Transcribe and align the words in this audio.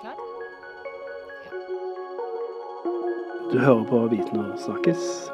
Klar? 0.00 0.16
Du 3.52 3.58
hører 3.58 3.84
på 3.84 4.06
Viten 4.06 4.38
og 4.38 4.58
snakkes, 4.60 5.30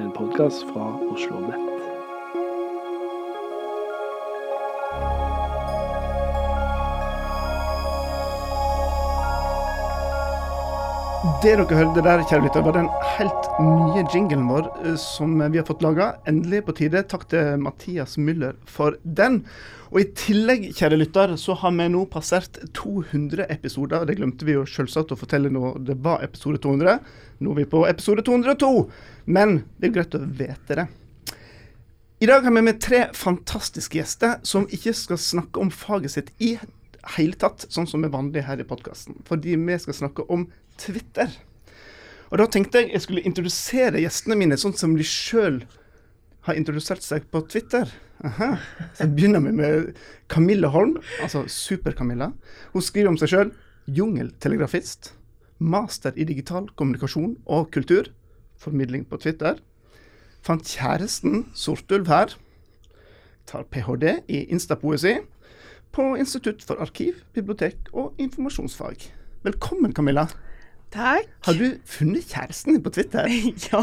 en 0.00 0.12
podkast 0.12 0.66
fra 0.68 0.90
Oslo 1.08 1.40
Nett. 1.46 1.75
Det 11.26 11.56
dere 11.56 11.64
hørte 11.74 12.02
der, 12.04 12.20
kjære 12.22 12.44
lytter, 12.44 12.62
var 12.62 12.74
den 12.76 12.88
helt 13.16 13.46
nye 13.58 14.02
jinglen 14.12 14.44
vår 14.46 14.66
eh, 14.84 14.98
som 15.00 15.32
vi 15.40 15.58
har 15.58 15.64
fått 15.66 15.82
laga. 15.82 16.12
Endelig 16.30 16.60
på 16.68 16.74
tide. 16.78 17.00
Takk 17.10 17.24
til 17.32 17.56
Mathias 17.64 18.14
Müller 18.14 18.54
for 18.70 18.94
den. 19.02 19.40
Og 19.90 20.04
i 20.04 20.06
tillegg, 20.14 20.68
kjære 20.78 21.00
lytter, 21.00 21.32
så 21.40 21.56
har 21.58 21.72
vi 21.74 21.88
nå 21.90 22.04
passert 22.12 22.60
200 22.78 23.48
episoder. 23.50 24.04
Det 24.06 24.14
glemte 24.20 24.46
vi 24.46 24.54
jo 24.54 24.62
selvsagt 24.70 25.16
å 25.16 25.18
fortelle 25.18 25.50
når 25.50 25.80
det 25.88 25.96
var 26.04 26.22
episode 26.22 26.60
200. 26.62 27.00
Nå 27.42 27.56
er 27.56 27.58
vi 27.58 27.66
på 27.74 27.82
episode 27.88 28.22
202. 28.28 28.70
Men 29.26 29.64
det 29.80 29.90
er 29.90 29.96
greit 29.96 30.14
å 30.14 30.22
vite 30.22 30.78
det. 30.78 30.86
I 32.22 32.30
dag 32.30 32.46
har 32.46 32.54
vi 32.54 32.66
med 32.68 32.78
tre 32.86 33.08
fantastiske 33.18 33.98
gjester 33.98 34.38
som 34.46 34.68
ikke 34.70 34.94
skal 34.94 35.18
snakke 35.18 35.64
om 35.64 35.74
faget 35.74 36.14
sitt 36.14 36.30
i 36.38 36.54
hele 37.16 37.38
tatt, 37.38 37.66
sånn 37.72 37.88
som 37.90 38.06
er 38.06 38.14
vanlig 38.14 38.46
her 38.46 38.62
i 38.62 38.68
podkasten. 38.68 39.18
Fordi 39.26 39.58
vi 39.58 39.80
skal 39.82 39.98
snakke 40.04 40.28
om 40.30 40.46
Twitter. 40.80 41.32
Og 42.30 42.40
da 42.40 42.46
tenkte 42.50 42.82
jeg 42.82 42.94
jeg 42.94 43.04
skulle 43.04 43.26
introdusere 43.26 44.02
gjestene 44.02 44.38
mine 44.38 44.58
sånn 44.58 44.74
som 44.76 44.96
de 44.98 45.06
sjøl 45.06 45.60
har 46.46 46.58
introdusert 46.58 47.04
seg 47.04 47.26
på 47.30 47.42
Twitter. 47.50 47.90
Aha. 48.24 48.56
Så 48.96 49.06
begynner 49.12 49.42
vi 49.44 49.52
med 49.54 49.92
Camilla 50.32 50.70
Holm, 50.72 50.96
altså 51.22 51.44
Super-Camilla. 51.50 52.30
Hun 52.72 52.84
skriver 52.84 53.10
om 53.10 53.18
seg 53.20 53.32
sjøl 53.32 53.52
jungeltelegrafist, 53.86 55.12
master 55.58 56.16
i 56.16 56.26
digital 56.26 56.68
kommunikasjon 56.78 57.36
og 57.46 57.70
kultur, 57.74 58.10
formidling 58.58 59.04
på 59.08 59.20
Twitter. 59.22 59.60
Fant 60.46 60.66
kjæresten 60.66 61.46
Sortulv 61.54 62.10
her. 62.10 62.34
Tar 63.46 63.66
ph.d. 63.70 64.18
i 64.26 64.46
instapoesi 64.50 65.18
på 65.94 66.14
Institutt 66.18 66.64
for 66.66 66.80
arkiv, 66.82 67.22
bibliotek 67.34 67.92
og 67.92 68.14
informasjonsfag. 68.18 69.06
Velkommen, 69.46 69.94
Camilla. 69.94 70.26
Takk. 70.94 71.28
Har 71.46 71.56
du 71.58 71.78
funnet 71.84 72.28
kjæresten 72.30 72.82
på 72.82 72.90
Twitter? 72.94 73.26
Ja. 73.72 73.82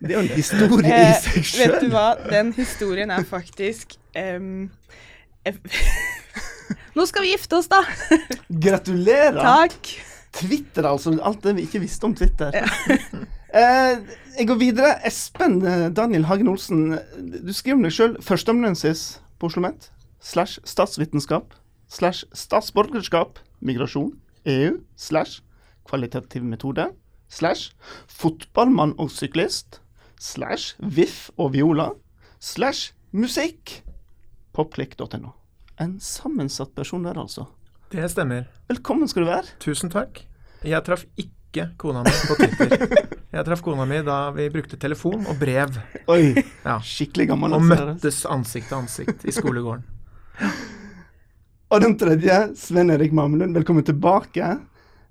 Det 0.00 0.10
er 0.10 0.16
jo 0.18 0.24
en 0.24 0.32
historie 0.34 0.96
i 0.98 1.12
seg 1.22 1.46
sjøl. 1.46 1.72
vet 1.72 1.84
du 1.84 1.92
hva, 1.94 2.08
den 2.30 2.52
historien 2.56 3.10
er 3.14 3.24
faktisk 3.28 3.94
eh, 4.18 4.40
Nå 6.94 7.06
skal 7.10 7.24
vi 7.24 7.32
gifte 7.32 7.58
oss, 7.58 7.68
da. 7.70 7.80
Gratulerer. 8.48 9.40
Takk. 9.40 9.94
Twitter, 10.34 10.86
altså. 10.88 11.14
Alt 11.22 11.42
det 11.46 11.56
vi 11.58 11.66
ikke 11.66 11.82
visste 11.82 12.06
om 12.06 12.14
Twitter. 12.14 12.54
eh, 13.60 13.98
jeg 14.38 14.46
går 14.50 14.60
videre. 14.60 14.92
Espen 15.06 15.58
eh, 15.66 15.88
Daniel 15.94 16.26
Hagen 16.30 16.50
Olsen, 16.52 16.98
du 17.18 17.52
skriver 17.54 17.80
om 17.80 17.86
deg 17.86 17.94
sjøl. 17.94 18.14
Førsteamanuensis 18.22 19.04
på 19.38 19.50
Oslo 19.50 19.64
OsloMet. 19.64 19.90
Slash 20.24 20.62
statsvitenskap. 20.64 21.54
Slash 21.90 22.24
statsborgerskap. 22.32 23.42
Migrasjon. 23.60 24.14
EU. 24.46 24.78
Slash 24.96 25.42
kvalitativ 25.88 26.44
metode. 26.46 26.88
Slash 27.28 27.72
fotballmann 28.10 28.94
og 29.00 29.10
syklist. 29.10 29.80
Slash 30.20 30.76
VIF 30.80 31.30
og 31.36 31.52
viola. 31.56 31.90
Slash 32.40 32.92
musikk. 33.12 33.80
Popklikk.no. 34.54 35.32
En 35.80 35.96
sammensatt 36.00 36.74
person 36.76 37.02
der, 37.04 37.18
altså. 37.18 37.48
Det 37.90 38.06
stemmer. 38.12 38.46
Velkommen 38.70 39.08
skal 39.10 39.24
du 39.24 39.30
være. 39.32 39.56
Tusen 39.62 39.90
takk. 39.90 40.22
Jeg 40.64 40.80
traff 40.86 41.02
ikke 41.20 41.70
kona 41.78 42.04
mi 42.06 42.12
på 42.28 42.36
Twitter. 42.38 42.86
Jeg 43.34 43.46
traff 43.48 43.62
kona 43.66 43.82
mi 43.90 43.98
da 44.06 44.28
vi 44.30 44.44
brukte 44.54 44.78
telefon 44.78 45.24
og 45.26 45.40
brev, 45.40 45.74
Oi, 46.06 46.36
Ja. 46.64 46.76
skikkelig 46.78 47.26
gammel. 47.32 47.52
og 47.56 47.64
altså. 47.64 47.86
møttes 47.88 48.18
ansikt 48.30 48.68
til 48.70 48.76
ansikt 48.78 49.24
i 49.26 49.34
skolegården. 49.34 49.82
Og 51.74 51.80
den 51.82 51.96
tredje, 51.98 52.36
Sven 52.54 52.90
Erik 52.94 53.10
Mamelund, 53.16 53.56
velkommen 53.56 53.82
tilbake. 53.82 54.46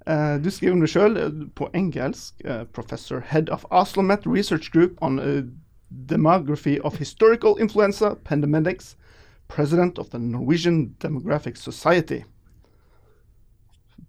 Eh, 0.05 0.35
du 0.43 0.49
skriver 0.51 0.73
om 0.75 0.81
deg 0.83 0.91
sjøl 0.91 1.19
på 1.55 1.69
engelsk. 1.73 2.35
Uh, 2.43 2.63
professor 2.75 3.21
head 3.29 3.49
of 3.49 3.63
Oslomet 3.71 4.25
Research 4.27 4.71
Group 4.73 4.97
on 5.01 5.19
uh, 5.19 5.43
demography 6.09 6.79
of 6.83 6.97
historical 6.99 7.55
influenza 7.59 8.15
pandemics. 8.27 8.95
President 9.47 9.99
of 9.99 10.09
the 10.09 10.19
Norwegian 10.19 10.95
Demographic 10.99 11.57
Society. 11.57 12.23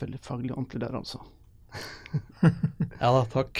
Veldig 0.01 0.19
faglig 0.23 0.51
ordentlig 0.55 0.81
der, 0.81 0.97
altså. 0.99 1.21
Ja 3.01 3.11
da, 3.11 3.25
takk. 3.31 3.59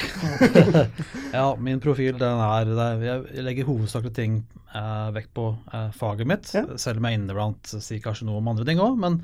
ja, 1.35 1.47
min 1.59 1.81
profil 1.83 2.19
den 2.21 2.41
er, 2.41 2.69
det 2.69 2.85
er 2.85 3.25
Jeg 3.35 3.45
legger 3.45 3.67
hovedsakelig 3.69 4.13
ting 4.15 4.37
eh, 4.71 5.09
vekt 5.17 5.33
på 5.35 5.49
eh, 5.75 5.89
faget 5.97 6.29
mitt, 6.31 6.51
Ja. 6.55 6.63
selv 6.79 7.03
om 7.03 7.09
jeg 7.09 7.19
inneblant 7.19 7.73
sier 7.75 8.03
kanskje 8.05 8.29
noe 8.29 8.39
om 8.41 8.51
andre 8.53 8.67
ting 8.69 8.81
òg. 8.83 8.95
Men 9.03 9.19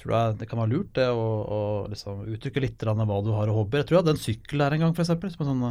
tror 0.00 0.14
det, 0.14 0.40
det 0.40 0.48
kan 0.50 0.60
være 0.62 0.72
lurt 0.72 0.90
det 0.96 1.06
å, 1.12 1.28
å 1.44 1.60
liksom 1.92 2.24
uttrykke 2.32 2.64
litt 2.64 2.84
av 2.88 3.00
hva 3.00 3.20
du 3.24 3.30
har 3.36 3.50
av 3.50 3.56
hobbyer. 3.60 3.82
Jeg 3.82 3.90
tror 3.90 3.98
jeg 3.98 4.04
hadde 4.04 4.16
en 4.16 4.24
sykkel 4.24 4.64
her 4.64 4.76
en 4.76 4.84
gang, 4.84 4.96
f.eks. 4.96 5.12
Som, 5.36 5.44
en 5.44 5.50
sånn, 5.50 5.64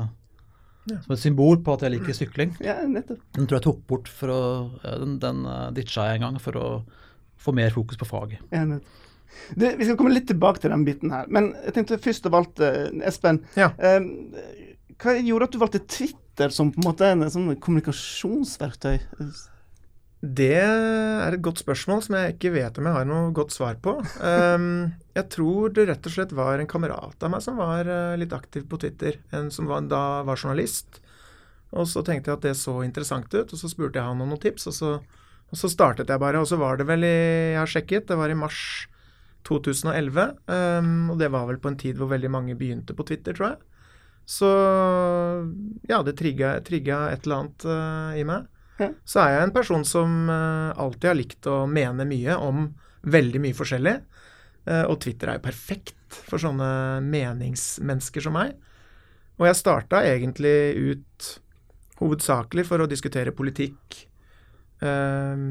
ja. 0.92 1.02
som 1.06 1.16
et 1.16 1.24
symbol 1.24 1.60
på 1.66 1.76
at 1.76 1.86
jeg 1.86 1.96
liker 1.98 2.18
sykling. 2.18 2.56
Ja, 2.66 2.80
nettopp. 2.88 3.22
Den 3.38 3.50
tror 3.50 3.60
jeg 3.60 3.68
tok 3.68 3.84
bort 3.90 4.10
for 4.12 4.34
å 4.34 4.40
Den, 4.86 5.20
den 5.24 5.44
eh, 5.50 5.68
ditcha 5.78 6.10
jeg 6.10 6.20
en 6.20 6.28
gang 6.28 6.42
for 6.44 6.60
å 6.60 6.66
få 7.40 7.56
mer 7.56 7.72
fokus 7.76 8.00
på 8.00 8.08
faget. 8.10 8.42
Ja, 8.54 8.66
nettopp. 8.68 9.06
Du, 9.54 9.66
vi 9.78 9.86
skal 9.86 9.98
komme 9.98 10.14
litt 10.14 10.26
tilbake 10.30 10.62
til 10.62 10.74
den 10.74 10.84
biten 10.88 11.12
her. 11.14 11.28
Men 11.32 11.52
jeg 11.66 11.76
tenkte 11.76 12.00
først 12.02 12.26
av 12.30 12.38
alt, 12.40 12.62
eh, 12.66 12.90
Espen. 13.08 13.44
Ja. 13.60 13.70
eh, 13.78 14.02
hva 15.00 15.16
gjorde 15.16 15.48
at 15.48 15.54
du 15.56 15.62
valgte 15.62 15.86
Twitter 15.86 16.52
som 16.54 16.74
på 16.74 16.82
en 16.82 16.88
måte 16.90 17.08
en 17.08 17.24
sånn 17.32 17.54
kommunikasjonsverktøy? 17.62 18.98
Det 20.20 20.52
er 20.52 21.32
et 21.32 21.44
godt 21.44 21.62
spørsmål 21.62 22.02
som 22.04 22.18
jeg 22.18 22.34
ikke 22.34 22.52
vet 22.52 22.80
om 22.80 22.88
jeg 22.90 22.96
har 22.98 23.06
noe 23.08 23.30
godt 23.36 23.54
svar 23.56 23.78
på. 23.80 23.94
Um, 24.20 24.92
jeg 25.16 25.30
tror 25.32 25.72
det 25.72 25.86
rett 25.88 26.10
og 26.10 26.12
slett 26.12 26.34
var 26.36 26.60
en 26.60 26.68
kamerat 26.68 27.24
av 27.24 27.32
meg 27.32 27.44
som 27.46 27.56
var 27.60 27.88
eh, 27.88 28.18
litt 28.20 28.36
aktiv 28.36 28.66
på 28.68 28.82
Twitter. 28.84 29.22
En 29.32 29.48
som 29.52 29.70
var, 29.72 29.88
da 29.88 30.22
var 30.28 30.40
journalist. 30.40 31.00
Og 31.72 31.88
så 31.88 32.04
tenkte 32.04 32.34
jeg 32.34 32.40
at 32.40 32.50
det 32.50 32.54
så 32.60 32.76
interessant 32.84 33.32
ut, 33.32 33.48
og 33.48 33.56
så 33.62 33.72
spurte 33.72 34.00
jeg 34.00 34.10
han 34.12 34.20
om 34.20 34.34
noen 34.34 34.44
tips. 34.44 34.68
Og 34.68 34.76
så, 34.76 34.92
og 35.00 35.62
så 35.62 35.72
startet 35.72 36.12
jeg 36.12 36.20
bare. 36.20 36.44
Og 36.44 36.52
så 36.52 36.60
var 36.60 36.82
det 36.82 36.90
vel 36.90 37.08
i 37.08 37.16
Jeg 37.56 37.62
har 37.62 37.74
sjekket, 37.78 38.10
det 38.12 38.20
var 38.20 38.34
i 38.34 38.38
mars 38.44 38.62
2011. 39.48 40.36
Um, 40.52 40.94
og 41.14 41.24
det 41.24 41.32
var 41.32 41.48
vel 41.48 41.64
på 41.64 41.72
en 41.72 41.80
tid 41.80 41.96
hvor 41.96 42.12
veldig 42.12 42.36
mange 42.36 42.60
begynte 42.60 42.92
på 42.98 43.08
Twitter, 43.08 43.40
tror 43.40 43.54
jeg. 43.54 43.60
Så 44.30 44.52
ja, 45.90 46.04
det 46.04 46.20
trigga 46.20 46.58
et 46.60 46.68
eller 46.76 47.38
annet 47.40 47.70
uh, 47.72 48.20
i 48.20 48.28
meg. 48.28 48.52
Så 49.04 49.20
er 49.24 49.34
jeg 49.36 49.48
en 49.48 49.56
person 49.56 49.84
som 49.88 50.30
eh, 50.32 50.72
alltid 50.80 51.10
har 51.12 51.18
likt 51.20 51.50
å 51.52 51.62
mene 51.70 52.06
mye 52.08 52.38
om 52.40 52.70
veldig 53.10 53.42
mye 53.44 53.58
forskjellig. 53.58 53.96
Eh, 54.70 54.86
og 54.86 55.00
Twitter 55.04 55.32
er 55.32 55.40
jo 55.40 55.48
perfekt 55.48 55.96
for 56.30 56.42
sånne 56.42 56.70
meningsmennesker 57.06 58.24
som 58.26 58.36
meg. 58.38 58.56
Og 59.40 59.48
jeg 59.48 59.60
starta 59.60 60.02
egentlig 60.08 60.56
ut 60.76 61.30
hovedsakelig 62.00 62.66
for 62.68 62.84
å 62.84 62.88
diskutere 62.92 63.36
politikk, 63.36 64.06
eh, 64.84 65.46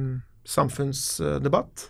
samfunnsdebatt. 0.48 1.88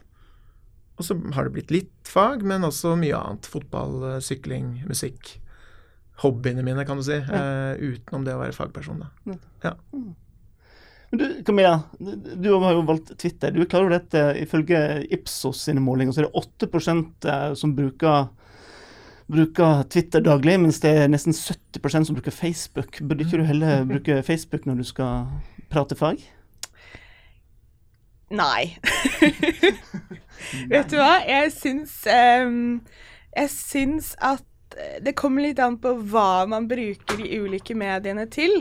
Og 0.98 1.06
så 1.06 1.15
har 1.34 1.47
det 1.47 1.54
blitt 1.54 1.71
litt 1.71 2.09
fag, 2.10 2.43
men 2.43 2.66
også 2.66 2.97
mye 2.98 3.15
annet. 3.15 3.47
Fotball, 3.47 4.19
sykling, 4.25 4.81
musikk. 4.91 5.37
Hobbyene 6.25 6.65
mine, 6.66 6.82
kan 6.84 6.98
du 6.98 7.04
si. 7.06 7.15
eh, 7.15 7.78
utenom 7.78 8.25
det 8.27 8.34
å 8.34 8.41
være 8.43 8.56
fagperson, 8.56 9.04
da. 9.04 9.34
Men 11.11 11.21
du, 11.21 11.43
Camilla, 11.47 11.83
du, 12.37 12.51
har 12.53 12.72
jo 12.77 12.83
valgt 12.89 13.15
Twitter. 13.19 13.51
Du 13.51 13.63
er 13.63 13.69
klar 13.71 13.87
over 13.87 13.97
dette 13.97 14.25
ifølge 14.43 14.81
Ipsos 15.15 15.63
sine 15.65 15.81
målinger, 15.81 16.13
så 16.13 16.22
er 16.22 16.28
det 16.28 16.69
8% 16.69 17.28
som 17.57 17.72
bruker, 17.77 18.28
bruker 19.33 19.87
Twitter 19.89 20.25
daglig, 20.25 20.59
mens 20.60 20.83
det 20.84 20.93
er 20.93 21.09
nesten 21.09 21.33
70% 21.33 22.10
som 22.10 22.19
bruker 22.19 22.34
Facebook. 22.34 23.01
Burde 23.01 23.25
ikke 23.25 23.41
du 23.41 23.47
heller 23.49 23.87
bruke 23.89 24.21
Facebook 24.27 24.69
når 24.69 24.83
du 24.83 24.89
skal 24.91 25.31
prate 25.72 25.97
fag? 25.97 26.21
Nei. 28.28 28.77
Vet 30.72 30.93
du 30.93 30.99
hva? 31.01 31.22
Jeg 31.25 31.53
syns 31.57 31.95
um, 32.45 32.81
Jeg 33.33 33.51
syns 33.53 34.13
at 34.21 34.45
det 35.03 35.16
kommer 35.16 35.43
litt 35.43 35.59
an 35.65 35.78
på 35.81 35.95
hva 36.13 36.45
man 36.47 36.69
bruker 36.69 37.19
de 37.19 37.41
ulike 37.41 37.75
mediene 37.75 38.28
til. 38.31 38.61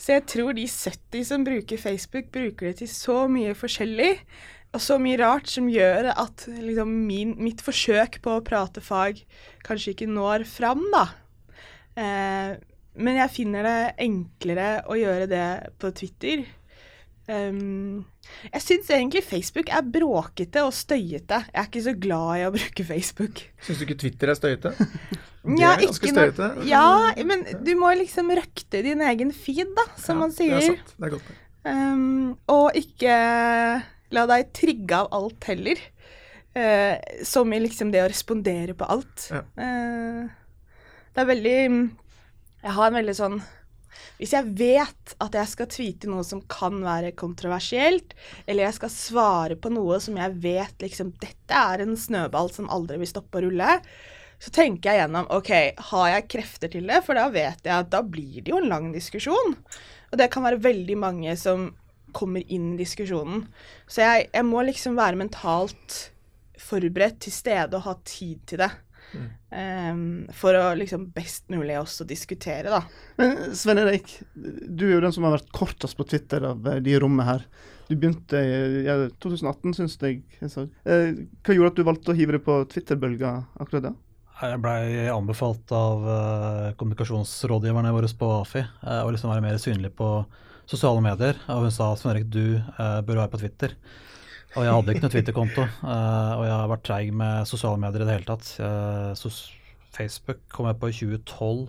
Så 0.00 0.16
jeg 0.16 0.26
tror 0.30 0.56
de 0.56 0.66
70 0.68 1.28
som 1.28 1.46
bruker 1.46 1.80
Facebook, 1.80 2.32
bruker 2.34 2.70
det 2.70 2.80
til 2.82 2.90
så 2.90 3.24
mye 3.30 3.54
forskjellig. 3.58 4.12
Og 4.72 4.80
så 4.80 4.96
mye 5.00 5.18
rart 5.20 5.50
som 5.52 5.68
gjør 5.68 6.10
at 6.14 6.46
liksom, 6.48 6.92
min, 7.08 7.34
mitt 7.42 7.60
forsøk 7.64 8.22
på 8.24 8.38
å 8.38 8.44
prate 8.44 8.80
fag 8.84 9.20
kanskje 9.66 9.92
ikke 9.92 10.08
når 10.08 10.46
fram, 10.48 10.86
da. 10.94 11.04
Eh, 12.00 12.54
men 13.02 13.20
jeg 13.20 13.34
finner 13.34 13.68
det 13.68 13.76
enklere 14.04 14.70
å 14.88 14.96
gjøre 14.96 15.28
det 15.30 15.46
på 15.80 15.92
Twitter. 15.96 16.44
Um, 17.28 18.02
jeg 18.50 18.64
syns 18.64 18.90
egentlig 18.90 19.22
Facebook 19.24 19.70
er 19.72 19.84
bråkete 19.86 20.64
og 20.66 20.74
støyete. 20.76 21.44
Jeg 21.48 21.60
er 21.60 21.68
ikke 21.68 21.84
så 21.84 21.94
glad 21.96 22.40
i 22.40 22.46
å 22.48 22.54
bruke 22.54 22.86
Facebook. 22.88 23.44
Syns 23.62 23.80
du 23.80 23.86
ikke 23.86 24.00
Twitter 24.04 24.32
er 24.32 24.40
støyete? 24.40 24.74
Ja, 25.42 25.72
er 25.74 25.86
ganske 25.88 26.10
støyete. 26.12 26.50
Ja, 26.68 27.12
men 27.26 27.42
du 27.66 27.72
må 27.78 27.90
liksom 27.98 28.30
røkte 28.36 28.82
din 28.84 29.02
egen 29.02 29.32
feed, 29.34 29.72
da, 29.74 29.86
som 29.98 30.20
Ja, 30.20 30.20
man 30.20 30.36
Det 30.36 30.50
er 30.50 30.68
sant. 30.68 30.92
Det 30.96 31.08
er 31.08 31.14
godt. 31.16 31.32
Um, 31.62 32.36
og 32.50 32.78
ikke 32.78 33.16
la 34.12 34.26
deg 34.30 34.52
trigge 34.54 34.98
av 35.02 35.10
alt 35.14 35.50
heller. 35.50 35.80
Uh, 36.52 36.94
som 37.24 37.50
i 37.54 37.62
liksom 37.62 37.90
det 37.94 38.02
å 38.04 38.10
respondere 38.12 38.76
på 38.78 38.86
alt. 38.92 39.26
Ja. 39.32 39.42
Uh, 39.56 40.30
det 41.12 41.20
er 41.20 41.28
veldig 41.28 41.58
Jeg 42.62 42.72
har 42.76 42.86
en 42.88 42.96
veldig 42.96 43.14
sånn 43.16 43.34
Hvis 44.16 44.32
jeg 44.32 44.48
vet 44.56 45.14
at 45.20 45.34
jeg 45.36 45.50
skal 45.50 45.68
tweete 45.68 46.08
noe 46.08 46.24
som 46.24 46.40
kan 46.48 46.78
være 46.84 47.10
kontroversielt, 47.18 48.14
eller 48.46 48.68
jeg 48.68 48.78
skal 48.78 48.92
svare 48.94 49.58
på 49.60 49.72
noe 49.74 49.98
som 50.00 50.16
jeg 50.20 50.38
vet 50.44 50.84
liksom 50.84 51.12
Dette 51.20 51.62
er 51.74 51.84
en 51.84 51.96
snøball 51.98 52.52
som 52.54 52.70
aldri 52.72 53.00
vil 53.02 53.10
stoppe 53.10 53.40
å 53.40 53.46
rulle. 53.46 53.78
Så 54.42 54.50
tenker 54.50 54.90
jeg 54.90 55.04
gjennom 55.04 55.28
OK, 55.30 55.52
har 55.92 56.06
jeg 56.10 56.28
krefter 56.34 56.72
til 56.72 56.88
det? 56.90 57.02
For 57.06 57.18
da 57.18 57.28
vet 57.30 57.62
jeg 57.62 57.74
at 57.76 57.92
da 57.92 58.02
blir 58.02 58.40
det 58.40 58.50
jo 58.50 58.58
en 58.58 58.70
lang 58.72 58.90
diskusjon. 58.94 59.54
Og 60.10 60.18
det 60.18 60.30
kan 60.32 60.44
være 60.46 60.62
veldig 60.64 60.96
mange 60.98 61.36
som 61.38 61.70
kommer 62.12 62.42
inn 62.52 62.72
i 62.74 62.80
diskusjonen. 62.82 63.46
Så 63.86 64.02
jeg, 64.02 64.26
jeg 64.34 64.48
må 64.48 64.64
liksom 64.66 64.98
være 64.98 65.20
mentalt 65.22 66.08
forberedt, 66.62 67.20
til 67.22 67.34
stede 67.34 67.78
og 67.78 67.86
ha 67.86 67.94
tid 68.06 68.42
til 68.50 68.64
det. 68.64 68.72
Em, 69.52 70.04
for 70.32 70.56
å 70.56 70.72
liksom 70.78 71.10
best 71.12 71.50
mulig 71.52 71.76
også 71.76 72.06
diskutere, 72.08 72.72
da. 72.72 72.80
Men 73.20 73.52
Sven 73.58 73.82
Erik, 73.82 74.14
du 74.34 74.86
er 74.88 74.94
jo 74.96 75.02
den 75.04 75.14
som 75.14 75.26
har 75.28 75.36
vært 75.36 75.52
kortest 75.54 75.98
på 75.98 76.06
Twitter 76.08 76.46
av 76.48 76.68
eh, 76.70 76.80
de 76.84 76.94
i 76.94 77.00
rommet 77.02 77.28
her. 77.28 77.44
Du 77.90 77.94
begynte 77.94 78.40
i 78.40 78.86
ja, 78.86 78.96
2018, 79.20 79.76
syns 79.76 79.98
jeg. 80.00 80.22
jeg 80.40 80.52
sa. 80.52 80.64
Eh, 80.88 81.26
hva 81.44 81.56
gjorde 81.56 81.74
at 81.74 81.82
du 81.82 81.86
valgte 81.90 82.14
å 82.14 82.16
hive 82.16 82.38
deg 82.38 82.46
på 82.46 82.62
Twitter-bølga 82.72 83.34
akkurat 83.60 83.90
da? 83.90 83.94
Jeg 84.42 84.58
blei 84.58 85.06
anbefalt 85.06 85.70
av 85.76 86.06
eh, 86.10 86.70
kommunikasjonsrådgiverne 86.80 87.92
våre 87.94 88.08
på 88.18 88.30
AFI 88.40 88.62
eh, 88.62 89.02
å 89.04 89.12
liksom 89.14 89.30
være 89.30 89.44
mer 89.44 89.60
synlig 89.62 89.92
på 89.94 90.08
sosiale 90.66 91.02
medier. 91.04 91.38
Og 91.54 91.68
hun 91.68 91.74
sa 91.74 91.92
Svein 91.94 92.16
Erik, 92.16 92.26
du 92.26 92.56
eh, 92.58 92.98
bør 93.06 93.20
være 93.20 93.30
på 93.30 93.40
Twitter. 93.44 93.76
Og 94.56 94.66
jeg 94.66 94.74
hadde 94.74 94.92
ikke 94.92 95.04
noe 95.04 95.12
Twitter-konto, 95.14 95.62
og 95.64 96.42
jeg 96.44 96.52
har 96.52 96.66
vært 96.68 96.82
treig 96.84 97.12
med 97.16 97.46
sosiale 97.48 97.78
medier 97.80 98.02
i 98.04 98.08
det 98.10 98.16
hele 98.18 98.26
tatt. 98.28 98.50
Facebook 99.96 100.42
kom 100.52 100.68
jeg 100.68 100.76
på 100.82 100.90
i 100.90 100.96
2012. 100.98 101.62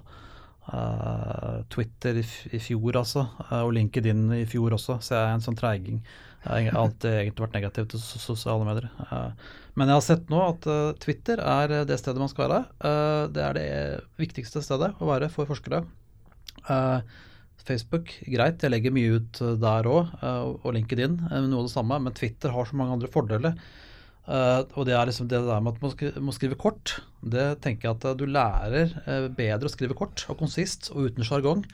eh, 0.72 1.58
Twitter 1.74 2.20
i, 2.22 2.60
fjor, 2.62 3.00
altså. 3.02 3.26
og 3.60 3.74
LinkedIn 3.76 4.30
i 4.38 4.46
fjor 4.50 4.78
også, 4.78 5.00
så 5.04 5.16
jeg 5.16 5.26
er 5.26 5.34
en 5.38 5.44
sånn 5.46 5.60
treiging. 5.60 6.00
Jeg 6.44 6.70
har 6.70 6.80
alltid 6.82 7.10
egentlig 7.10 7.46
vært 7.46 7.58
negativ 7.58 7.86
til 7.92 8.02
sosiale 8.04 8.68
medier. 8.68 8.90
Eh, 9.08 9.52
men 9.80 9.90
jeg 9.90 9.98
har 10.00 10.06
sett 10.06 10.32
nå 10.32 10.42
at 10.46 10.68
Twitter 11.02 11.42
er 11.42 11.76
det 11.90 11.98
stedet 11.98 12.22
man 12.22 12.30
skal 12.30 12.46
være. 12.46 13.30
Det 13.34 13.42
er 13.42 13.56
det 13.58 13.70
viktigste 14.22 14.62
stedet 14.62 14.92
å 15.02 15.08
være 15.10 15.32
for 15.34 15.50
forskere. 15.50 15.80
Facebook, 17.64 18.12
greit, 18.28 18.62
jeg 18.62 18.70
legger 18.70 18.94
mye 18.94 19.16
ut 19.18 19.40
der 19.64 19.90
òg, 19.90 20.12
og 20.22 20.70
LinkedIn, 20.76 21.16
noe 21.32 21.64
av 21.64 21.66
det 21.66 21.74
samme. 21.74 21.98
Men 22.06 22.14
Twitter 22.14 22.54
har 22.54 22.70
så 22.70 22.78
mange 22.78 23.00
andre 23.00 23.10
fordeler. 23.10 23.58
Eh, 24.24 24.62
og 24.80 24.86
det 24.88 24.96
er 24.96 25.10
liksom 25.10 25.28
det 25.28 25.42
der 25.44 25.64
med 25.64 25.76
at 25.76 25.84
man 25.84 26.28
må 26.28 26.36
skrive 26.36 26.60
kort. 26.60 26.98
Det 27.20 27.48
tenker 27.64 27.90
jeg 27.90 27.98
at 27.98 28.08
eh, 28.08 28.18
du 28.20 28.26
lærer 28.30 28.96
eh, 29.04 29.28
bedre 29.28 29.68
å 29.68 29.74
skrive 29.74 29.98
kort 30.00 30.26
og 30.32 30.40
konsist 30.40 30.92
og 30.94 31.10
uten 31.10 31.28
sjargong. 31.28 31.66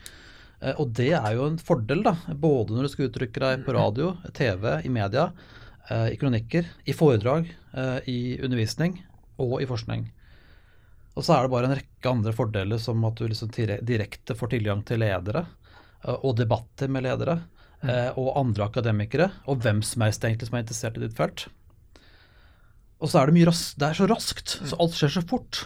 Uh, 0.60 0.74
og 0.82 0.90
det 0.92 1.14
er 1.16 1.38
jo 1.38 1.46
en 1.48 1.54
fordel, 1.56 2.02
da. 2.04 2.12
Både 2.36 2.74
når 2.76 2.84
du 2.84 2.92
skal 2.92 3.06
uttrykke 3.08 3.40
deg 3.40 3.62
på 3.64 3.72
radio, 3.72 4.10
TV, 4.36 4.66
i 4.84 4.90
media, 4.92 5.30
i 5.90 6.18
kronikker, 6.20 6.68
i 6.86 6.92
foredrag, 6.94 7.48
i 8.06 8.36
undervisning 8.44 8.92
og 9.42 9.56
i 9.64 9.66
forskning. 9.66 10.04
Og 11.16 11.24
så 11.26 11.34
er 11.34 11.46
det 11.46 11.52
bare 11.54 11.70
en 11.70 11.74
rekke 11.78 12.12
andre 12.12 12.34
fordeler, 12.36 12.78
som 12.78 13.02
at 13.08 13.18
du 13.18 13.24
liksom 13.26 13.50
direkte 13.88 14.36
får 14.38 14.52
tilgang 14.52 14.84
til 14.86 15.02
ledere, 15.02 15.46
og 16.20 16.36
debatter 16.38 16.92
med 16.92 17.08
ledere, 17.08 17.40
eh, 17.82 18.10
og 18.20 18.36
andre 18.40 18.68
akademikere, 18.68 19.30
og 19.50 19.64
hvem 19.64 19.82
som 19.84 20.04
helst 20.06 20.24
egentlig 20.24 20.50
som 20.50 20.60
er 20.60 20.64
interessert 20.64 21.00
i 21.00 21.02
ditt 21.04 21.16
felt. 21.18 21.48
Og 23.00 23.10
så 23.10 23.20
er 23.20 23.30
det 23.30 23.36
mye 23.38 23.48
ras 23.48 23.70
det 23.80 23.88
er 23.88 23.96
så 23.96 24.08
raskt, 24.10 24.58
så 24.68 24.76
alt 24.80 24.96
skjer 24.96 25.16
så 25.16 25.24
fort. 25.24 25.64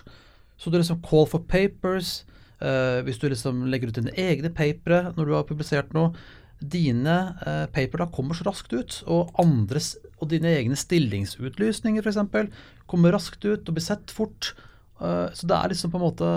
Så 0.57 0.71
du 0.71 0.79
liksom 0.79 1.03
call 1.05 1.27
for 1.31 1.43
papers, 1.51 2.23
Uh, 2.63 3.03
hvis 3.05 3.19
du 3.21 3.27
liksom 3.29 3.65
legger 3.69 3.91
ut 3.91 3.99
dine 3.99 4.15
egne 4.17 4.49
papere 4.55 5.11
når 5.17 5.27
du 5.27 5.33
har 5.35 5.47
publisert 5.49 5.91
noe, 5.97 6.15
dine 6.63 7.17
uh, 7.43 7.67
paper 7.75 8.05
da 8.05 8.07
kommer 8.15 8.39
så 8.39 8.47
raskt 8.47 8.73
ut, 8.73 9.01
og 9.11 9.35
andres, 9.43 9.95
og 10.23 10.31
dine 10.31 10.53
egne 10.55 10.79
stillingsutlysninger 10.79 12.07
f.eks. 12.07 12.53
kommer 12.91 13.13
raskt 13.13 13.45
ut 13.45 13.67
og 13.67 13.75
blir 13.75 13.85
sett 13.85 14.15
fort. 14.15 14.55
Uh, 15.03 15.27
så 15.35 15.51
det 15.51 15.59
er 15.59 15.75
liksom 15.75 15.93
på 15.93 15.99
en 15.99 16.07
måte 16.07 16.29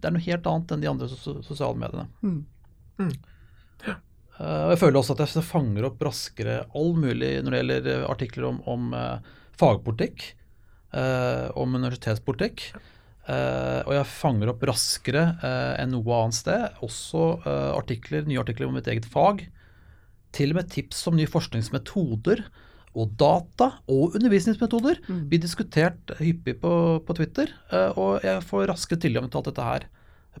Det 0.00 0.08
er 0.08 0.14
noe 0.16 0.24
helt 0.24 0.46
annet 0.48 0.72
enn 0.72 0.82
de 0.82 0.88
andre 0.88 1.10
sos 1.12 1.28
sosiale 1.44 1.76
mediene. 1.76 2.08
Eh, 4.40 4.62
og 4.64 4.70
jeg 4.72 4.80
føler 4.80 4.96
også 4.96 5.12
at 5.12 5.34
jeg 5.36 5.44
fanger 5.44 5.84
opp 5.90 6.00
raskere 6.06 6.54
all 6.72 6.94
mulig 6.96 7.34
når 7.44 7.52
det 7.52 7.60
gjelder 7.60 8.06
artikler 8.08 8.46
om, 8.48 8.62
om 8.64 8.94
fagpolitikk, 9.58 10.32
eh, 10.94 11.46
om 11.58 11.74
universitetspolitikk. 11.74 12.70
Eh, 13.30 13.80
og 13.84 13.92
jeg 13.94 14.08
fanger 14.10 14.50
opp 14.52 14.64
raskere 14.66 15.24
eh, 15.44 15.74
enn 15.82 15.94
noe 15.94 16.16
annet 16.22 16.38
sted. 16.38 16.80
Også 16.86 17.28
artikler, 17.76 18.26
nye 18.28 18.42
artikler 18.42 18.70
om 18.70 18.76
mitt 18.78 18.90
eget 18.90 19.08
fag. 19.08 19.46
Til 20.34 20.52
og 20.54 20.60
med 20.60 20.70
tips 20.72 21.06
om 21.10 21.18
nye 21.18 21.30
forskningsmetoder 21.30 22.44
og 22.98 23.14
data 23.18 23.68
og 23.90 24.16
undervisningsmetoder 24.18 24.98
blir 25.06 25.42
diskutert 25.42 26.10
hyppig 26.18 26.56
på, 26.62 26.72
på 27.06 27.14
Twitter. 27.18 27.52
og 27.94 28.24
jeg 28.26 28.42
får 28.46 28.66
raskere 28.70 28.98
tilgang 28.98 29.28
til 29.30 29.38
alt 29.38 29.50
dette 29.50 29.66
her 29.66 29.86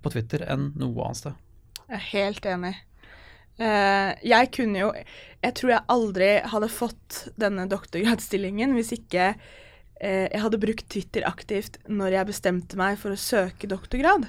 på 0.02 0.10
Twitter 0.14 0.42
enn 0.50 0.72
noe 0.78 1.06
annet 1.06 1.20
sted. 1.20 1.38
Jeg 1.86 1.98
er 1.98 2.06
helt 2.10 2.46
enig. 2.46 2.74
Eh, 3.60 4.10
jeg 4.24 4.48
kunne 4.56 4.80
jo 4.80 4.88
Jeg 5.44 5.56
tror 5.58 5.72
jeg 5.74 5.92
aldri 5.92 6.28
hadde 6.48 6.70
fått 6.72 7.24
denne 7.40 7.66
doktorgradsstillingen 7.68 8.72
hvis 8.76 8.92
ikke 8.96 9.34
uh, 9.34 10.26
jeg 10.26 10.40
hadde 10.42 10.60
brukt 10.60 10.88
Twitter 10.92 11.24
aktivt 11.28 11.78
når 11.88 12.16
jeg 12.18 12.28
bestemte 12.28 12.76
meg 12.80 12.98
for 13.00 13.12
å 13.12 13.20
søke 13.20 13.68
doktorgrad. 13.68 14.26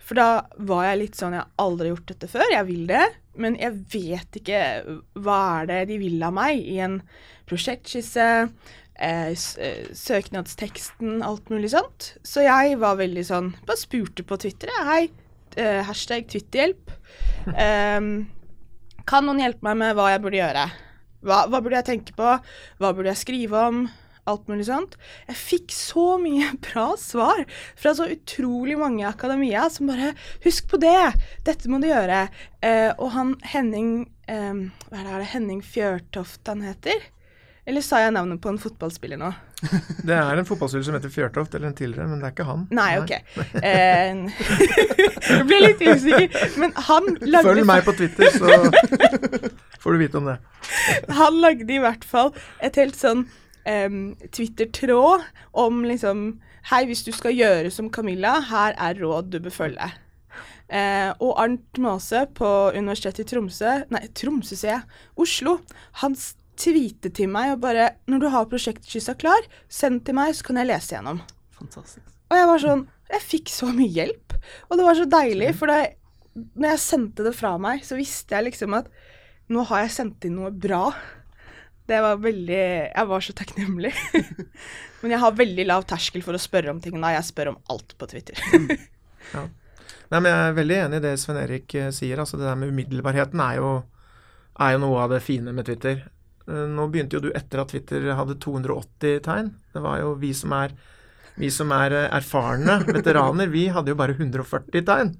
For 0.00 0.16
da 0.16 0.46
var 0.56 0.86
jeg 0.88 1.00
litt 1.02 1.20
sånn 1.20 1.36
Jeg 1.36 1.44
har 1.44 1.60
aldri 1.60 1.90
gjort 1.90 2.08
dette 2.12 2.30
før, 2.32 2.46
jeg 2.52 2.68
vil 2.70 2.86
det, 2.88 3.04
men 3.36 3.58
jeg 3.60 3.76
vet 3.92 4.40
ikke 4.40 4.62
hva 5.24 5.40
er 5.60 5.70
det 5.72 5.80
de 5.92 6.00
vil 6.00 6.24
av 6.24 6.32
meg 6.36 6.60
i 6.60 6.78
en 6.84 7.00
prosjektskisse, 7.48 8.28
uh, 8.48 9.32
søknadsteksten, 10.06 11.20
alt 11.24 11.52
mulig 11.52 11.74
sånt. 11.76 12.14
Så 12.24 12.44
jeg 12.48 12.80
var 12.80 12.96
veldig 13.00 13.26
sånn 13.28 13.52
Bare 13.68 13.80
spurte 13.80 14.24
på 14.24 14.40
Twitter. 14.40 14.72
Hei, 14.88 15.04
hashtag 15.56 16.28
Twitterhjelp. 16.32 16.96
Ehm, 17.46 18.26
kan 19.06 19.26
noen 19.26 19.42
hjelpe 19.42 19.64
meg 19.68 19.78
med 19.80 19.94
hva 19.96 20.10
jeg 20.12 20.22
burde 20.24 20.40
gjøre? 20.40 20.66
Hva, 21.26 21.44
hva 21.50 21.60
burde 21.62 21.78
jeg 21.80 21.88
tenke 21.90 22.16
på? 22.16 22.34
Hva 22.80 22.90
burde 22.92 23.12
jeg 23.12 23.22
skrive 23.22 23.62
om? 23.70 23.86
Alt 24.26 24.48
mulig 24.50 24.66
sånt. 24.66 24.96
Jeg 25.28 25.38
fikk 25.38 25.74
så 25.74 26.06
mye 26.18 26.50
bra 26.66 26.88
svar 26.98 27.44
fra 27.78 27.94
så 27.94 28.08
utrolig 28.10 28.78
mange 28.80 29.04
i 29.04 29.08
akademia 29.08 29.68
som 29.70 29.90
bare 29.92 30.14
Husk 30.44 30.70
på 30.72 30.80
det! 30.82 31.12
Dette 31.46 31.70
må 31.70 31.78
du 31.82 31.88
gjøre. 31.90 32.26
Eh, 32.60 32.90
og 32.98 33.12
han 33.14 33.36
Henning 33.46 34.08
eh, 34.26 34.64
Hva 34.88 34.98
er 34.98 35.04
det, 35.04 35.12
er 35.12 35.22
det 35.22 35.30
Henning 35.36 35.62
Fjørtoft 35.62 36.50
han 36.50 36.66
heter? 36.66 37.12
Eller 37.66 37.82
sa 37.82 37.98
jeg 37.98 38.12
navnet 38.14 38.38
på 38.42 38.50
en 38.52 38.60
fotballspiller 38.62 39.18
nå? 39.18 39.32
Det 40.06 40.14
er 40.14 40.38
en 40.38 40.46
fotballspiller 40.46 40.84
som 40.86 40.94
heter 40.94 41.10
Fjørtoft, 41.10 41.54
eller 41.56 41.72
en 41.72 41.74
tidligere, 41.74 42.06
men 42.06 42.20
det 42.22 42.28
er 42.28 42.34
ikke 42.36 42.46
han. 42.46 42.62
Nei, 42.76 42.90
OK. 43.00 43.10
Eh, 43.58 44.20
jeg 45.32 45.46
ble 45.48 45.58
litt 45.64 45.82
usikker. 45.82 46.54
Men 46.62 46.76
han 46.86 47.10
lagde 47.24 47.48
Følg 47.48 47.66
meg 47.66 47.82
på 47.88 47.96
Twitter, 47.98 48.30
så 48.36 48.46
får 49.82 49.96
du 49.96 50.04
vite 50.04 50.20
om 50.20 50.30
det. 50.30 50.36
Han 51.18 51.40
lagde 51.42 51.74
i 51.74 51.82
hvert 51.82 52.06
fall 52.06 52.30
et 52.62 52.78
helt 52.78 52.98
sånn 52.98 53.26
um, 53.66 54.00
Twitter-tråd 54.30 55.26
om 55.66 55.82
liksom 55.88 56.28
Hei, 56.66 56.80
hvis 56.88 57.04
du 57.06 57.12
skal 57.14 57.30
gjøre 57.30 57.70
som 57.70 57.92
Camilla, 57.94 58.40
her 58.48 58.74
er 58.82 58.96
råd 58.98 59.28
du 59.30 59.36
bør 59.44 59.54
følge. 59.54 59.86
Eh, 60.66 61.12
og 61.22 61.36
Arnt 61.38 61.78
Maase 61.78 62.24
på 62.34 62.48
Universitetet 62.74 63.22
i 63.22 63.26
Tromsø 63.30 63.74
Nei, 63.94 64.00
Tromsø, 64.18 64.56
sier 64.58 64.72
jeg. 64.72 64.96
Oslo. 65.22 65.60
Han 66.02 66.18
tweetet 66.58 67.16
til 67.18 67.30
meg 67.32 67.54
og 67.54 67.62
bare 67.64 67.90
Når 68.10 68.22
du 68.22 68.28
har 68.32 68.48
prosjektskissa 68.50 69.16
klar, 69.18 69.46
send 69.68 70.04
til 70.06 70.16
meg, 70.18 70.34
så 70.36 70.46
kan 70.48 70.60
jeg 70.60 70.70
lese 70.70 70.96
gjennom. 70.96 71.20
Fantastisk. 71.58 72.06
Og 72.30 72.38
jeg 72.40 72.48
var 72.50 72.62
sånn 72.64 72.86
Jeg 73.12 73.26
fikk 73.26 73.52
så 73.54 73.70
mye 73.74 73.92
hjelp. 73.92 74.34
Og 74.70 74.78
det 74.78 74.86
var 74.86 74.98
så 74.98 75.06
deilig, 75.10 75.52
for 75.58 75.72
da 75.72 75.84
når 76.36 76.74
jeg 76.74 76.80
sendte 76.82 77.24
det 77.24 77.32
fra 77.32 77.54
meg, 77.56 77.80
så 77.86 77.96
visste 77.96 78.36
jeg 78.36 78.50
liksom 78.50 78.74
at 78.76 78.90
nå 79.48 79.62
har 79.70 79.86
jeg 79.86 79.94
sendt 79.94 80.26
inn 80.28 80.34
noe 80.36 80.50
bra. 80.52 80.90
Det 81.86 82.00
var 82.02 82.18
veldig 82.20 82.58
Jeg 82.58 83.08
var 83.08 83.24
så 83.24 83.34
takknemlig. 83.38 83.92
Men 85.00 85.14
jeg 85.14 85.22
har 85.22 85.38
veldig 85.38 85.66
lav 85.68 85.86
terskel 85.88 86.24
for 86.26 86.36
å 86.36 86.40
spørre 86.40 86.72
om 86.74 86.80
ting 86.82 86.98
Nei, 86.98 87.14
Jeg 87.14 87.28
spør 87.30 87.54
om 87.54 87.60
alt 87.72 87.94
på 87.96 88.08
Twitter. 88.10 88.40
Nei, 90.10 90.18
men 90.20 90.28
Jeg 90.30 90.38
er 90.38 90.56
veldig 90.56 90.76
enig 90.84 90.98
i 91.00 91.02
det 91.02 91.12
Sven 91.18 91.38
Erik 91.40 91.74
eh, 91.78 91.92
sier. 91.94 92.20
altså 92.22 92.38
Det 92.38 92.46
der 92.46 92.58
med 92.58 92.70
umiddelbarheten 92.74 93.40
er 93.42 93.56
jo 93.58 93.70
er 94.56 94.76
jo 94.76 94.82
noe 94.86 95.00
av 95.04 95.12
det 95.12 95.22
fine 95.24 95.52
med 95.52 95.66
Twitter. 95.68 96.06
Eh, 96.48 96.66
Nå 96.70 96.88
begynte 96.92 97.18
jo 97.18 97.24
du 97.26 97.30
etter 97.34 97.62
at 97.62 97.72
Twitter 97.72 98.06
hadde 98.18 98.38
280 98.42 99.20
tegn. 99.26 99.52
Det 99.74 99.82
var 99.84 100.00
jo 100.02 100.14
vi 100.20 100.32
som 100.36 100.52
er, 100.56 100.74
vi 101.36 101.50
som 101.52 101.72
er 101.74 101.94
eh, 101.96 102.08
erfarne 102.18 102.78
veteraner, 102.86 103.50
vi 103.52 103.66
hadde 103.74 103.92
jo 103.92 103.98
bare 103.98 104.16
140 104.16 104.86
tegn. 104.86 105.14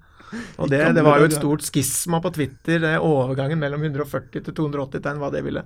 Og 0.59 0.71
det, 0.71 0.80
det 0.97 1.04
var 1.06 1.21
jo 1.23 1.28
et 1.28 1.37
stort 1.37 1.62
skisma 1.62 2.18
på 2.23 2.33
Twitter, 2.35 2.80
det 2.83 2.97
overgangen 2.99 3.61
mellom 3.62 3.85
140 3.87 4.42
til 4.42 4.54
280 4.56 5.04
tegn, 5.04 5.21
hva 5.23 5.30
det 5.30 5.45
ville, 5.47 5.62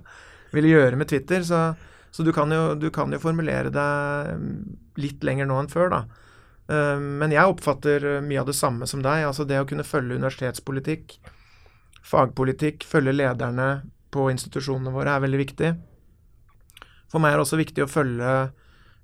ville 0.53 0.69
gjøre 0.69 0.99
med 1.01 1.09
Twitter. 1.09 1.41
Så, 1.47 1.61
så 2.13 2.25
du, 2.25 2.29
kan 2.35 2.51
jo, 2.53 2.75
du 2.77 2.91
kan 2.93 3.09
jo 3.13 3.21
formulere 3.23 3.71
deg 3.73 4.99
litt 5.01 5.23
lenger 5.25 5.49
nå 5.49 5.57
enn 5.63 5.71
før, 5.71 5.89
da. 5.95 6.01
Eh, 6.69 6.97
Men 7.01 7.33
jeg 7.33 7.53
oppfatter 7.55 8.05
mye 8.25 8.43
av 8.43 8.51
det 8.51 8.57
samme 8.59 8.89
som 8.89 9.01
deg. 9.01 9.25
Altså 9.29 9.47
det 9.49 9.57
å 9.61 9.65
kunne 9.69 9.87
følge 9.87 10.19
universitetspolitikk, 10.21 11.17
fagpolitikk, 12.05 12.85
følge 12.89 13.13
lederne 13.17 13.71
på 14.11 14.27
institusjonene 14.31 14.93
våre 14.93 15.15
er 15.15 15.23
veldig 15.23 15.39
viktig. 15.41 15.71
For 17.11 17.19
meg 17.19 17.33
er 17.33 17.39
det 17.39 17.45
også 17.45 17.59
viktig 17.59 17.85
å 17.85 17.91
følge 17.91 18.35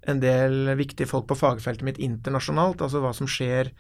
en 0.08 0.22
del 0.24 0.72
viktige 0.80 1.10
folk 1.10 1.28
på 1.28 1.38
fagfeltet 1.40 1.84
mitt 1.84 2.00
internasjonalt, 2.04 2.84
altså 2.84 3.02
hva 3.04 3.12
som 3.16 3.28
skjer 3.30 3.72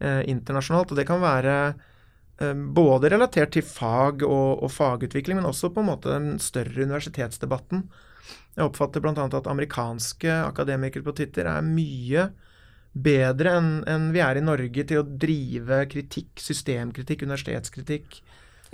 eh, 0.00 0.22
internasjonalt. 0.30 0.92
Og 0.92 1.00
det 1.00 1.06
kan 1.08 1.20
være 1.20 1.56
eh, 1.68 2.54
både 2.54 3.12
relatert 3.12 3.52
til 3.56 3.66
fag 3.66 4.24
og, 4.24 4.64
og 4.64 4.72
fagutvikling, 4.72 5.40
men 5.40 5.50
også 5.50 5.72
på 5.74 5.84
en 5.84 5.90
måte 5.90 6.14
den 6.14 6.38
større 6.42 6.86
universitetsdebatten. 6.86 7.84
Jeg 8.54 8.64
oppfatter 8.64 9.02
bl.a. 9.04 9.12
at 9.26 9.50
amerikanske 9.50 10.32
akademikere 10.46 11.04
på 11.04 11.16
Twitter 11.18 11.50
er 11.50 11.66
mye 11.66 12.30
bedre 12.94 13.56
enn 13.58 13.70
enn 13.90 14.12
vi 14.14 14.22
er 14.22 14.38
i 14.38 14.44
Norge 14.44 14.84
til 14.86 15.00
å 15.02 15.06
drive 15.06 15.82
kritikk, 15.90 16.38
systemkritikk, 16.40 17.26
universitetskritikk, 17.26 18.20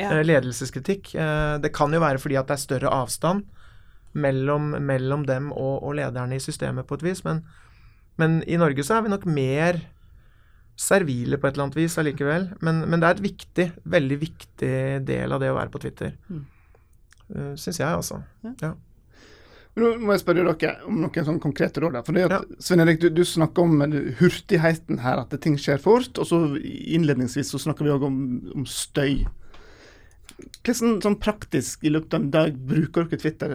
Ja. 0.00 0.10
eh, 0.16 0.24
ledelseskritikk. 0.26 1.14
Eh, 1.14 1.58
Det 1.62 1.72
kan 1.76 1.92
jo 1.92 2.00
være 2.02 2.18
fordi 2.22 2.38
at 2.40 2.48
det 2.50 2.56
er 2.58 2.66
større 2.66 2.92
avstand 2.92 3.44
mellom, 4.12 4.72
mellom 4.82 5.24
dem 5.26 5.52
og, 5.52 5.82
og 5.84 5.94
lederne 6.00 6.36
i 6.36 6.42
systemet 6.42 6.86
på 6.88 6.98
et 6.98 7.04
vis, 7.06 7.24
men, 7.24 7.44
men 8.18 8.40
i 8.50 8.58
Norge 8.58 8.82
så 8.82 8.98
er 8.98 9.06
vi 9.06 9.12
nok 9.12 9.26
mer 9.30 9.78
servile 10.80 11.36
på 11.36 11.46
et 11.46 11.54
eller 11.54 11.68
annet 11.68 11.76
vis 11.76 11.98
allikevel. 12.00 12.50
Men, 12.64 12.84
men 12.88 13.00
det 13.02 13.08
er 13.08 13.18
et 13.18 13.26
viktig, 13.26 13.66
veldig 13.84 14.20
viktig 14.20 14.76
del 15.06 15.34
av 15.36 15.42
det 15.42 15.50
å 15.52 15.58
være 15.58 15.72
på 15.74 15.82
Twitter. 15.82 16.14
Mm. 16.30 16.46
Uh, 17.30 17.50
Syns 17.60 17.78
jeg, 17.82 17.90
altså. 17.90 18.22
Men 18.42 18.78
Nå 19.78 19.90
må 20.02 20.14
jeg 20.16 20.22
spørre 20.24 20.42
dere 20.50 20.72
om 20.88 20.96
noen 20.98 21.26
sånne 21.26 21.42
konkrete 21.42 21.82
råd. 21.84 22.00
Fordi 22.06 22.24
at, 22.26 22.48
Svein 22.58 22.82
Erik, 22.82 22.98
du, 23.02 23.06
du 23.14 23.22
snakker 23.28 23.62
om 23.68 23.84
eh, 23.84 24.08
hurtigheten 24.18 24.98
her, 25.04 25.20
at 25.22 25.36
ting 25.44 25.54
skjer 25.60 25.78
fort. 25.82 26.18
Og 26.18 26.26
så 26.26 26.40
innledningsvis 26.58 27.52
så 27.54 27.60
snakker 27.62 27.86
vi 27.86 27.92
òg 27.94 28.08
om, 28.08 28.16
om 28.56 28.66
støy. 28.66 29.22
Hvordan 30.60 31.00
sånn 31.02 31.16
praktisk 31.22 31.84
i 31.86 31.92
løpet 31.92 32.14
av 32.14 32.20
en 32.20 32.30
dag 32.34 32.56
bruker 32.68 33.06
dere 33.08 33.20
Twitter? 33.22 33.54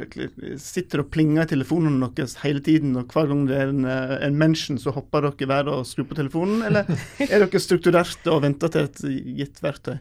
Sitter 0.62 1.04
og 1.04 1.12
plinger 1.14 1.46
i 1.46 1.52
telefonen 1.54 2.00
deres 2.18 2.38
hele 2.42 2.64
tiden, 2.66 2.96
og 3.00 3.14
hver 3.14 3.30
gang 3.32 3.46
det 3.50 3.60
er 3.60 3.72
en, 3.74 3.86
eh, 3.86 4.16
en 4.26 4.38
mention, 4.40 4.80
så 4.82 4.94
hopper 4.96 5.30
dere 5.30 5.50
hver 5.52 5.72
og 5.72 5.86
skrur 5.88 6.10
på 6.10 6.20
telefonen? 6.20 6.64
Eller 6.68 6.90
er 7.30 7.46
dere 7.46 7.62
strukturerte 7.62 8.34
og 8.34 8.44
venter 8.48 8.74
til 8.74 8.90
et 8.90 9.04
gitt 9.42 9.62
verktøy? 9.64 9.98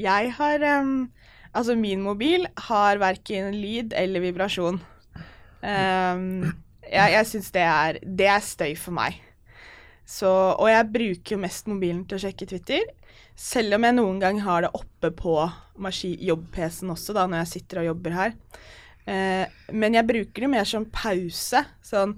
Jeg 0.00 0.34
har 0.38 0.64
um, 0.82 0.96
Altså, 1.54 1.76
min 1.78 2.00
mobil 2.02 2.48
har 2.66 2.98
verken 2.98 3.54
lyd 3.54 3.92
eller 3.94 4.24
vibrasjon. 4.24 4.80
Um, 5.62 6.24
jeg 6.90 7.12
jeg 7.14 7.26
syns 7.30 7.52
det 7.54 7.66
Det 8.02 8.26
er 8.26 8.42
støy 8.42 8.74
for 8.76 8.96
meg. 8.96 9.20
Så, 10.04 10.28
og 10.28 10.68
jeg 10.68 10.90
bruker 10.92 11.34
jo 11.36 11.40
mest 11.40 11.68
mobilen 11.70 12.04
til 12.08 12.18
å 12.18 12.24
sjekke 12.26 12.48
Twitter. 12.50 12.84
Selv 13.34 13.78
om 13.78 13.86
jeg 13.86 13.96
noen 13.96 14.20
gang 14.22 14.40
har 14.44 14.66
det 14.66 14.72
oppe 14.76 15.10
på 15.16 15.36
jobb-PC-en 15.74 16.92
også, 16.94 17.16
da, 17.16 17.26
når 17.26 17.42
jeg 17.42 17.52
sitter 17.54 17.82
og 17.82 17.88
jobber 17.92 18.16
her. 18.18 18.36
Eh, 19.10 19.44
men 19.72 19.96
jeg 19.96 20.08
bruker 20.08 20.44
det 20.44 20.52
mer 20.52 20.68
som 20.68 20.86
pause. 20.92 21.64
Sånn 21.84 22.16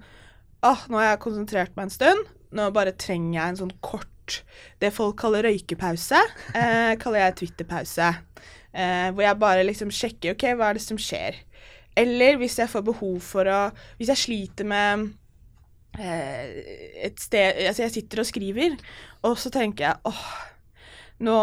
Åh, 0.65 0.87
nå 0.89 0.97
har 0.97 1.11
jeg 1.11 1.21
konsentrert 1.21 1.75
meg 1.77 1.87
en 1.87 1.93
stund. 1.93 2.29
Nå 2.57 2.69
bare 2.75 2.95
trenger 2.97 3.35
jeg 3.37 3.51
en 3.51 3.59
sånn 3.65 3.75
kort 3.83 4.41
Det 4.81 4.89
folk 4.91 5.15
kaller 5.21 5.45
røykepause, 5.47 6.19
eh, 6.59 6.93
kaller 6.99 7.21
jeg 7.21 7.35
Twitter-pause. 7.41 8.09
Eh, 8.75 9.07
hvor 9.13 9.23
jeg 9.23 9.39
bare 9.39 9.63
liksom 9.63 9.93
sjekker 9.93 10.35
OK, 10.35 10.49
hva 10.59 10.71
er 10.71 10.79
det 10.79 10.83
som 10.83 10.99
skjer? 10.99 11.37
Eller 11.97 12.35
hvis 12.41 12.57
jeg 12.59 12.69
får 12.69 12.83
behov 12.85 13.15
for 13.25 13.47
å 13.49 13.61
Hvis 13.97 14.11
jeg 14.11 14.21
sliter 14.21 14.67
med 14.67 15.07
et 15.97 17.17
sted 17.21 17.57
Altså, 17.67 17.87
jeg 17.87 17.93
sitter 17.95 18.21
og 18.21 18.29
skriver, 18.29 18.77
og 19.25 19.37
så 19.41 19.49
tenker 19.53 19.87
jeg 19.87 19.97
åh, 20.05 20.25
nå 21.25 21.37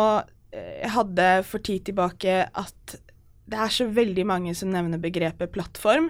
eh, 0.55 0.85
Jeg 0.85 0.93
hadde 0.95 1.29
for 1.49 1.65
tid 1.65 1.89
tilbake 1.91 2.45
at 2.47 2.97
det 3.45 3.61
er 3.61 3.73
så 3.75 3.85
veldig 3.93 4.25
mange 4.25 4.55
som 4.57 4.71
nevner 4.73 5.03
begrepet 5.03 5.53
plattform 5.53 6.07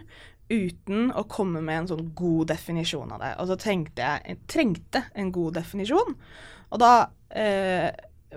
uten 0.52 1.08
å 1.16 1.24
komme 1.26 1.62
med 1.64 1.80
en 1.80 1.88
sånn 1.90 2.10
god 2.14 2.52
definisjon 2.52 3.14
av 3.16 3.22
det. 3.22 3.30
Og 3.42 3.48
så 3.50 3.56
tenkte 3.58 4.04
jeg 4.04 4.28
jeg 4.28 4.42
trengte 4.52 5.02
en 5.18 5.32
god 5.34 5.56
definisjon. 5.58 6.14
Og 6.70 6.82
da 6.82 6.92
eh, 7.34 7.88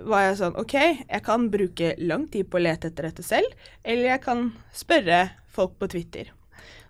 var 0.08 0.24
jeg 0.24 0.38
sånn 0.40 0.58
OK, 0.58 0.74
jeg 1.04 1.22
kan 1.26 1.46
bruke 1.52 1.92
lang 2.00 2.26
tid 2.32 2.48
på 2.50 2.58
å 2.58 2.64
lete 2.64 2.90
etter 2.90 3.10
dette 3.10 3.26
selv, 3.26 3.54
eller 3.84 4.12
jeg 4.14 4.24
kan 4.24 4.48
spørre 4.74 5.22
folk 5.54 5.78
på 5.78 5.90
Twitter. 5.94 6.32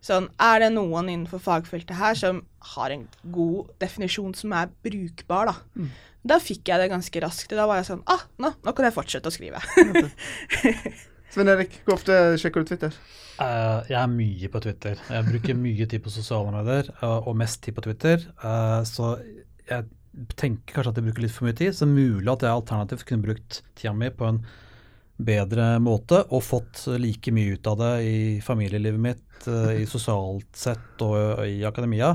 Sånn, 0.05 0.29
er 0.39 0.63
det 0.63 0.71
noen 0.75 1.11
innenfor 1.11 1.43
fagfeltet 1.43 1.99
her 1.99 2.17
som 2.19 2.43
har 2.75 2.95
en 2.95 3.07
god 3.35 3.73
definisjon 3.83 4.35
som 4.37 4.55
er 4.57 4.71
brukbar, 4.85 5.51
da? 5.51 5.89
Da 6.29 6.39
fikk 6.43 6.69
jeg 6.71 6.83
det 6.83 6.91
ganske 6.93 7.23
raskt. 7.25 7.55
Da 7.55 7.67
var 7.69 7.81
jeg 7.81 7.89
sånn 7.91 8.03
Ah, 8.11 8.25
nå, 8.43 8.53
nå 8.65 8.75
kan 8.77 8.89
jeg 8.89 8.97
fortsette 8.97 9.31
å 9.31 9.35
skrive. 9.35 9.63
Svein 11.33 11.51
Erik, 11.53 11.81
hvor 11.85 11.99
ofte 11.99 12.15
sjekker 12.41 12.65
du 12.65 12.71
Twitter? 12.71 12.95
Uh, 13.39 13.85
jeg 13.87 13.99
er 14.01 14.09
mye 14.11 14.49
på 14.51 14.63
Twitter. 14.65 15.01
Jeg 15.13 15.27
bruker 15.29 15.59
mye 15.59 15.87
tid 15.91 16.03
på 16.03 16.13
sosiale 16.13 16.51
medier, 16.55 16.89
eh, 16.99 17.19
og 17.29 17.37
mest 17.39 17.61
tid 17.63 17.77
på 17.77 17.85
Twitter. 17.85 18.25
Uh, 18.41 18.81
så 18.89 19.19
jeg 19.69 19.85
tenker 20.41 20.79
kanskje 20.79 20.95
at 20.95 20.99
jeg 20.99 21.07
bruker 21.11 21.27
litt 21.27 21.35
for 21.37 21.47
mye 21.47 21.59
tid. 21.59 21.77
Så 21.77 21.87
mulig 21.91 22.33
at 22.33 22.47
jeg 22.47 22.55
alternativt 22.55 23.05
kunne 23.09 23.29
brukt 23.29 23.61
tida 23.79 23.93
mi 23.95 24.09
på 24.11 24.31
en 24.31 24.41
bedre 25.19 25.77
måte 25.83 26.23
og 26.31 26.45
fått 26.47 26.85
like 27.01 27.33
mye 27.35 27.57
ut 27.59 27.67
av 27.71 27.79
det 27.81 27.93
i 28.07 28.19
familielivet 28.45 29.03
mitt, 29.03 29.47
eh, 29.51 29.83
i 29.83 29.87
sosialt 29.91 30.51
sett 30.57 31.03
og 31.05 31.45
i 31.47 31.65
akademia. 31.67 32.15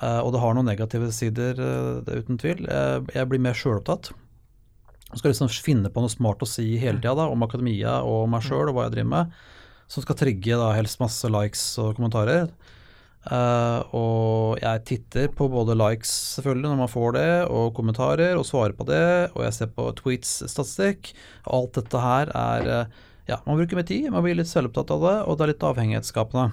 Eh, 0.00 0.20
og 0.20 0.32
det 0.32 0.40
har 0.42 0.54
noen 0.56 0.68
negative 0.68 1.12
sider, 1.12 1.60
eh, 1.60 1.90
det 2.04 2.14
er 2.14 2.22
uten 2.24 2.40
tvil. 2.40 2.64
Jeg, 2.64 3.08
jeg 3.14 3.30
blir 3.30 3.44
mer 3.44 3.58
sjølopptatt. 3.58 4.12
Jeg 5.10 5.20
skal 5.20 5.30
liksom 5.30 5.52
finne 5.62 5.92
på 5.92 6.02
noe 6.02 6.10
smart 6.10 6.42
å 6.42 6.48
si 6.48 6.74
hele 6.80 6.98
tida 6.98 7.28
om 7.30 7.44
akademia 7.46 8.00
og 8.02 8.26
meg 8.32 8.42
sjøl 8.42 8.72
og 8.72 8.78
hva 8.78 8.88
jeg 8.88 8.96
driver 8.96 9.12
med 9.12 9.36
som 9.90 10.04
skal 10.04 10.18
trigge 10.18 10.58
da 10.58 10.72
helst 10.74 11.00
masse 11.02 11.28
likes 11.30 11.62
og 11.82 11.94
kommentarer. 11.98 12.48
Eh, 13.24 13.94
og 13.96 14.60
jeg 14.60 14.82
titter 14.90 15.30
på 15.32 15.46
både 15.48 15.76
likes 15.78 16.10
selvfølgelig 16.36 16.72
når 16.72 16.80
man 16.82 16.92
får 16.92 17.16
det, 17.16 17.30
og 17.48 17.72
kommentarer, 17.76 18.36
og 18.36 18.46
svarer 18.48 18.76
på 18.76 18.86
det. 18.88 19.06
Og 19.32 19.46
jeg 19.46 19.56
ser 19.56 19.72
på 19.72 19.88
tweets-statistikk. 20.02 21.14
Alt 21.56 21.80
dette 21.80 22.04
her 22.04 22.32
er 22.34 22.70
eh, 22.78 23.02
Ja, 23.24 23.38
man 23.46 23.56
bruker 23.56 23.78
med 23.78 23.88
tid, 23.88 24.10
man 24.12 24.20
blir 24.20 24.36
litt 24.36 24.50
selvopptatt 24.50 24.90
av 24.92 25.00
det, 25.00 25.16
og 25.24 25.38
det 25.38 25.44
er 25.46 25.52
litt 25.54 25.64
avhengighetsskapende. 25.64 26.50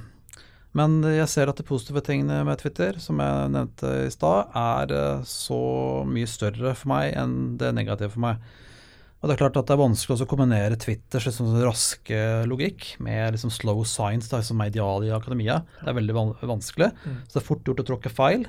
Men 0.79 1.01
jeg 1.03 1.27
ser 1.27 1.51
at 1.51 1.57
de 1.59 1.65
positive 1.67 1.99
tingene 2.07 2.37
med 2.47 2.61
Twitter, 2.61 2.95
som 3.03 3.19
jeg 3.19 3.49
nevnte 3.51 3.89
i 4.05 4.13
stad, 4.13 4.53
er 4.55 4.93
eh, 4.95 5.25
så 5.27 5.61
mye 6.07 6.29
større 6.31 6.71
for 6.79 6.93
meg 6.93 7.11
enn 7.19 7.57
det 7.59 7.73
negative 7.75 8.13
for 8.15 8.23
meg. 8.23 8.53
Og 9.21 9.29
det 9.29 9.35
er 9.35 9.41
klart 9.43 9.57
at 9.59 9.69
det 9.69 9.75
er 9.75 9.83
vanskelig 9.83 10.23
å 10.23 10.29
kombinere 10.29 10.77
Twitters 10.81 11.27
liksom, 11.29 11.51
raske 11.61 12.21
logikk 12.49 12.95
med 13.05 13.35
liksom, 13.35 13.51
slow 13.53 13.83
science, 13.85 14.31
da, 14.31 14.39
som 14.41 14.61
er 14.63 14.71
ideal 14.71 15.05
i 15.05 15.11
akademia. 15.13 15.59
Det 15.77 15.91
er 15.91 15.97
veldig 15.99 16.15
vanskelig. 16.17 16.49
vanskelig. 16.49 16.89
Så 17.27 17.35
det 17.35 17.41
er 17.43 17.45
fort 17.45 17.69
gjort 17.69 17.83
å 17.83 17.87
tråkke 17.91 18.13
feil. 18.13 18.47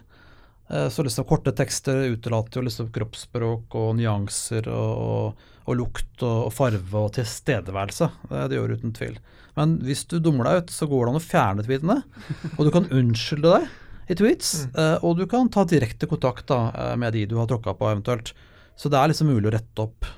Eh, 0.73 0.89
Så 0.89 1.05
liksom 1.05 1.29
korte 1.29 1.53
tekster 1.53 2.07
utelater 2.15 2.61
jo 2.61 2.67
liksom 2.71 2.89
kroppsspråk 2.95 3.77
og 3.77 3.91
nyanser 3.99 4.71
og, 4.73 5.37
og, 5.67 5.77
lukt 5.77 6.25
og, 6.25 6.49
og 6.49 6.57
farve 6.57 7.05
og 7.05 7.13
tilstedeværelse. 7.19 8.09
Det, 8.31 8.47
det 8.49 8.59
gjør 8.59 8.73
det 8.73 8.81
uten 8.81 8.97
tvil. 8.97 9.21
Men 9.61 9.77
hvis 9.85 10.07
du 10.09 10.17
dummer 10.25 10.49
deg 10.49 10.63
ut, 10.63 10.73
så 10.73 10.89
går 10.89 11.05
det 11.05 11.13
an 11.13 11.21
å 11.21 11.27
fjerne 11.27 11.67
tweetene. 11.67 11.99
Og 12.57 12.65
du 12.65 12.73
kan 12.73 12.89
unnskylde 12.89 13.59
deg 13.59 13.69
i 14.09 14.17
tweets, 14.19 14.65
mm. 14.73 15.05
og 15.07 15.21
du 15.21 15.23
kan 15.31 15.47
ta 15.53 15.63
direkte 15.69 16.09
kontakt 16.11 16.49
da, 16.49 16.73
eh, 16.75 16.97
med 16.99 17.15
de 17.15 17.23
du 17.31 17.37
har 17.39 17.47
tråkka 17.49 17.77
på 17.79 17.87
eventuelt. 17.87 18.33
Så 18.77 18.91
det 18.91 18.99
er 18.99 19.13
liksom 19.13 19.29
mulig 19.31 19.53
å 19.53 19.53
rette 19.55 19.85
opp. 19.85 20.09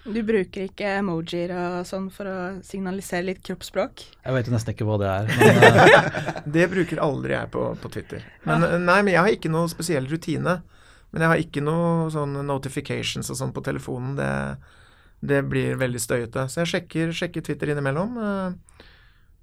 Du 0.00 0.22
bruker 0.24 0.64
ikke 0.64 0.94
emojier 0.96 1.52
og 1.52 1.82
sånn 1.88 2.06
for 2.14 2.28
å 2.30 2.36
signalisere 2.64 3.26
litt 3.26 3.42
kroppsspråk? 3.44 4.04
Jeg 4.24 4.36
vet 4.36 4.48
jo 4.48 4.54
nesten 4.54 4.72
ikke 4.72 4.86
hva 4.88 4.96
det 5.02 5.10
er. 5.12 5.32
Men, 5.36 5.80
eh, 5.84 6.38
Det 6.56 6.68
bruker 6.72 7.02
aldri 7.04 7.36
jeg 7.36 7.50
på, 7.52 7.66
på 7.82 7.90
Twitter. 7.92 8.24
Men, 8.48 8.64
ja. 8.64 8.78
nei, 8.80 9.00
men 9.04 9.12
jeg 9.12 9.20
har 9.20 9.34
ikke 9.36 9.52
noe 9.52 9.68
spesiell 9.72 10.08
rutine. 10.08 10.60
Men 11.10 11.24
jeg 11.24 11.32
har 11.32 11.42
ikke 11.42 11.64
noe 11.66 12.08
sånn 12.14 12.38
notifications 12.46 13.28
og 13.32 13.38
sånn 13.38 13.52
på 13.52 13.64
telefonen. 13.66 14.14
Det, 14.16 14.30
det 15.32 15.42
blir 15.50 15.76
veldig 15.80 16.00
støyete. 16.00 16.46
Så 16.48 16.62
jeg 16.62 16.72
sjekker, 16.74 17.12
sjekker 17.16 17.44
Twitter 17.44 17.74
innimellom 17.74 18.16
uh, 18.16 18.80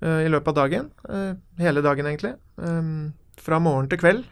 eh, 0.01 0.23
i 0.25 0.31
løpet 0.31 0.53
av 0.55 0.59
dagen. 0.63 0.89
Uh, 1.05 1.35
hele 1.61 1.85
dagen, 1.85 2.09
egentlig. 2.09 2.33
Um, 2.55 3.11
fra 3.37 3.61
morgen 3.61 3.91
til 3.91 4.01
kveld. 4.01 4.25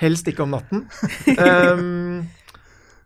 Helst 0.00 0.30
ikke 0.30 0.46
om 0.46 0.54
natten. 0.54 0.86
Um, 1.36 2.22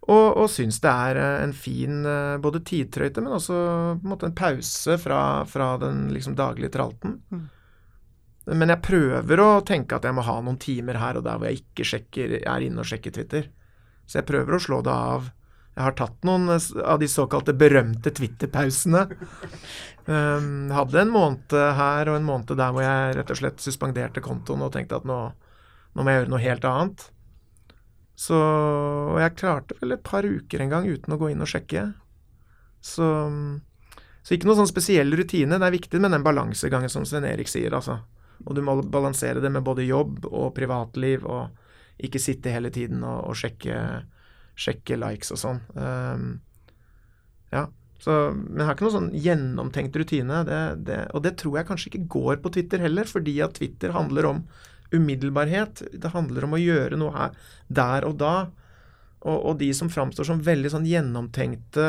Og, 0.04 0.36
og 0.36 0.48
syns 0.52 0.82
det 0.84 0.90
er 0.90 1.18
eh, 1.20 1.42
en 1.46 1.54
fin 1.56 2.04
eh, 2.04 2.36
både 2.42 2.60
tidtrøyte, 2.66 3.22
men 3.24 3.36
også 3.38 3.54
på 3.56 4.04
en 4.04 4.12
måte 4.12 4.28
en 4.28 4.36
pause 4.36 4.98
fra, 5.00 5.20
fra 5.48 5.74
den 5.80 6.06
liksom 6.12 6.36
daglige 6.36 6.74
tralten. 6.74 7.18
Mm. 7.32 7.44
Men 8.52 8.74
jeg 8.74 8.84
prøver 8.84 9.40
å 9.40 9.62
tenke 9.64 9.96
at 9.96 10.04
jeg 10.04 10.16
må 10.16 10.26
ha 10.26 10.34
noen 10.44 10.60
timer 10.60 10.98
her 11.00 11.16
og 11.16 11.24
der 11.24 11.38
hvor 11.40 11.48
jeg 11.48 11.62
ikke 11.62 11.86
sjekker, 11.88 12.36
er 12.42 12.66
inne 12.66 12.84
og 12.84 12.90
sjekker 12.90 13.14
Twitter. 13.16 13.48
Så 14.04 14.20
jeg 14.20 14.28
prøver 14.28 14.58
å 14.58 14.60
slå 14.60 14.82
det 14.84 14.92
av. 14.92 15.30
Jeg 15.74 15.86
har 15.86 15.96
tatt 15.96 16.28
noen 16.28 16.52
eh, 16.52 16.68
av 16.84 17.00
de 17.00 17.08
såkalte 17.08 17.56
berømte 17.56 18.12
Twitter-pausene. 18.12 19.06
Um, 20.04 20.68
hadde 20.76 21.00
en 21.00 21.16
måned 21.16 21.56
her 21.80 22.12
og 22.12 22.20
en 22.20 22.28
måned 22.28 22.52
der 22.60 22.76
hvor 22.76 22.84
jeg 22.84 23.16
rett 23.16 23.32
og 23.32 23.40
slett 23.40 23.64
suspenderte 23.64 24.20
kontoen 24.24 24.68
og 24.68 24.76
tenkte 24.76 25.00
at 25.00 25.08
nå, 25.08 25.18
nå 25.96 26.04
må 26.04 26.12
jeg 26.12 26.22
gjøre 26.22 26.34
noe 26.36 26.44
helt 26.44 26.68
annet. 26.68 27.08
Så 28.14 28.38
Og 28.38 29.18
jeg 29.18 29.36
klarte 29.38 29.76
vel 29.80 29.96
et 29.96 30.04
par 30.06 30.26
uker 30.26 30.62
en 30.62 30.72
gang 30.72 30.88
uten 30.88 31.14
å 31.14 31.18
gå 31.20 31.32
inn 31.32 31.42
og 31.42 31.50
sjekke. 31.50 31.88
Så, 32.84 33.06
så 34.22 34.34
ikke 34.34 34.48
noe 34.48 34.58
sånn 34.58 34.70
spesiell 34.70 35.14
rutine. 35.16 35.58
Det 35.58 35.68
er 35.68 35.74
viktig 35.74 36.00
med 36.02 36.14
den 36.14 36.26
balansegangen 36.26 36.92
som 36.92 37.06
Sven 37.08 37.26
Erik 37.28 37.50
sier, 37.50 37.74
altså. 37.74 38.02
Og 38.44 38.56
du 38.56 38.60
må 38.66 38.76
balansere 38.82 39.40
det 39.40 39.50
med 39.52 39.64
både 39.64 39.86
jobb 39.86 40.26
og 40.28 40.52
privatliv, 40.56 41.24
og 41.24 42.04
ikke 42.04 42.20
sitte 42.20 42.52
hele 42.52 42.72
tiden 42.74 43.04
og, 43.06 43.30
og 43.30 43.38
sjekke, 43.38 43.78
sjekke 44.58 44.98
likes 45.00 45.32
og 45.34 45.40
sånn. 45.40 45.62
Um, 45.78 46.28
ja. 47.54 47.68
Så, 48.02 48.12
men 48.34 48.60
jeg 48.60 48.68
har 48.68 48.76
ikke 48.76 48.84
noen 48.84 48.96
sånn 48.98 49.12
gjennomtenkt 49.16 49.96
rutine, 49.96 50.42
det, 50.44 50.60
det, 50.84 51.00
og 51.16 51.22
det 51.24 51.36
tror 51.40 51.60
jeg 51.60 51.68
kanskje 51.70 51.92
ikke 51.92 52.08
går 52.12 52.40
på 52.44 52.50
Twitter 52.56 52.82
heller, 52.84 53.08
fordi 53.08 53.38
at 53.40 53.54
Twitter 53.56 53.94
handler 53.94 54.28
om 54.28 54.42
umiddelbarhet. 54.94 55.82
Det 55.92 56.12
handler 56.14 56.46
om 56.46 56.56
å 56.56 56.60
gjøre 56.60 56.98
noe 57.00 57.14
her, 57.14 57.36
der 57.68 58.06
og 58.08 58.18
da. 58.22 58.34
Og, 59.24 59.38
og 59.38 59.58
de 59.60 59.70
som 59.76 59.90
framstår 59.92 60.28
som 60.28 60.42
veldig 60.44 60.72
sånn 60.74 60.88
gjennomtenkte 60.88 61.88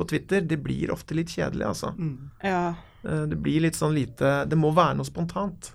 på 0.00 0.06
Twitter, 0.08 0.40
det 0.40 0.56
blir 0.64 0.92
ofte 0.94 1.16
litt 1.18 1.32
kjedelig, 1.32 1.66
altså. 1.68 1.92
Mm. 1.98 2.30
Ja. 2.42 2.62
Eh, 3.04 3.26
Det 3.28 3.36
blir 3.40 3.60
litt 3.64 3.76
sånn 3.76 3.94
lite 3.96 4.44
Det 4.48 4.56
må 4.56 4.72
være 4.76 4.96
noe 4.98 5.08
spontant. 5.08 5.74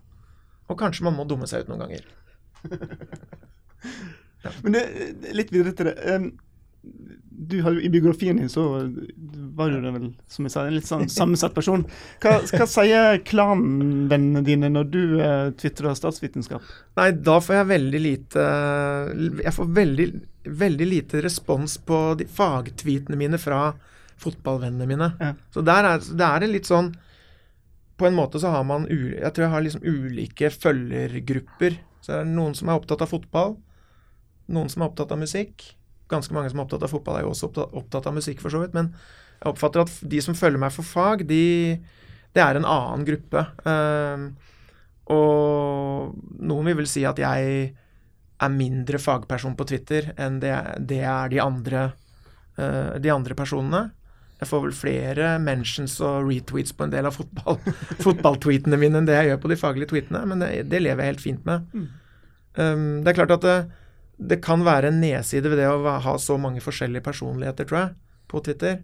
Og 0.66 0.80
kanskje 0.80 1.06
man 1.06 1.18
må 1.18 1.28
dumme 1.30 1.48
seg 1.50 1.66
ut 1.66 1.70
noen 1.70 1.86
ganger. 1.86 2.08
Men 4.64 4.76
det, 4.76 4.84
litt 5.34 5.54
videre 5.54 5.74
til 5.78 5.90
det. 5.90 5.96
Du 7.38 7.58
har 7.62 7.76
jo, 7.76 7.82
I 7.84 7.90
biografien 7.92 8.38
din 8.40 8.50
så 8.50 8.64
var 9.56 9.70
du 9.70 9.84
vel, 9.84 10.06
som 10.32 10.46
jeg 10.48 10.54
sa, 10.54 10.64
en 10.66 10.76
litt 10.78 10.88
sånn 10.88 11.10
sammensatt 11.12 11.56
person. 11.56 11.84
Hva, 12.24 12.38
hva 12.48 12.68
sier 12.70 13.20
klanvennene 13.28 14.44
dine 14.46 14.70
når 14.72 14.88
du 14.94 15.02
eh, 15.20 15.50
tvitrer 15.60 15.98
statsvitenskap? 16.00 16.64
Nei, 17.00 17.10
da 17.28 17.40
får 17.44 17.58
jeg 17.60 17.70
veldig 17.74 18.02
lite 18.06 18.46
Jeg 19.44 19.54
får 19.58 19.74
veldig, 19.82 20.08
veldig 20.64 20.88
lite 20.88 21.26
respons 21.26 21.76
på 21.84 22.00
de 22.22 22.30
fagtweetene 22.32 23.20
mine 23.20 23.42
fra 23.42 23.74
fotballvennene 24.22 24.88
mine. 24.88 25.12
Ja. 25.20 25.34
Så 25.52 25.64
der 25.66 25.90
er, 25.92 26.00
det 26.00 26.30
er 26.30 26.48
litt 26.48 26.70
sånn 26.70 26.94
På 28.00 28.08
en 28.08 28.16
måte 28.16 28.40
så 28.40 28.52
har 28.54 28.64
man 28.68 28.88
Jeg 28.90 29.32
tror 29.36 29.48
jeg 29.48 29.54
har 29.54 29.66
liksom 29.66 29.84
ulike 29.84 30.52
følgergrupper. 30.56 31.80
Så 32.02 32.14
det 32.14 32.22
er 32.22 32.36
noen 32.36 32.56
som 32.58 32.70
er 32.70 32.80
opptatt 32.80 33.04
av 33.04 33.12
fotball. 33.12 33.58
Noen 34.56 34.70
som 34.72 34.84
er 34.84 34.92
opptatt 34.92 35.12
av 35.12 35.20
musikk. 35.20 35.64
Ganske 36.12 36.36
mange 36.36 36.52
som 36.52 36.62
er 36.62 36.66
opptatt 36.66 36.86
av 36.86 36.92
fotball, 36.94 37.20
er 37.20 37.26
jo 37.26 37.32
også 37.34 37.52
opptatt, 37.66 38.06
av 38.06 38.16
musikk, 38.18 38.42
for 38.44 38.54
så 38.54 38.62
vidt. 38.62 38.76
Men 38.78 38.92
jeg 39.40 39.52
oppfatter 39.52 39.86
at 39.86 39.96
de 40.14 40.22
som 40.24 40.38
følger 40.38 40.62
meg 40.62 40.74
for 40.76 40.88
fag, 40.88 41.26
de, 41.30 41.80
det 42.36 42.44
er 42.44 42.60
en 42.60 42.68
annen 42.70 43.06
gruppe. 43.08 43.46
Ehm, 43.70 44.30
og 45.14 46.16
noen 46.42 46.70
vil 46.70 46.80
vel 46.82 46.90
si 46.90 47.06
at 47.06 47.20
jeg 47.22 47.68
er 48.36 48.52
mindre 48.52 49.00
fagperson 49.00 49.56
på 49.58 49.68
Twitter 49.70 50.12
enn 50.20 50.42
det, 50.44 50.56
det 50.90 51.02
er 51.08 51.30
de 51.32 51.40
andre, 51.44 51.86
eh, 52.60 52.98
de 53.02 53.14
andre 53.14 53.38
personene. 53.38 53.86
Jeg 54.42 54.50
får 54.50 54.66
vel 54.66 54.76
flere 54.76 55.30
mentions 55.40 55.96
og 56.04 56.28
retweets 56.28 56.76
på 56.76 56.86
en 56.86 56.92
del 56.92 57.08
av 57.08 57.16
fotball, 57.16 57.62
fotballtweetene 58.06 58.80
mine 58.80 59.00
enn 59.00 59.08
det 59.08 59.16
jeg 59.16 59.32
gjør 59.32 59.42
på 59.46 59.52
de 59.54 59.60
faglige 59.62 59.94
tweetene, 59.94 60.26
men 60.28 60.44
det, 60.44 60.52
det 60.72 60.84
lever 60.84 61.06
jeg 61.06 61.14
helt 61.14 61.24
fint 61.24 61.48
med. 61.48 61.70
Um, 62.56 63.04
det 63.04 63.12
er 63.14 63.18
klart 63.22 63.36
at 63.38 63.48
det, 64.18 64.42
kan 64.44 64.64
være 64.66 64.92
en 64.92 65.00
nedside 65.04 65.52
ved 65.52 65.60
det 65.62 65.70
å 65.70 65.98
ha 66.04 66.18
så 66.22 66.38
mange 66.42 66.64
forskjellige 66.64 67.06
personligheter, 67.06 67.68
tror 67.68 67.82
jeg, 67.82 67.96
på 68.32 68.42
Twitter. 68.46 68.82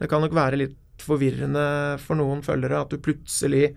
Det 0.00 0.10
kan 0.10 0.24
nok 0.24 0.34
være 0.36 0.60
litt 0.60 0.80
forvirrende 1.02 1.66
for 2.02 2.18
noen 2.18 2.42
følgere 2.46 2.84
at 2.84 2.92
du 2.92 3.02
plutselig 3.02 3.72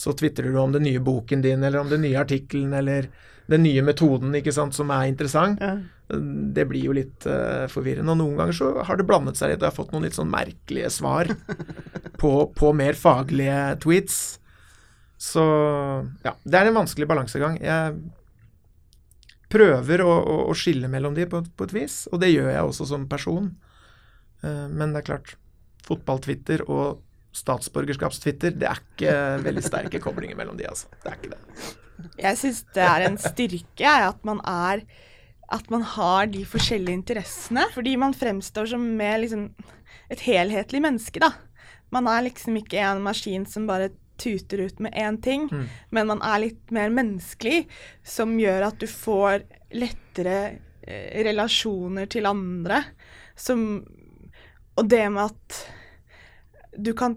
så 0.00 0.14
tvitrer 0.16 0.52
du 0.52 0.58
om 0.60 0.72
den 0.72 0.86
nye 0.86 1.00
boken 1.02 1.42
din, 1.44 1.64
eller 1.64 1.82
om 1.82 1.90
den 1.90 2.04
nye 2.06 2.20
artikkelen, 2.20 2.72
eller 2.76 3.10
den 3.50 3.64
nye 3.66 3.82
metoden 3.84 4.32
ikke 4.38 4.54
sant, 4.54 4.76
som 4.76 4.92
er 4.94 5.08
interessant. 5.10 5.60
Ja. 5.60 5.76
Det 6.10 6.64
blir 6.70 6.88
jo 6.88 6.94
litt 6.96 7.26
uh, 7.28 7.66
forvirrende. 7.70 8.14
Og 8.14 8.20
noen 8.22 8.38
ganger 8.38 8.56
så 8.56 8.70
har 8.86 8.98
det 8.98 9.06
blandet 9.08 9.38
seg 9.38 9.52
litt, 9.52 9.60
og 9.60 9.66
jeg 9.66 9.72
har 9.72 9.76
fått 9.76 9.92
noen 9.94 10.06
litt 10.06 10.16
sånn 10.16 10.30
merkelige 10.32 10.92
svar 10.94 11.32
på, 12.22 12.32
på 12.56 12.72
mer 12.76 12.98
faglige 12.98 13.58
tweets. 13.82 14.20
Så 15.20 15.44
ja, 16.24 16.32
det 16.32 16.56
er 16.56 16.70
en 16.70 16.80
vanskelig 16.80 17.10
balansegang. 17.10 17.58
Jeg 17.60 17.98
prøver 19.50 20.04
å, 20.04 20.10
å, 20.10 20.38
å 20.50 20.56
skille 20.56 20.90
mellom 20.90 21.16
de 21.16 21.26
på, 21.30 21.42
på 21.56 21.68
et 21.68 21.74
vis, 21.74 22.04
og 22.12 22.22
det 22.22 22.32
gjør 22.32 22.50
jeg 22.52 22.70
også 22.70 22.88
som 22.92 23.06
person. 23.10 23.50
Eh, 24.44 24.66
men 24.70 24.94
det 24.94 25.02
er 25.02 25.08
klart, 25.12 25.36
fotball-Twitter 25.88 26.64
og 26.68 27.00
statsborgerskaps-Twitter, 27.36 28.54
det 28.58 28.68
er 28.70 28.80
ikke 28.80 29.14
veldig 29.44 29.64
sterke 29.64 30.02
koblinger 30.06 30.38
mellom 30.38 30.58
de, 30.58 30.66
altså. 30.70 30.90
Det 31.02 31.12
er 31.12 31.20
ikke 31.20 31.34
det. 31.34 31.70
Jeg 32.20 32.40
syns 32.40 32.64
det 32.74 32.84
er 32.86 33.06
en 33.06 33.18
styrke 33.20 33.94
at 34.08 34.22
man 34.24 34.38
er 34.48 34.86
At 35.52 35.66
man 35.68 35.82
har 35.82 36.30
de 36.30 36.44
forskjellige 36.46 36.94
interessene. 36.94 37.64
Fordi 37.74 37.96
man 37.98 38.14
fremstår 38.14 38.68
som 38.70 38.84
mer 38.96 39.18
liksom 39.18 39.48
et 40.10 40.20
helhetlig 40.22 40.80
menneske, 40.84 41.18
da. 41.18 41.32
Man 41.90 42.06
er 42.06 42.22
liksom 42.28 42.54
ikke 42.60 42.78
en 42.78 43.02
maskin 43.02 43.42
som 43.50 43.66
bare 43.66 43.90
tuter 44.20 44.60
ut 44.66 44.78
med 44.84 44.92
én 44.94 45.16
ting, 45.24 45.48
Mm. 45.50 45.66
men 45.90 46.06
man 46.06 46.22
er 46.22 46.38
litt 46.44 46.70
mer 46.70 46.90
menneskelig, 46.92 47.66
som 48.04 48.36
gjør 48.38 48.66
at 48.68 48.78
du 48.78 48.86
får 48.86 49.42
lettere 49.72 50.36
eh, 50.86 51.22
relasjoner 51.24 52.06
til 52.08 52.26
andre. 52.26 52.84
Som 53.36 53.86
Og 54.76 54.88
det 54.88 55.02
med 55.12 55.24
at 55.24 55.58
du 56.78 56.92
kan 56.94 57.16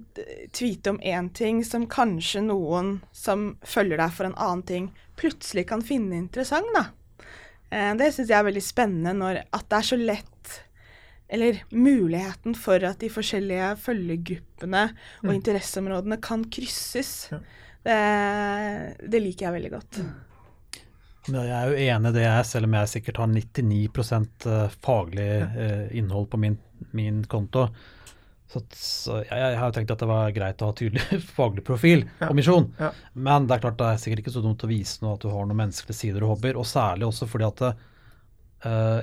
tweete 0.52 0.90
om 0.90 0.98
én 1.00 1.30
ting 1.34 1.64
som 1.64 1.86
kanskje 1.88 2.42
noen 2.44 3.02
som 3.14 3.56
følger 3.64 3.98
deg 4.02 4.12
for 4.12 4.26
en 4.26 4.36
annen 4.36 4.64
ting, 4.66 4.90
plutselig 5.16 5.68
kan 5.70 5.82
finne 5.86 6.18
interessant, 6.18 6.66
da. 6.76 6.86
Eh, 7.72 7.94
Det 7.96 8.10
syns 8.14 8.28
jeg 8.30 8.40
er 8.40 8.50
veldig 8.52 8.64
spennende 8.66 9.14
når 9.16 9.44
at 9.54 9.70
det 9.70 9.78
er 9.78 9.88
så 9.92 9.98
lett 10.06 10.33
Eller 11.30 11.62
muligheten 11.72 12.56
for 12.60 12.84
at 12.86 13.00
de 13.02 13.10
forskjellige 13.10 13.72
følgegruppene 13.82 14.84
og 15.24 15.30
Mm. 15.30 15.36
interesseområdene 15.38 16.18
kan 16.22 16.44
krysses. 16.52 17.30
Ja. 17.32 17.40
Det, 17.84 19.10
det 19.12 19.22
liker 19.24 19.48
jeg 19.50 19.54
veldig 19.58 19.72
godt. 19.74 20.02
Men 21.32 21.46
Jeg 21.48 21.56
er 21.56 21.70
jo 21.72 21.76
enig 21.80 22.10
i 22.12 22.16
det, 22.18 22.24
jeg, 22.26 22.46
selv 22.46 22.68
om 22.68 22.74
jeg 22.76 22.92
sikkert 22.92 23.18
har 23.24 23.28
99% 23.32 24.48
faglig 24.84 25.28
eh, 25.42 25.86
innhold 25.96 26.28
på 26.34 26.38
min, 26.42 26.58
min 26.92 27.22
konto. 27.32 27.70
Så, 28.52 28.60
så 28.76 29.22
jeg, 29.24 29.32
jeg 29.40 29.58
har 29.58 29.70
jo 29.72 29.76
tenkt 29.80 29.94
at 29.96 30.04
det 30.04 30.10
var 30.12 30.34
greit 30.36 30.62
å 30.62 30.68
ha 30.70 30.76
tydelig 30.78 31.22
faglig 31.38 31.64
profil 31.66 32.04
Ja. 32.20 32.28
og 32.30 32.36
misjon. 32.38 32.68
Ja. 32.80 32.92
Men 33.16 33.48
det 33.48 33.56
er 33.58 33.64
klart 33.64 33.80
det 33.80 33.88
er 33.94 34.04
sikkert 34.04 34.26
ikke 34.26 34.36
så 34.36 34.44
dumt 34.44 34.64
å 34.68 34.70
vise 34.70 35.00
noe 35.02 35.16
at 35.16 35.24
du 35.24 35.32
har 35.32 35.48
noen 35.48 35.62
menneskelige 35.64 35.98
sider 36.04 36.28
og 36.28 36.36
hobbyer. 36.36 36.60
Og 36.60 36.68
særlig 36.70 37.08
også 37.08 37.30
fordi 37.32 37.48
at 37.48 37.66
eh, 37.72 37.82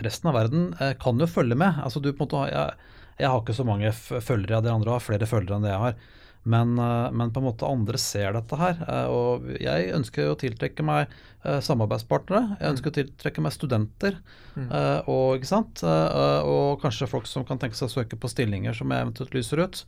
resten 0.04 0.30
av 0.30 0.38
verden 0.38 0.70
eh, 0.80 0.94
kan 1.00 1.20
jo 1.20 1.28
følge 1.30 1.58
med. 1.58 1.82
Altså 1.84 2.00
du 2.00 2.12
på 2.12 2.24
en 2.24 2.28
måte 2.28 2.46
jeg, 2.52 2.88
jeg 3.20 3.28
har 3.28 3.42
ikke 3.42 3.58
så 3.58 3.66
mange 3.68 3.92
følgere 3.92 4.58
av 4.60 4.64
de 4.64 4.72
andre 4.72 4.96
har 4.96 5.04
flere 5.04 5.28
følgere 5.28 5.58
enn 5.60 5.68
det 5.68 5.74
jeg 5.74 5.84
har. 5.84 6.00
Men, 6.48 6.78
eh, 6.80 7.10
men 7.12 7.32
på 7.34 7.42
en 7.42 7.48
måte 7.50 7.68
andre 7.68 7.98
ser 8.00 8.32
dette 8.32 8.56
her. 8.56 8.78
eh, 8.88 9.08
Og 9.12 9.50
jeg 9.60 9.90
ønsker 9.96 10.30
å 10.30 10.38
tiltrekke 10.40 10.84
meg 10.86 11.10
eh, 11.44 11.60
samarbeidspartnere. 11.60 12.56
Jeg 12.60 12.74
ønsker 12.76 12.92
å 12.92 12.96
tiltrekke 12.96 13.44
meg 13.44 13.52
studenter. 13.52 14.16
Mm. 14.56 14.70
eh, 14.70 15.00
Og? 15.12 15.84
Eh, 15.84 16.40
og 16.48 16.80
kanskje 16.80 17.10
folk 17.10 17.28
som 17.28 17.44
kan 17.44 17.60
tenke 17.60 17.76
seg 17.76 17.90
å 17.90 17.96
søke 17.98 18.16
på 18.16 18.32
stillinger 18.32 18.72
som 18.76 18.88
jeg 18.90 19.04
eventuelt 19.04 19.36
lyser 19.36 19.66
ut. 19.66 19.84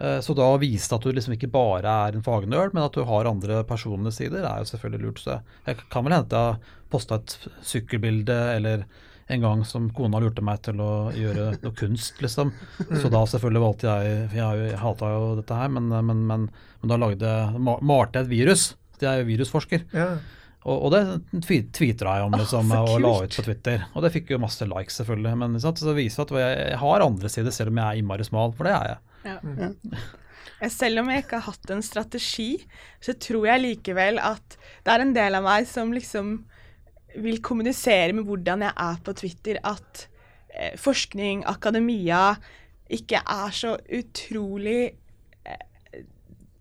Eh, 0.00 0.20
Så 0.22 0.34
da 0.36 0.42
å 0.46 0.60
vise 0.60 0.92
at 0.94 1.02
du 1.02 1.10
liksom 1.12 1.34
ikke 1.34 1.50
bare 1.50 1.82
er 2.08 2.14
en 2.16 2.22
fagnerd, 2.22 2.72
men 2.74 2.84
at 2.84 2.92
du 2.94 3.02
har 3.04 3.26
andre 3.26 3.64
personlige 3.64 4.12
sider, 4.14 4.44
er 4.46 4.58
jo 4.62 4.68
selvfølgelig 4.70 5.02
lurt. 5.02 5.18
Så 5.24 5.40
jeg- 5.66 5.76
kan 5.90 6.04
vel 6.04 6.12
hende 6.12 6.26
at 6.26 6.30
jeg 6.30 6.38
har 6.38 6.58
posta 6.90 7.14
et 7.16 7.38
sykkelbilde 7.62 8.36
eller 8.56 8.84
en 9.30 9.40
gang 9.42 9.64
som 9.64 9.90
kona 9.90 10.20
lurte 10.22 10.40
meg 10.42 10.62
til 10.64 10.80
å 10.80 11.12
gjøre 11.12 11.58
noe 11.62 11.72
kunst, 11.76 12.16
liksom. 12.24 12.52
Så 12.96 13.10
da 13.12 13.24
selvfølgelig 13.28 13.60
valgte 13.60 13.90
jeg 13.90 14.28
for 14.30 14.36
Jeg, 14.36 14.70
jeg 14.70 14.78
hata 14.78 15.10
jo 15.12 15.36
dette 15.36 15.54
her, 15.58 15.68
men, 15.68 15.88
men, 15.90 16.26
men, 16.26 16.48
men 16.82 16.88
da 16.88 16.96
lagde 16.96 17.58
ma- 17.60 17.80
malte 17.82 18.14
jeg 18.22 18.24
et 18.24 18.30
virus. 18.30 18.74
Jeg 19.00 19.10
er 19.10 19.22
jo 19.22 19.28
virusforsker. 19.36 19.84
Ja. 19.92 20.08
Og, 20.66 20.88
og 20.88 20.92
det 20.92 21.02
tvitra 21.46 22.16
jeg 22.18 22.26
om 22.26 22.34
liksom, 22.34 22.72
så 22.72 22.80
og 22.82 23.02
la 23.04 23.12
ut 23.24 23.36
på 23.38 23.44
Twitter. 23.46 23.84
Og 23.94 24.04
det 24.04 24.10
fikk 24.14 24.32
jo 24.34 24.40
masse 24.42 24.66
likes, 24.68 24.98
selvfølgelig. 25.00 25.34
Men 25.38 25.58
sant? 25.62 25.78
så 25.80 25.90
det 25.90 25.98
viser 26.00 26.24
at 26.24 26.34
jeg, 26.34 26.78
har 26.82 27.04
andre 27.04 27.30
sider, 27.32 27.54
selv 27.54 27.72
om 27.72 27.80
jeg 27.80 27.86
er 27.86 28.00
innmari 28.02 28.26
smal. 28.26 28.54
For 28.58 28.68
det 28.68 28.74
er 28.74 28.90
jeg. 28.90 28.98
Eh, 30.58 30.70
Selv 30.74 31.04
om 31.04 31.10
jeg 31.12 31.22
ikke 31.22 31.38
har 31.38 31.52
hatt 31.52 31.70
en 31.70 31.84
strategi, 31.86 32.50
så 33.04 33.14
tror 33.14 33.46
jeg 33.46 33.62
likevel 33.62 34.18
at 34.18 34.58
det 34.82 34.94
er 34.94 35.04
en 35.04 35.14
del 35.14 35.38
av 35.38 35.44
meg 35.46 35.68
som 35.70 35.92
liksom 35.94 36.32
vil 37.18 37.38
kommunisere 37.44 38.14
med 38.16 38.26
hvordan 38.26 38.64
jeg 38.66 38.74
er 38.84 38.98
på 39.06 39.14
Twitter, 39.20 39.60
at 39.62 40.08
eh, 40.50 40.74
forskning, 40.78 41.44
akademia, 41.48 42.36
ikke 42.90 43.22
er 43.22 43.54
så 43.54 43.76
utrolig 43.86 44.80
eh, 45.46 46.02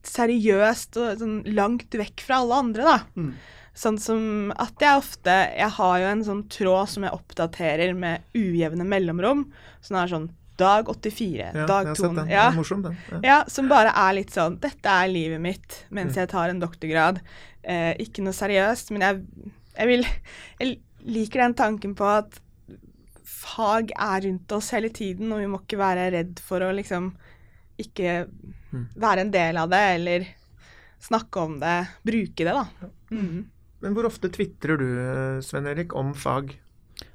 seriøst 0.08 1.02
og 1.02 1.22
sånn 1.24 1.38
langt 1.58 1.98
vekk 1.98 2.26
fra 2.30 2.44
alle 2.44 2.62
andre, 2.68 2.86
da. 2.94 2.98
Mm. 3.18 3.32
Sånn 3.78 4.00
som 4.02 4.52
at 4.58 4.74
jeg 4.82 4.98
ofte 4.98 5.34
Jeg 5.54 5.70
har 5.76 6.00
jo 6.02 6.06
en 6.10 6.24
sånn 6.26 6.40
tråd 6.50 6.90
som 6.90 7.04
jeg 7.06 7.14
oppdaterer 7.14 7.92
med 7.96 8.24
ujevne 8.34 8.86
mellomrom. 8.90 9.44
som 9.86 9.98
er 10.02 10.08
sånn 10.10 10.30
dag 10.58 10.88
84, 10.90 11.52
Ja, 11.54 11.66
dag 11.70 11.86
jeg 11.92 11.96
2 12.00 12.08
ja. 12.08 12.14
Den 12.18 12.32
er 12.32 12.56
morsom, 12.58 12.82
den. 12.82 12.98
Ja. 13.12 13.20
ja, 13.24 13.36
som 13.48 13.68
bare 13.70 13.92
er 13.94 14.14
litt 14.18 14.32
sånn 14.34 14.56
Dette 14.60 14.90
er 14.90 15.08
livet 15.08 15.40
mitt 15.40 15.84
mens 15.92 16.16
Mm. 16.16 16.22
jeg 16.24 16.30
tar 16.30 16.50
en 16.50 16.60
doktorgrad. 16.60 17.22
Eh, 17.64 17.94
ikke 18.02 18.24
noe 18.26 18.34
seriøst, 18.34 18.90
men 18.92 19.02
jeg, 19.02 19.52
jeg 19.78 19.88
vil 19.88 20.06
Jeg 20.60 20.80
liker 21.06 21.40
den 21.46 21.54
tanken 21.54 21.94
på 21.96 22.04
at 22.18 22.40
fag 23.24 23.92
er 23.96 24.22
rundt 24.26 24.52
oss 24.52 24.72
hele 24.74 24.90
tiden, 24.90 25.32
og 25.32 25.40
vi 25.40 25.46
må 25.52 25.60
ikke 25.62 25.78
være 25.80 26.12
redd 26.12 26.40
for 26.44 26.60
å 26.66 26.74
liksom 26.76 27.14
ikke 27.80 28.28
Mm. 28.74 28.88
være 28.98 29.20
en 29.22 29.32
del 29.32 29.58
av 29.58 29.70
det, 29.70 29.78
eller 29.96 30.26
snakke 31.00 31.38
om 31.40 31.60
det, 31.60 31.88
bruke 32.04 32.36
det, 32.44 32.46
da. 32.58 32.66
Mm. 33.12 33.46
Men 33.84 33.94
hvor 33.94 34.08
ofte 34.10 34.30
tvitrer 34.34 34.80
du, 34.82 34.88
Sven 35.46 35.68
Erik, 35.70 35.94
om 35.98 36.14
fag? 36.18 36.56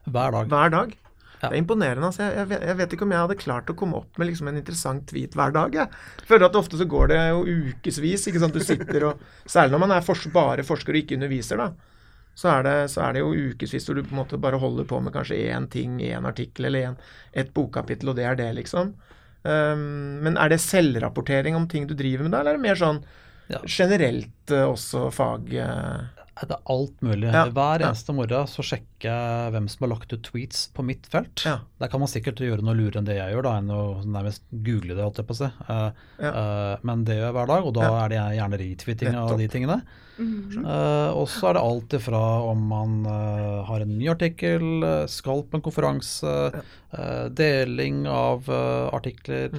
Hver 0.06 0.34
dag. 0.34 0.50
Hver 0.52 0.70
dag? 0.74 0.92
Ja. 1.42 1.48
Det 1.48 1.56
er 1.56 1.58
imponerende. 1.58 2.06
altså. 2.06 2.22
Jeg, 2.22 2.36
jeg, 2.38 2.48
vet, 2.52 2.64
jeg 2.70 2.78
vet 2.78 2.92
ikke 2.94 3.06
om 3.08 3.14
jeg 3.14 3.24
hadde 3.24 3.36
klart 3.40 3.70
å 3.72 3.74
komme 3.78 3.98
opp 3.98 4.18
med 4.20 4.28
liksom 4.30 4.50
en 4.52 4.60
interessant 4.60 5.06
tweet 5.10 5.34
hver 5.34 5.54
dag. 5.56 5.74
Jeg 5.74 6.28
føler 6.28 6.46
at 6.46 6.58
ofte 6.60 6.78
så 6.78 6.86
går 6.86 7.10
det 7.10 7.18
jo 7.32 7.40
ukevis. 7.72 8.28
ikke 8.30 8.42
sant? 8.44 8.54
Du 8.54 8.62
sitter 8.62 9.08
og, 9.08 9.24
Særlig 9.50 9.74
når 9.74 9.82
man 9.82 9.96
er 9.96 10.06
fors 10.06 10.22
bare 10.30 10.62
forsker 10.66 10.94
og 10.94 11.00
ikke 11.02 11.18
underviser, 11.18 11.58
da. 11.58 11.72
Så 12.38 12.48
er 12.48 12.62
det, 12.64 12.76
så 12.94 13.02
er 13.04 13.16
det 13.18 13.24
jo 13.24 13.32
ukevis 13.50 13.84
hvor 13.88 13.98
du 13.98 14.04
på 14.06 14.14
en 14.14 14.20
måte 14.22 14.38
bare 14.40 14.60
holder 14.62 14.86
på 14.88 15.00
med 15.04 15.12
kanskje 15.12 15.40
én 15.52 15.66
ting, 15.68 15.98
én 16.00 16.24
artikkel 16.30 16.70
eller 16.70 16.92
en, 16.92 16.94
et 17.36 17.50
bokkapittel, 17.52 18.08
og 18.14 18.16
det 18.16 18.24
er 18.24 18.38
det, 18.38 18.46
liksom. 18.62 18.94
Um, 19.42 19.82
men 20.22 20.38
er 20.38 20.48
det 20.54 20.60
selvrapportering 20.62 21.58
om 21.58 21.66
ting 21.68 21.88
du 21.90 21.96
driver 21.98 22.22
med 22.24 22.32
da, 22.32 22.40
eller 22.40 22.54
er 22.54 22.60
det 22.62 22.68
mer 22.70 22.78
sånn 22.78 23.02
Ja. 23.50 23.58
generelt 23.66 24.52
uh, 24.54 24.68
også 24.70 25.08
fag 25.12 25.50
eh, 25.58 26.21
Det 26.42 26.56
er 26.56 26.62
alt 26.74 27.00
mulig. 27.06 27.28
Ja, 27.32 27.44
Hver 27.54 27.80
ja. 27.84 27.88
eneste 27.92 28.12
morgen 28.16 28.46
så 28.50 28.64
sjekker 28.66 29.08
jeg 29.08 29.52
hvem 29.54 29.68
som 29.70 29.84
har 29.86 29.92
lagt 29.94 30.12
ut 30.12 30.22
tweets 30.26 30.64
på 30.74 30.82
mitt 30.84 31.06
felt. 31.12 31.44
Ja. 31.46 31.58
Der 31.78 31.88
kan 31.92 32.00
man 32.02 32.08
sikkert 32.10 32.42
gjøre 32.42 32.62
noe 32.66 32.74
lurere 32.74 32.98
enn 32.98 33.06
det 33.06 33.16
jeg 33.18 33.34
gjør, 33.34 33.42
da, 33.46 33.52
enn 33.60 33.70
å 33.70 33.82
nærmest 34.04 34.42
google 34.50 34.94
det, 34.96 35.02
holdt 35.06 35.20
jeg 35.22 35.28
på 35.30 35.36
å 35.36 35.40
si. 35.42 35.50
Uh, 35.68 35.90
Ja. 36.22 36.30
eh, 36.32 36.76
men 36.82 37.04
det 37.04 37.16
gjør 37.18 37.28
jeg 37.28 37.36
hver 37.38 37.46
dag, 37.52 37.66
og 37.66 37.74
da 37.74 37.82
Ja. 37.82 38.04
er 38.04 38.08
det 38.08 38.18
gjerne 38.38 38.58
retweeting 38.62 39.14
av 39.22 39.36
de 39.38 39.48
tingene. 39.48 39.82
Eh, 40.22 41.10
og 41.16 41.26
så 41.32 41.48
er 41.50 41.54
det 41.54 41.62
alt 41.62 41.94
ifra 41.96 42.20
om 42.50 42.66
man 42.68 43.04
har 43.66 43.80
en 43.80 43.98
ny 43.98 44.06
artikkel, 44.12 45.08
skal 45.08 45.42
på 45.44 45.54
en 45.58 45.62
konferanse, 45.62 46.34
eh, 46.92 47.28
deling 47.28 48.06
av 48.06 48.44
artikler 48.92 49.50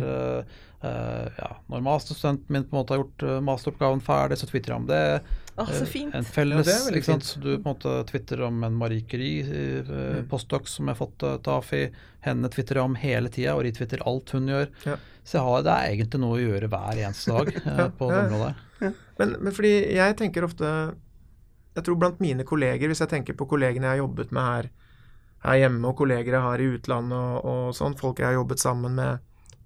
Mm. 0.83 1.31
ja, 1.39 1.47
Når 1.71 1.79
masterstudenten 1.81 2.49
min 2.49 2.63
på 2.65 2.75
en 2.75 2.81
måte 2.83 2.89
har 2.91 2.97
gjort 3.05 3.23
masteroppgaven 3.41 4.01
ferdig, 4.03 4.35
så 4.37 4.45
twitrer 4.49 4.73
jeg 4.73 4.81
om 4.81 4.87
det. 4.87 5.21
Å, 5.53 5.67
så 5.69 5.83
Eh, 5.83 5.89
fint. 5.89 6.15
En 6.17 6.25
felles, 6.25 6.65
Ja, 6.67 6.79
ikke 6.89 7.05
sant? 7.05 7.23
fint. 7.23 7.43
Du 7.43 7.49
på 7.59 7.69
en 7.69 7.75
måte 7.75 7.91
twitterer 8.09 8.47
om 8.47 8.63
en 8.63 8.73
Marie 8.73 9.01
Curie, 9.05 9.43
eh, 9.43 9.83
Mm. 10.23 10.27
postdoc 10.27 10.67
som 10.67 10.87
jeg 10.87 10.95
har 10.95 11.05
fått 11.05 11.23
uh, 11.23 11.73
i. 11.77 11.91
Henne 12.21 12.49
twitterer 12.49 12.81
jeg 12.81 12.89
om 12.89 12.95
hele 12.95 13.29
tida, 13.29 13.53
og 13.55 13.63
retwitter 13.63 14.01
alt 14.05 14.29
hun 14.31 14.47
gjør. 14.47 14.69
Ja. 14.85 14.95
Så 15.23 15.37
jeg 15.37 15.41
har, 15.45 15.61
det 15.63 15.71
er 15.71 15.95
egentlig 15.95 16.19
noe 16.19 16.37
å 16.37 16.41
gjøre 16.41 16.69
hver 16.69 16.97
eneste 17.05 17.31
dag 17.31 17.47
eh, 17.65 17.77
Ja, 17.77 17.89
på 17.89 18.09
ja, 18.09 18.15
det 18.15 18.23
ja. 18.23 18.27
området. 18.29 18.55
Men, 19.19 19.35
men 19.39 19.53
fordi 19.53 19.93
jeg 19.93 20.15
tenker 20.17 20.43
ofte 20.43 20.65
Jeg 21.75 21.83
tror 21.85 21.95
blant 22.01 22.19
mine 22.19 22.43
kolleger, 22.43 22.87
hvis 22.89 22.99
jeg 22.99 23.09
tenker 23.09 23.33
på 23.37 23.47
kollegene 23.47 23.85
jeg 23.87 23.93
har 23.99 24.01
jobbet 24.07 24.31
med 24.31 24.43
her, 24.43 24.67
her 25.45 25.55
hjemme, 25.61 25.87
og 25.89 25.97
kolleger 25.97 26.33
jeg 26.33 26.41
har 26.41 26.59
i 26.61 26.67
utlandet 26.77 27.17
og, 27.17 27.45
og 27.45 27.73
sånn, 27.77 27.95
folk 27.97 28.19
jeg 28.19 28.27
har 28.27 28.33
jobbet 28.37 28.59
sammen 28.61 28.93
med 28.95 29.19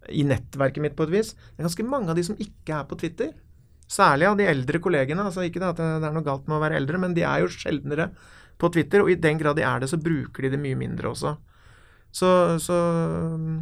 i 0.10 0.24
nettverket 0.24 0.80
mitt 0.82 0.96
på 0.96 1.04
et 1.04 1.12
vis, 1.12 1.34
det 1.34 1.60
er 1.60 1.68
ganske 1.68 1.84
mange 1.84 2.10
av 2.14 2.16
de 2.16 2.24
som 2.24 2.38
ikke 2.40 2.78
er 2.78 2.86
på 2.88 2.96
Twitter. 3.02 3.34
Særlig 3.88 4.28
av 4.28 4.38
de 4.40 4.48
eldre 4.52 4.82
kollegene. 4.84 5.24
altså 5.24 5.46
Ikke 5.48 5.64
at 5.64 5.80
det 5.80 6.08
er 6.10 6.16
noe 6.16 6.26
galt 6.26 6.48
med 6.48 6.58
å 6.58 6.64
være 6.64 6.80
eldre, 6.82 7.00
men 7.00 7.16
de 7.16 7.24
er 7.24 7.44
jo 7.44 7.52
sjeldnere 7.52 8.12
på 8.60 8.70
Twitter, 8.74 9.04
og 9.04 9.12
i 9.12 9.20
den 9.22 9.40
grad 9.40 9.58
de 9.58 9.66
er 9.66 9.82
det, 9.82 9.92
så 9.92 10.00
bruker 10.02 10.46
de 10.46 10.56
det 10.56 10.62
mye 10.62 10.78
mindre 10.78 11.12
også. 11.14 11.36
Så, 12.16 12.30
så 12.64 12.78
um, 13.36 13.60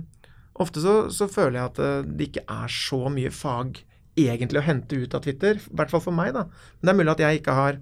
ofte 0.61 0.83
så, 0.83 0.95
så 1.11 1.27
føler 1.27 1.59
jeg 1.59 1.71
at 1.71 1.81
eh, 1.83 2.05
det 2.07 2.29
ikke 2.29 2.45
er 2.55 2.71
så 2.71 3.01
mye 3.11 3.31
fag 3.33 3.81
egentlig 4.15 4.61
å 4.61 4.67
hente 4.69 5.01
ut 5.01 5.17
av 5.17 5.25
Twitter. 5.25 5.59
I 5.59 5.75
hvert 5.75 5.91
fall 5.91 6.03
for 6.05 6.15
meg, 6.15 6.31
da. 6.37 6.45
Men 6.77 6.87
det 6.87 6.93
er 6.93 6.99
mulig 7.01 7.13
at 7.15 7.23
jeg 7.25 7.41
ikke 7.41 7.57
har, 7.57 7.81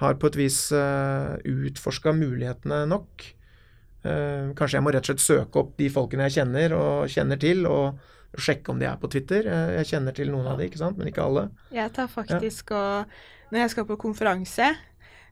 har 0.00 0.18
på 0.18 0.32
et 0.32 0.40
vis 0.40 0.58
uh, 0.74 1.38
utforska 1.46 2.14
mulighetene 2.18 2.82
nok. 2.90 3.28
Uh, 4.02 4.50
kanskje 4.58 4.80
jeg 4.80 4.84
må 4.84 4.90
rett 4.90 5.06
og 5.06 5.12
slett 5.12 5.22
søke 5.22 5.62
opp 5.62 5.76
de 5.78 5.92
folkene 5.94 6.26
jeg 6.26 6.40
kjenner 6.40 6.74
og 6.74 7.12
kjenner 7.12 7.38
til, 7.38 7.62
og 7.70 8.02
sjekke 8.38 8.72
om 8.72 8.80
de 8.80 8.88
er 8.88 8.96
på 9.00 9.10
Twitter. 9.12 9.46
Eh, 9.48 9.74
jeg 9.80 9.92
kjenner 9.92 10.16
til 10.16 10.32
noen 10.32 10.48
av 10.52 10.60
de, 10.60 10.68
ikke 10.70 10.80
sant, 10.80 10.98
men 10.98 11.10
ikke 11.10 11.26
alle. 11.26 11.48
Jeg 11.74 11.92
tar 11.96 12.08
faktisk 12.12 12.72
og 12.76 13.12
Når 13.52 13.60
jeg 13.60 13.70
skal 13.74 13.84
på 13.84 13.98
konferanse, 14.00 14.70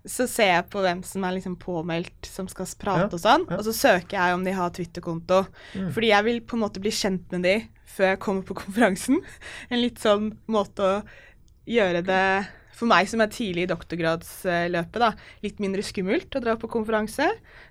så 0.05 0.27
ser 0.29 0.51
jeg 0.51 0.69
på 0.73 0.83
hvem 0.85 1.01
som 1.05 1.25
er 1.25 1.35
liksom 1.37 1.55
påmeldt 1.61 2.29
som 2.29 2.49
skal 2.49 2.69
prate 2.81 3.07
Ja, 3.07 3.17
og 3.17 3.21
sånn, 3.21 3.47
ja. 3.49 3.57
og 3.57 3.65
så 3.65 3.73
søker 3.77 4.17
jeg 4.17 4.37
om 4.37 4.45
de 4.45 4.53
har 4.57 4.73
Twitter-konto. 4.77 5.43
Mm. 5.73 5.91
Fordi 5.97 6.11
jeg 6.13 6.27
vil 6.29 6.41
på 6.45 6.57
en 6.57 6.65
måte 6.67 6.83
bli 6.85 6.93
kjent 6.93 7.33
med 7.33 7.45
de 7.49 7.57
før 7.89 8.13
jeg 8.13 8.23
kommer 8.25 8.45
på 8.49 8.57
konferansen. 8.63 9.21
En 9.73 9.81
litt 9.81 10.01
sånn 10.01 10.33
måte 10.53 10.85
å 10.85 11.01
gjøre 11.69 12.05
det 12.05 12.25
for 12.81 12.88
meg 12.90 13.09
som 13.11 13.21
er 13.21 13.29
tidlig 13.33 13.66
i 13.66 13.71
doktorgradsløpet, 13.71 14.99
da, 15.03 15.11
litt 15.45 15.59
mindre 15.61 15.83
skummelt 15.85 16.33
å 16.37 16.40
dra 16.43 16.55
på 16.61 16.71
konferanse. 16.73 17.27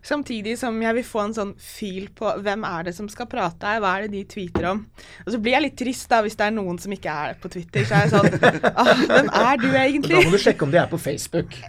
Samtidig 0.05 0.53
som 0.61 0.77
jeg 0.83 0.95
vil 0.99 1.07
få 1.07 1.23
en 1.25 1.33
sånn 1.35 1.53
feel 1.59 2.09
på 2.15 2.29
hvem 2.45 2.63
er 2.69 2.87
det 2.89 2.93
som 2.97 3.09
skal 3.11 3.27
prate 3.31 3.65
her, 3.65 3.81
hva 3.83 3.95
er 3.97 4.05
det 4.05 4.11
de 4.13 4.23
tweeter 4.29 4.67
om. 4.71 4.83
Og 5.25 5.31
så 5.33 5.39
blir 5.41 5.57
jeg 5.57 5.65
litt 5.65 5.77
trist 5.81 6.09
da 6.11 6.21
hvis 6.25 6.37
det 6.39 6.45
er 6.47 6.55
noen 6.55 6.77
som 6.81 6.93
ikke 6.93 7.15
er 7.25 7.39
på 7.41 7.49
Twitter. 7.51 7.87
Så 7.89 7.97
er 7.97 8.05
jeg 8.05 8.13
sånn 8.13 8.29
ah, 8.83 8.93
Hvem 9.09 9.31
er 9.41 9.61
du 9.63 9.67
egentlig? 9.71 10.15
Da 10.19 10.23
må 10.29 10.35
du 10.35 10.41
sjekke 10.43 10.67
om 10.67 10.73
de 10.73 10.81
er 10.83 10.89
på 10.91 11.01
Facebook. 11.01 11.57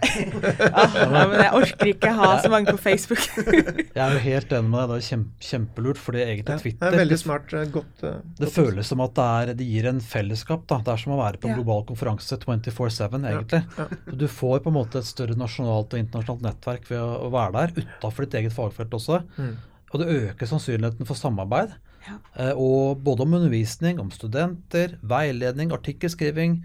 Ah, 0.71 0.93
ja, 0.95 1.23
men 1.27 1.39
jeg 1.41 1.51
orker 1.57 1.89
ikke 1.91 2.11
ha 2.15 2.27
så 2.43 2.49
mange 2.51 2.71
på 2.71 2.79
Facebook. 2.81 3.21
Jeg 3.95 4.01
er 4.01 4.13
jo 4.15 4.19
helt 4.23 4.53
enig 4.55 4.69
med 4.71 4.77
deg, 4.79 4.91
det 4.91 4.97
er 4.97 5.05
kjempe, 5.07 5.45
kjempelurt, 5.47 5.99
fordi 5.99 6.21
egentlig 6.21 6.53
Ja, 6.53 6.55
det 6.55 6.63
Twitter 6.63 6.87
er 6.87 6.97
veldig 7.01 7.15
det, 7.17 7.19
smart. 7.21 7.53
eh, 7.57 7.65
Godt. 7.73 8.03
eh, 8.07 8.15
det 8.39 8.49
føles 8.53 8.91
som 8.91 9.03
at 9.03 9.13
det, 9.17 9.25
er, 9.41 9.51
det 9.59 9.67
gir 9.67 9.87
en 9.91 9.99
fellesskap. 10.03 10.63
da, 10.69 10.79
Det 10.85 10.93
er 10.93 11.01
som 11.03 11.15
å 11.15 11.19
være 11.19 11.41
på 11.41 11.49
en 11.49 11.57
global 11.59 11.83
konferanse 11.89 12.37
24-7, 12.41 13.17
egentlig. 13.37 13.61
ja. 13.77 13.85
ja. 13.91 14.15
Du 14.23 14.27
får 14.27 14.59
på 14.63 14.71
en 14.71 14.77
måte 14.77 15.01
et 15.01 15.09
større 15.09 15.37
nasjonalt 15.39 15.93
og 15.95 16.01
internasjonalt 16.03 16.45
nettverk 16.45 16.89
ved 16.91 16.99
å, 17.01 17.29
være 17.33 17.53
der, 17.57 17.85
utafor 17.85 18.27
ditt 18.27 18.37
eget 18.41 18.55
fagfelt 18.55 18.93
også. 18.97 19.21
Mm. 19.37 19.55
Og 19.91 19.99
det 20.01 20.11
øker 20.17 20.47
sannsynligheten 20.47 21.09
for 21.09 21.19
samarbeid. 21.19 21.73
Ja. 22.07 22.17
Eh, 22.35 22.53
og 22.57 23.01
både 23.05 23.25
om 23.27 23.35
undervisning, 23.37 23.99
om 24.01 24.11
studenter, 24.13 24.97
veiledning, 25.01 25.73
artikkelskriving, 25.75 26.61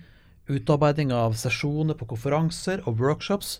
utarbeiding 0.48 1.10
av 1.12 1.34
sesjoner 1.38 1.98
på 1.98 2.06
konferanser 2.12 2.84
og 2.86 3.00
workshops. 3.02 3.58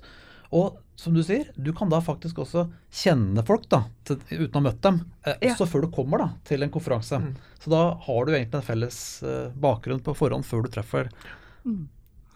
Og 0.55 0.79
som 0.97 1.13
du 1.13 1.21
sier, 1.27 1.51
du 1.59 1.73
kan 1.77 1.91
da 1.93 1.99
faktisk 2.01 2.39
også 2.41 2.69
kjenne 2.95 3.43
folk 3.45 3.67
da, 3.73 3.83
til, 4.07 4.21
uten 4.31 4.55
å 4.55 4.61
ha 4.63 4.65
møtt 4.69 4.81
dem, 4.87 5.03
eh, 5.27 5.35
Ja. 5.43 5.53
også 5.53 5.67
før 5.69 5.85
du 5.85 5.91
kommer 5.93 6.23
da, 6.23 6.29
til 6.49 6.63
en 6.63 6.71
konferanse. 6.73 7.19
Mm. 7.21 7.35
Så 7.61 7.71
da 7.75 7.83
har 8.07 8.25
du 8.25 8.33
egentlig 8.33 8.63
en 8.63 8.69
felles 8.71 9.01
eh, 9.23 9.51
bakgrunn 9.53 10.01
på 10.01 10.15
forhånd 10.17 10.47
før 10.47 10.65
du 10.65 10.71
treffer 10.73 11.11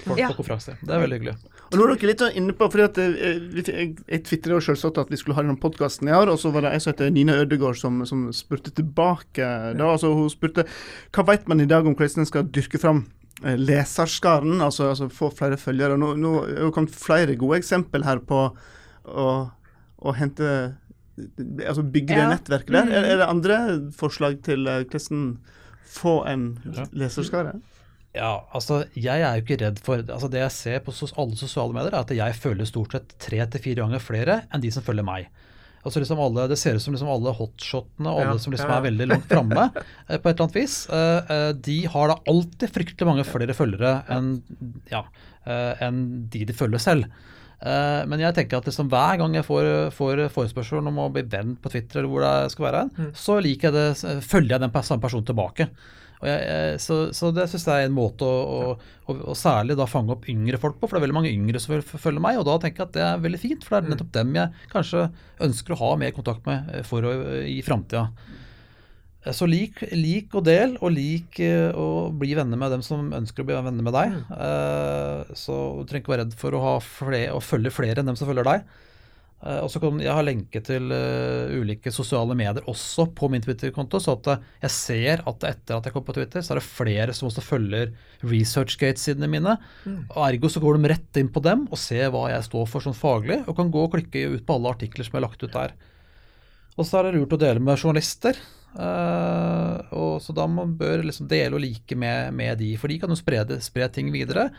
folk 0.04 0.18
Ja. 0.18 0.28
på 0.32 0.36
konferanse. 0.42 0.76
Det 0.80 0.90
er 0.94 1.00
veldig 1.04 1.18
hyggelig. 1.20 1.36
Og 1.70 1.78
nå 1.78 1.84
er 1.86 1.94
dere 1.96 2.08
litt 2.10 2.36
inne 2.36 2.52
på, 2.58 2.68
fordi 2.72 2.84
at 2.84 2.98
eh, 2.98 3.38
Jeg, 3.70 3.96
jeg 4.08 4.24
tvitra 4.24 4.60
selvsagt 4.60 4.98
at 4.98 5.10
vi 5.10 5.16
skulle 5.20 5.34
ha 5.36 5.42
denne 5.42 5.60
podkasten 5.60 6.08
i 6.08 6.12
år, 6.16 6.28
og 6.32 6.38
så 6.42 6.50
var 6.52 6.62
det 6.62 6.72
ei 6.74 6.80
som 6.80 6.92
heter 6.92 7.10
Nina 7.14 7.32
Ødegaard 7.42 7.76
som, 7.78 8.02
som 8.06 8.28
spurte 8.32 8.70
tilbake. 8.74 9.44
da, 9.76 9.84
altså 9.92 10.12
Hun 10.14 10.28
spurte 10.30 10.64
hva 11.12 11.26
vet 11.26 11.46
man 11.48 11.60
i 11.60 11.66
dag 11.70 11.86
om 11.86 11.94
hvordan 11.94 12.24
en 12.24 12.26
skal 12.26 12.44
dyrke 12.50 12.78
fram 12.82 13.04
eh, 13.44 13.56
leserskaren, 13.56 14.60
altså, 14.60 14.88
altså 14.90 15.08
få 15.08 15.30
flere 15.34 15.56
følgere. 15.60 15.96
Nå, 15.98 16.14
nå 16.16 16.34
er 16.48 16.64
det 16.66 16.72
kommet 16.74 16.94
flere 16.94 17.36
gode 17.36 17.58
eksempel 17.62 18.04
her 18.04 18.18
på 18.18 18.50
å, 19.06 19.50
å 20.02 20.14
hente 20.16 20.76
Altså 21.66 21.82
bygge 21.84 22.14
det 22.16 22.22
Ja. 22.22 22.28
nettverket 22.30 22.72
der. 22.72 22.88
Er, 22.96 23.04
er 23.12 23.16
det 23.20 23.26
andre 23.28 23.56
forslag 23.92 24.38
til 24.42 24.66
eh, 24.66 24.84
hvordan 24.88 25.38
få 25.84 26.24
en 26.30 26.58
Ja. 26.72 26.86
leserskare? 26.96 27.58
Ja, 28.16 28.32
altså 28.56 28.80
jeg 28.98 29.22
er 29.22 29.36
jo 29.38 29.44
ikke 29.44 29.60
redd 29.60 29.76
for 29.86 30.00
altså 30.02 30.26
Det 30.32 30.40
jeg 30.40 30.50
ser 30.50 30.80
på 30.82 30.90
alle 31.14 31.36
sosiale 31.38 31.76
medier, 31.76 31.94
er 31.94 32.02
at 32.02 32.10
jeg 32.10 32.34
følger 32.42 32.66
stort 32.66 32.96
sett 32.96 33.12
tre 33.22 33.44
til 33.52 33.62
fire 33.62 33.84
ganger 33.84 34.02
flere 34.02 34.40
enn 34.50 34.64
de 34.64 34.72
som 34.74 34.82
følger 34.82 35.06
meg. 35.06 35.28
Altså 35.80 36.02
liksom 36.02 36.18
alle, 36.20 36.48
Det 36.50 36.58
ser 36.60 36.74
ut 36.76 36.82
som 36.84 36.92
liksom 36.92 37.08
alle 37.08 37.32
hotshotene 37.38 38.10
og 38.10 38.18
alle 38.20 38.34
Ja, 38.34 38.42
som 38.42 38.52
liksom 38.52 38.68
ja, 38.68 38.76
er 38.80 38.86
veldig 38.88 39.06
langt 39.08 39.30
framme, 39.30 39.68
eh, 40.10 40.18
på 40.18 40.28
et 40.28 40.34
eller 40.34 40.44
annet 40.48 40.58
vis, 40.58 40.74
eh, 40.92 41.30
eh, 41.36 41.52
de 41.70 41.76
har 41.94 42.10
da 42.10 42.18
alltid 42.28 42.74
fryktelig 42.74 43.08
mange 43.08 43.24
flere 43.24 43.56
følgere 43.56 43.94
enn 44.12 44.34
ja, 44.90 45.04
en 45.80 46.02
de 46.28 46.42
de 46.50 46.52
følger 46.52 46.82
selv. 46.82 47.06
Men 47.60 48.20
jeg 48.22 48.32
tenker 48.36 48.56
at 48.60 48.68
liksom 48.68 48.88
hver 48.88 49.18
gang 49.20 49.34
jeg 49.36 49.44
får, 49.44 49.66
får 49.92 50.20
forespørsel 50.32 50.86
om 50.88 51.00
å 51.02 51.08
bli 51.12 51.22
venn 51.28 51.54
på 51.60 51.68
Twitter, 51.72 52.00
eller 52.00 52.08
hvor 52.12 52.24
det 52.24 52.52
skal 52.54 52.66
være, 52.66 52.82
Mm. 52.96 53.10
så 53.16 53.36
liker 53.40 53.68
jeg 53.68 53.74
det, 53.76 54.20
følger 54.24 54.54
jeg 54.56 54.60
den 54.62 54.82
samme 54.84 55.00
personen 55.04 55.26
tilbake. 55.28 55.66
Jeg, 56.20 56.40
jeg, 56.44 56.80
så, 56.84 56.96
så 57.16 57.30
det 57.32 57.46
syns 57.48 57.64
jeg 57.64 57.86
er 57.86 57.88
en 57.88 57.94
måte 57.96 58.26
å, 58.28 58.74
å, 59.08 59.14
å, 59.32 59.36
særlig 59.38 59.76
da 59.78 59.86
fange 59.88 60.12
opp 60.12 60.26
yngre 60.28 60.60
folk 60.60 60.76
på, 60.76 60.84
for 60.84 60.96
det 60.96 61.00
er 61.00 61.06
veldig 61.06 61.16
mange 61.16 61.32
yngre 61.32 61.62
som 61.62 61.72
vil 61.72 61.84
følge 61.86 62.20
meg, 62.20 62.36
og 62.40 62.44
da 62.48 62.58
tenker 62.60 62.82
jeg 62.84 62.90
at 62.90 62.98
det 62.98 63.06
er 63.06 63.22
veldig 63.24 63.40
fint, 63.40 63.64
for 63.64 63.76
det 63.76 63.80
er 63.88 63.94
nettopp 63.94 64.12
dem 64.18 64.36
jeg 64.36 64.68
kanskje 64.74 65.06
ønsker 65.48 65.76
å 65.76 65.80
ha 65.80 65.90
mer 66.02 66.12
kontakt 66.16 66.44
med 66.50 66.68
eh, 66.76 66.84
for 66.84 67.08
å, 67.08 67.14
i 67.48 67.56
framtida. 67.64 68.04
Eh, 69.24 69.32
Så 69.36 69.48
lik, 69.48 69.80
lik 69.96 70.36
og 70.36 70.44
del, 70.48 70.76
og 70.80 70.92
lik 70.96 71.40
eh, 71.44 71.72
å 71.72 72.10
bli 72.12 72.34
venner 72.38 72.60
med 72.60 72.72
dem 72.76 72.84
som 72.84 73.10
ønsker 73.16 73.44
å 73.44 73.48
bli 73.48 73.56
venner 73.56 73.84
med 73.88 73.96
deg. 73.96 74.20
Eh, 74.36 75.34
så 75.36 75.56
du 75.80 75.88
trenger 75.88 76.04
ikke 76.04 76.14
være 76.16 76.24
redd 76.26 76.36
for 76.40 76.56
å, 76.56 76.62
ha 76.68 76.76
flere, 76.84 77.32
å 77.36 77.40
følge 77.44 77.72
flere 77.74 78.00
enn 78.04 78.12
dem 78.12 78.20
som 78.20 78.28
følger 78.28 78.48
deg. 78.48 78.68
Eh, 79.40 79.60
og 79.64 79.70
så 79.72 79.80
kan 79.80 80.00
Jeg 80.02 80.12
har 80.12 80.26
lenke 80.26 80.60
til 80.60 80.92
uh, 80.92 81.48
ulike 81.56 81.88
sosiale 81.94 82.34
medier 82.36 82.66
også 82.68 83.06
på 83.16 83.30
min 83.32 83.40
Twitter-konto. 83.44 84.00
Så 84.02 84.18
at 84.18 84.30
eh, 84.34 84.46
jeg 84.66 84.74
ser 84.74 85.24
at 85.28 85.46
etter 85.48 85.78
at 85.78 85.88
jeg 85.88 85.96
kom 85.96 86.04
på 86.04 86.16
Twitter, 86.16 86.44
så 86.44 86.54
er 86.54 86.60
det 86.60 86.66
flere 86.66 87.16
som 87.16 87.30
også 87.30 87.44
følger 87.44 87.94
ResearchGate-sidene 88.20 89.30
mine. 89.32 89.56
Og 89.88 90.22
Ergo 90.26 90.52
så 90.52 90.62
går 90.62 90.76
de 90.76 90.92
rett 90.92 91.20
inn 91.22 91.32
på 91.32 91.42
dem 91.44 91.66
og 91.70 91.80
ser 91.80 92.12
hva 92.12 92.28
jeg 92.34 92.48
står 92.50 92.68
for 92.68 92.84
sånn 92.84 92.96
faglig, 92.96 93.40
og 93.46 93.56
kan 93.56 93.72
gå 93.72 93.86
og 93.86 93.94
klikke 93.96 94.28
ut 94.36 94.44
på 94.46 94.58
alle 94.58 94.74
artikler 94.76 95.06
som 95.06 95.16
jeg 95.16 95.22
har 95.22 95.28
lagt 95.28 95.44
ut 95.44 95.56
der. 95.56 95.76
Og 96.76 96.86
så 96.86 97.00
er 97.00 97.08
det 97.08 97.18
lurt 97.18 97.36
å 97.36 97.40
dele 97.40 97.62
med 97.64 97.80
journalister. 97.80 98.36
Uh, 98.70 99.80
og 99.98 100.20
Så 100.22 100.30
da 100.36 100.44
man 100.46 100.76
bør 100.78 101.02
liksom 101.02 101.26
dele 101.30 101.56
og 101.56 101.64
like 101.64 101.96
med, 101.98 102.36
med 102.36 102.60
de, 102.60 102.74
for 102.78 102.92
de 102.92 103.00
kan 103.02 103.10
jo 103.10 103.18
spre, 103.18 103.42
spre 103.64 103.88
ting 103.92 104.12
videre. 104.14 104.50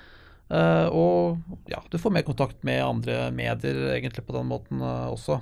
Eh, 0.51 0.87
og 0.91 1.39
ja, 1.71 1.79
du 1.89 1.97
får 2.01 2.11
mer 2.11 2.25
kontakt 2.27 2.63
med 2.67 2.83
andre 2.83 3.29
medier 3.31 3.93
egentlig 3.93 4.25
på 4.27 4.35
den 4.35 4.49
måten 4.49 4.83
eh, 4.83 5.07
også. 5.07 5.39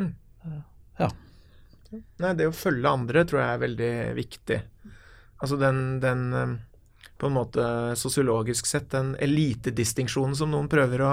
Eh, 0.00 0.56
ja. 1.02 1.10
Nei, 2.22 2.32
det 2.38 2.48
å 2.48 2.56
følge 2.56 2.94
andre 2.94 3.26
tror 3.28 3.42
jeg 3.42 3.52
er 3.52 3.62
veldig 3.66 3.92
viktig. 4.16 4.58
Altså 5.40 5.58
den, 5.60 5.98
den 6.00 6.58
på 7.20 7.28
en 7.28 7.36
måte 7.36 7.64
sosiologisk 8.00 8.68
sett, 8.68 8.90
den 8.94 9.12
elitedistinksjonen 9.20 10.36
som 10.38 10.52
noen 10.52 10.70
prøver 10.72 11.04
å, 11.04 11.12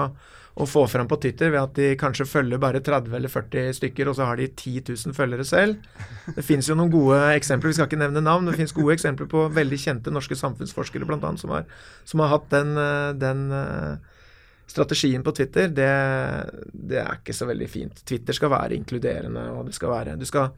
å 0.58 0.66
få 0.66 0.82
fram 0.90 1.06
på 1.10 1.18
Twitter 1.22 1.52
ved 1.54 1.60
at 1.60 1.74
de 1.78 1.92
kanskje 1.98 2.26
følger 2.26 2.60
bare 2.62 2.80
30 2.84 3.14
eller 3.14 3.30
40 3.30 3.76
stykker, 3.78 4.10
og 4.10 4.16
så 4.18 4.26
har 4.26 4.40
de 4.40 4.48
10 4.48 4.82
000 4.90 5.14
følgere 5.14 5.46
selv. 5.46 5.84
Det 6.34 6.44
fins 6.46 6.68
jo 6.68 6.76
noen 6.78 6.90
gode 6.92 7.20
eksempler, 7.36 7.70
vi 7.70 7.78
skal 7.78 7.90
ikke 7.90 8.00
nevne 8.00 8.24
navn, 8.24 8.48
det 8.50 8.56
fins 8.58 8.74
gode 8.74 8.96
eksempler 8.96 9.30
på 9.30 9.44
veldig 9.54 9.78
kjente 9.78 10.14
norske 10.14 10.38
samfunnsforskere 10.38 11.06
annet, 11.08 11.42
som 11.42 11.54
som 12.04 12.24
har 12.24 12.32
hatt 12.34 12.48
den, 12.50 12.74
eh, 12.76 13.12
den 13.14 13.52
eh, 13.52 14.16
strategien 14.66 15.22
på 15.22 15.32
Twitter, 15.32 15.68
det, 15.68 15.92
det 16.72 16.98
er 17.04 17.20
ikke 17.20 17.36
så 17.36 17.46
veldig 17.46 17.68
fint. 17.70 18.02
Twitter 18.04 18.36
skal 18.36 18.50
være 18.50 18.74
inkluderende, 18.74 19.50
og 19.54 19.66
det 19.66 19.78
skal 19.78 19.94
være 19.94 20.18
Du 20.18 20.26
skal 20.26 20.50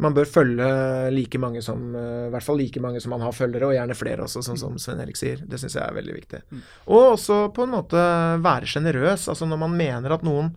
man 0.00 0.16
bør 0.16 0.28
følge 0.28 0.66
like 1.14 1.38
mange 1.40 1.62
som 1.64 1.94
eh, 1.96 2.26
i 2.28 2.32
hvert 2.32 2.46
fall 2.46 2.60
like 2.60 2.82
mange 2.82 3.00
som 3.02 3.12
man 3.14 3.24
har 3.24 3.34
følgere, 3.36 3.68
og 3.68 3.76
gjerne 3.76 3.96
flere 3.98 4.26
også, 4.26 4.42
sånn 4.46 4.60
som 4.60 4.78
Svein 4.80 5.02
Erik 5.02 5.18
sier. 5.20 5.42
Det 5.44 5.60
syns 5.60 5.76
jeg 5.76 5.84
er 5.84 5.96
veldig 5.96 6.16
viktig. 6.16 6.42
Og 6.88 7.16
også 7.16 7.40
på 7.56 7.66
en 7.66 7.74
måte 7.74 8.04
være 8.44 8.70
sjenerøs. 8.70 9.28
Altså 9.32 9.48
når 9.48 9.60
man 9.64 9.76
mener 9.76 10.16
at 10.16 10.24
noen 10.26 10.54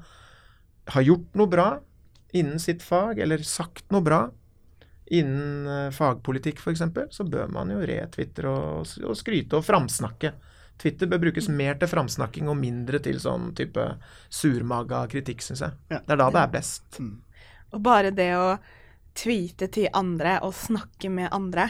har 0.93 1.06
gjort 1.06 1.36
noe 1.39 1.51
bra 1.51 1.67
innen 2.34 2.62
sitt 2.62 2.84
fag, 2.84 3.19
eller 3.23 3.43
sagt 3.45 3.86
noe 3.93 4.03
bra 4.06 4.23
innen 5.13 5.67
eh, 5.67 5.91
fagpolitikk 5.93 6.63
f.eks., 6.63 6.84
så 7.12 7.27
bør 7.27 7.51
man 7.53 7.73
jo 7.73 7.84
retwitre 7.84 8.49
og, 8.49 8.95
og 9.03 9.17
skryte 9.19 9.60
og 9.60 9.67
framsnakke. 9.67 10.34
Twitter 10.82 11.10
bør 11.10 11.21
brukes 11.27 11.49
mer 11.53 11.77
til 11.79 11.91
framsnakking 11.91 12.47
og 12.49 12.58
mindre 12.60 12.99
til 13.03 13.19
sånn 13.21 13.51
type 13.58 13.84
surmaga 14.34 15.03
kritikk, 15.12 15.43
syns 15.45 15.62
jeg. 15.67 15.75
Det 15.91 16.15
er 16.15 16.19
da 16.19 16.29
det 16.34 16.41
er 16.41 16.56
best. 16.56 16.88
Og 17.73 17.84
bare 17.86 18.13
det 18.15 18.32
å 18.38 18.47
tweete 19.17 19.69
til 19.73 19.91
andre 19.93 20.38
og 20.45 20.56
snakke 20.58 21.12
med 21.13 21.32
andre. 21.36 21.69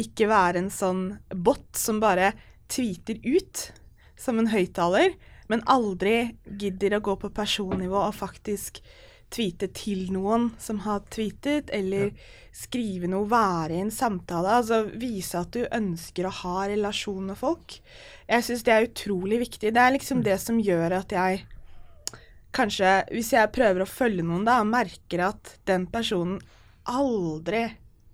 Ikke 0.00 0.28
være 0.30 0.62
en 0.62 0.72
sånn 0.72 1.02
bot 1.34 1.68
som 1.76 2.00
bare 2.02 2.32
tweeter 2.68 3.20
ut 3.24 3.68
som 4.18 4.40
en 4.40 4.50
høyttaler, 4.50 5.14
men 5.48 5.64
aldri 5.70 6.34
gidder 6.60 6.98
å 6.98 7.04
gå 7.04 7.14
på 7.22 7.30
personnivå 7.34 8.00
og 8.02 8.16
faktisk 8.16 8.82
tweete 9.32 9.68
til 9.76 10.08
noen 10.12 10.48
som 10.60 10.80
har 10.86 11.02
tweetet, 11.12 11.68
eller 11.74 12.14
skrive 12.56 13.10
noe, 13.10 13.28
være 13.28 13.76
i 13.76 13.82
en 13.84 13.92
samtale. 13.92 14.56
Altså 14.60 14.82
vise 14.88 15.40
at 15.40 15.52
du 15.54 15.66
ønsker 15.66 16.28
å 16.28 16.34
ha 16.42 16.66
relasjon 16.70 17.28
med 17.30 17.38
folk. 17.40 17.78
Jeg 18.28 18.46
syns 18.46 18.64
det 18.64 18.74
er 18.74 18.88
utrolig 18.88 19.42
viktig. 19.44 19.72
Det 19.74 19.84
er 19.84 19.94
liksom 19.96 20.24
det 20.24 20.38
som 20.42 20.60
gjør 20.60 20.98
at 21.02 21.12
jeg 21.14 21.44
kanskje, 22.56 22.92
hvis 23.12 23.34
jeg 23.36 23.52
prøver 23.54 23.84
å 23.84 23.90
følge 23.90 24.24
noen 24.24 24.46
da, 24.48 24.60
og 24.62 24.72
merker 24.72 25.26
at 25.28 25.58
den 25.68 25.86
personen 25.92 26.40
aldri 26.90 27.62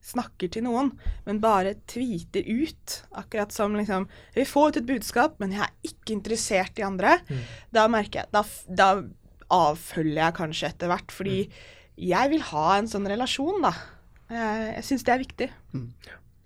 snakker 0.05 0.51
til 0.53 0.67
noen, 0.67 0.91
men 1.25 1.39
bare 1.41 1.75
tweeter 1.89 2.45
ut. 2.45 2.97
Akkurat 3.17 3.53
som 3.55 3.73
liksom 3.79 4.05
Vi 4.35 4.45
får 4.45 4.69
ut 4.75 4.77
et 4.83 4.87
budskap, 4.91 5.39
men 5.41 5.55
jeg 5.57 5.63
er 5.65 5.73
ikke 5.89 6.13
interessert 6.19 6.79
i 6.79 6.85
andre. 6.85 7.15
Da 7.73 7.87
merker 7.89 8.21
jeg 8.25 8.33
Da, 8.35 8.43
da 8.69 8.89
avfølger 9.55 10.21
jeg 10.21 10.35
kanskje 10.37 10.69
etter 10.73 10.91
hvert, 10.91 11.13
fordi 11.15 11.39
jeg 11.97 12.31
vil 12.33 12.43
ha 12.51 12.67
en 12.79 12.89
sånn 12.91 13.07
relasjon, 13.09 13.63
da. 13.63 13.71
Jeg, 14.33 14.75
jeg 14.75 14.85
syns 14.89 15.05
det 15.07 15.13
er 15.15 15.21
viktig. 15.23 15.49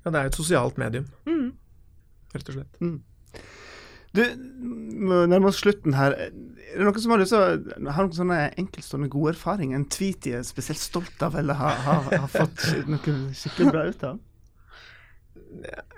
Ja, 0.04 0.10
det 0.12 0.20
er 0.20 0.26
et 0.30 0.36
sosialt 0.38 0.78
medium, 0.78 1.06
Mm. 1.26 1.52
rett 2.34 2.48
og 2.50 2.54
slett. 2.58 2.80
Du, 4.18 4.24
nærmer 5.30 5.50
oss 5.52 5.62
slutten 5.62 5.94
her. 5.94 6.16
Er 6.18 6.82
det 6.82 6.84
noen 6.84 7.02
som 7.02 7.14
har 7.14 7.22
lyst 7.22 7.32
til 7.34 7.40
å 7.40 7.92
ha 7.94 8.04
noen 8.04 8.16
sånne 8.16 8.38
enkeltstående 8.60 9.10
gode 9.12 9.34
erfaringer? 9.36 9.78
En 9.78 9.88
tweet 9.88 10.20
de 10.26 10.38
er 10.38 10.46
spesielt 10.46 10.80
stolt 10.82 11.22
av, 11.24 11.36
eller 11.38 11.58
har, 11.58 11.78
har, 11.86 12.08
har 12.12 12.32
fått 12.32 12.66
noe 12.90 13.18
skikkelig 13.36 13.72
bra 13.72 13.84
ut 13.88 14.08
av? 14.10 14.18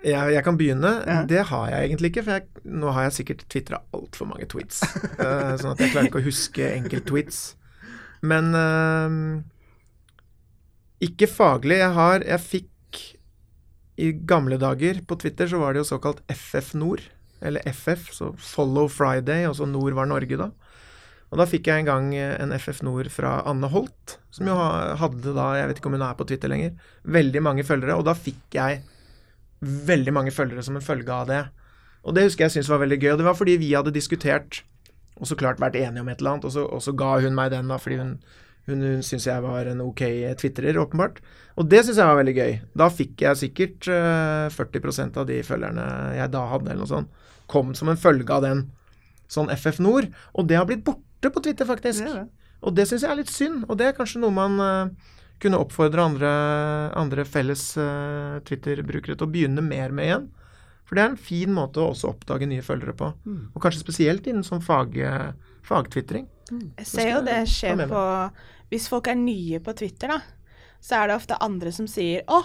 Jeg, 0.05 0.33
jeg 0.35 0.43
kan 0.47 0.57
begynne. 0.57 0.93
Ja. 1.05 1.23
Det 1.29 1.45
har 1.51 1.71
jeg 1.73 1.89
egentlig 1.89 2.13
ikke, 2.13 2.25
for 2.27 2.39
jeg, 2.39 2.67
nå 2.81 2.93
har 2.97 3.09
jeg 3.09 3.17
sikkert 3.19 3.47
tvitra 3.53 3.81
altfor 3.97 4.31
mange 4.31 4.49
tweets. 4.51 4.83
uh, 5.19 5.57
sånn 5.61 5.73
at 5.75 5.83
jeg 5.83 5.95
klarer 5.95 6.11
ikke 6.11 6.23
å 6.23 6.29
huske 6.29 6.69
enkelttweets. 6.77 7.41
Men 8.31 8.53
uh, 8.55 9.41
ikke 11.05 11.29
faglig. 11.31 11.81
Jeg 11.81 11.97
har 11.97 12.27
Jeg 12.29 12.45
fikk 12.45 13.01
I 14.01 14.13
gamle 14.29 14.59
dager 14.61 15.01
på 15.09 15.17
Twitter 15.21 15.49
så 15.49 15.61
var 15.61 15.75
det 15.75 15.83
jo 15.83 15.91
såkalt 15.95 16.23
FF 16.29 16.75
Nord. 16.79 17.05
Eller 17.41 17.65
FF, 17.73 18.11
så 18.15 18.33
Follow 18.39 18.89
Friday, 18.93 19.47
og 19.49 19.57
så 19.59 19.69
Nord 19.69 19.97
var 19.97 20.09
Norge, 20.11 20.39
da. 20.41 20.51
Og 21.31 21.39
da 21.39 21.47
fikk 21.47 21.71
jeg 21.71 21.83
en 21.83 21.89
gang 21.89 22.09
eh, 22.19 22.35
en 22.43 22.55
FF 22.57 22.83
Nord 22.87 23.11
fra 23.15 23.39
Anne 23.49 23.71
Holt, 23.71 24.17
som 24.35 24.49
jo 24.51 24.57
hadde 25.01 25.35
da 25.37 25.53
Jeg 25.61 25.71
vet 25.71 25.79
ikke 25.81 25.91
om 25.93 25.99
hun 25.99 26.07
er 26.07 26.17
på 26.19 26.27
Twitter 26.27 26.51
lenger. 26.51 26.75
Veldig 27.05 27.43
mange 27.47 27.67
følgere. 27.67 27.99
Og 27.99 28.07
da 28.09 28.17
fikk 28.19 28.59
jeg 28.59 28.83
veldig 29.61 30.15
mange 30.17 30.35
følgere 30.35 30.65
som 30.67 30.79
en 30.79 30.85
følge 30.85 31.15
av 31.15 31.29
det. 31.31 31.45
Og 32.03 32.17
det 32.17 32.27
husker 32.27 32.47
jeg 32.47 32.57
syntes 32.57 32.73
var 32.73 32.83
veldig 32.83 32.99
gøy. 32.99 33.13
Og 33.15 33.21
det 33.21 33.29
var 33.29 33.39
fordi 33.39 33.59
vi 33.61 33.75
hadde 33.77 33.95
diskutert 33.95 34.63
og 35.21 35.29
så 35.29 35.37
klart 35.37 35.61
vært 35.61 35.77
enige 35.77 36.01
om 36.01 36.09
et 36.09 36.23
eller 36.23 36.37
annet, 36.37 36.47
og 36.49 36.55
så, 36.55 36.65
og 36.65 36.81
så 36.83 36.95
ga 36.97 37.19
hun 37.21 37.37
meg 37.37 37.53
den 37.53 37.69
da, 37.69 37.77
fordi 37.81 37.99
hun, 38.01 38.15
hun, 38.73 38.83
hun 38.87 39.05
syns 39.07 39.27
jeg 39.29 39.45
var 39.45 39.69
en 39.71 39.83
ok 39.85 40.03
twitterer, 40.41 40.79
åpenbart. 40.81 41.21
Og 41.61 41.69
det 41.69 41.83
syns 41.85 41.99
jeg 42.01 42.09
var 42.09 42.19
veldig 42.21 42.37
gøy. 42.37 42.59
Da 42.79 42.89
fikk 42.93 43.25
jeg 43.27 43.41
sikkert 43.41 43.89
uh, 43.93 44.49
40% 44.55 45.19
av 45.21 45.29
de 45.29 45.41
følgerne 45.45 45.87
jeg 46.17 46.33
da 46.33 46.45
hadde, 46.55 46.71
eller 46.71 46.85
noe 46.85 46.91
sånt, 46.91 47.31
kom 47.51 47.75
som 47.77 47.91
en 47.93 48.01
følge 48.01 48.33
av 48.33 48.45
den. 48.47 48.67
Sånn 49.31 49.51
FF 49.53 49.81
Nord. 49.83 50.11
Og 50.33 50.49
det 50.49 50.59
har 50.59 50.69
blitt 50.69 50.85
borte 50.87 51.33
på 51.33 51.43
Twitter, 51.45 51.69
faktisk. 51.69 52.07
Det 52.07 52.17
det. 52.17 52.27
Og 52.65 52.77
det 52.77 52.87
syns 52.89 53.05
jeg 53.05 53.13
er 53.13 53.21
litt 53.21 53.33
synd, 53.33 53.65
og 53.69 53.79
det 53.81 53.89
er 53.89 53.97
kanskje 53.97 54.21
noe 54.23 54.35
man 54.37 54.57
uh, 54.61 55.13
kunne 55.41 55.61
oppfordre 55.61 56.05
andre, 56.05 56.33
andre 56.99 57.25
felles 57.29 57.71
uh, 57.81 58.41
Twitter-brukere 58.49 59.17
til 59.17 59.29
å 59.29 59.33
begynne 59.33 59.65
mer 59.65 59.95
med 59.97 60.09
igjen. 60.09 60.29
For 60.89 60.99
det 60.99 61.05
er 61.05 61.13
en 61.13 61.23
fin 61.29 61.53
måte 61.55 61.81
å 61.81 61.93
også 61.93 62.11
oppdage 62.11 62.49
nye 62.51 62.65
følgere 62.67 62.97
på. 62.99 63.13
Og 63.55 63.63
kanskje 63.63 63.85
spesielt 63.85 64.25
innen 64.27 64.43
sånn 64.43 64.65
fag, 64.65 64.97
fagtvitring. 65.63 66.25
Mm. 66.51 66.65
Jeg 66.81 66.89
ser 66.91 67.13
jo 67.13 67.21
det 67.29 67.37
skjer 67.47 67.85
på 67.87 68.01
Hvis 68.71 68.89
folk 68.91 69.09
er 69.11 69.19
nye 69.19 69.59
på 69.61 69.75
Twitter, 69.77 70.09
da, 70.15 70.21
så 70.81 71.01
er 71.03 71.09
det 71.11 71.17
ofte 71.21 71.37
andre 71.43 71.73
som 71.75 71.87
sier 71.91 72.23
Å, 72.31 72.41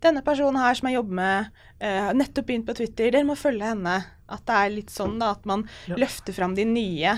denne 0.00 0.22
personen 0.24 0.56
her 0.62 0.74
som 0.78 0.88
jeg 0.88 0.96
jobber 0.96 1.16
med, 1.18 1.48
har 1.82 2.12
uh, 2.12 2.14
nettopp 2.16 2.46
begynt 2.48 2.66
på 2.68 2.74
Twitter, 2.78 3.10
dere 3.12 3.26
må 3.28 3.34
følge 3.36 3.66
henne. 3.74 3.96
At 4.28 4.44
det 4.48 4.54
er 4.56 4.70
litt 4.72 4.90
sånn, 4.92 5.18
da, 5.20 5.32
at 5.34 5.44
man 5.48 5.66
Ja. 5.88 5.96
løfter 6.00 6.32
fram 6.36 6.54
de 6.56 6.64
nye. 6.64 7.12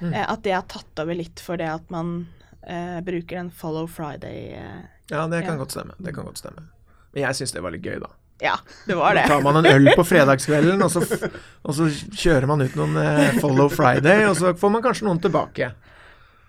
Mm. 0.00 0.10
Uh, 0.12 0.24
at 0.32 0.42
det 0.44 0.52
har 0.56 0.66
tatt 0.68 1.00
over 1.00 1.14
litt 1.16 1.40
for 1.40 1.56
det 1.60 1.70
at 1.70 1.88
man 1.94 2.26
uh, 2.68 3.00
bruker 3.06 3.38
den 3.38 3.50
Follow 3.54 3.86
Friday 3.86 4.52
eh. 4.58 4.82
Ja, 5.10 5.26
det 5.28 5.42
kan 5.46 5.54
Ja. 5.54 5.62
godt 5.62 5.72
stemme. 5.76 5.94
Det 5.98 6.14
kan 6.16 6.24
godt 6.28 6.38
stemme. 6.42 6.66
Men 7.14 7.22
jeg 7.28 7.36
syns 7.38 7.52
det 7.54 7.62
var 7.62 7.70
litt 7.76 7.84
gøy, 7.86 7.98
da. 8.02 8.10
Ja, 8.42 8.56
det 8.88 8.96
var 8.98 9.14
det. 9.14 9.22
Da 9.28 9.36
tar 9.36 9.42
man 9.46 9.60
en 9.62 9.66
øl 9.70 9.92
på 9.94 10.02
fredagskvelden, 10.04 10.82
og 10.82 10.90
så, 10.90 11.00
f- 11.06 11.28
og 11.62 11.74
så 11.76 11.86
kjører 12.18 12.48
man 12.50 12.60
ut 12.66 12.74
noen 12.76 12.96
eh, 12.98 13.36
Follow 13.40 13.68
Friday, 13.70 14.24
og 14.26 14.34
så 14.40 14.50
får 14.58 14.72
man 14.74 14.82
kanskje 14.82 15.06
noen 15.06 15.20
tilbake. 15.22 15.68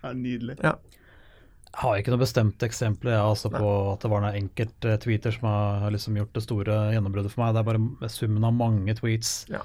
Ja, 0.02 0.12
nydelig. 0.18 0.56
Jeg 0.64 0.74
har 1.82 1.98
ikke 2.00 2.12
noe 2.14 2.22
bestemt 2.22 2.64
eksempel 2.64 3.12
jeg, 3.12 3.20
altså, 3.20 3.50
på 3.52 3.70
at 3.94 4.04
det 4.06 4.12
var 4.12 4.22
noen 4.24 4.38
enkelttweeter 4.42 5.34
som 5.36 5.48
har 5.50 5.92
liksom 5.92 6.16
gjort 6.20 6.34
det 6.38 6.44
store 6.46 6.78
gjennombruddet 6.96 7.34
for 7.34 7.44
meg. 7.44 7.56
Det 7.58 7.64
er 7.64 7.70
bare 7.72 8.12
summen 8.14 8.46
av 8.48 8.54
mange 8.56 8.96
tweets 8.96 9.34
Ja. 9.52 9.60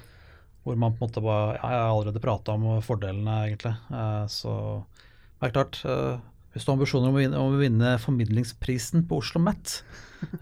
hvor 0.64 0.76
man 0.76 0.92
på 0.96 1.04
en 1.04 1.08
måte 1.08 1.22
bare 1.24 1.54
ja, 1.60 1.70
Jeg 1.70 1.80
har 1.84 1.92
allerede 1.94 2.22
prata 2.24 2.52
om 2.58 2.66
fordelene, 2.82 3.36
egentlig. 3.48 3.74
Eh, 3.94 4.26
så 4.26 4.56
det 5.40 5.48
er 5.50 5.54
klart. 5.54 5.80
eh, 5.84 6.18
hvis 6.52 6.64
du 6.66 6.72
har 6.72 6.78
ambisjoner 6.80 7.08
om 7.08 7.14
å 7.14 7.20
vinne, 7.22 7.38
om 7.38 7.54
å 7.54 7.60
vinne 7.62 7.92
formidlingsprisen 8.02 9.04
på 9.06 9.20
Oslo 9.22 9.38
Met 9.40 9.82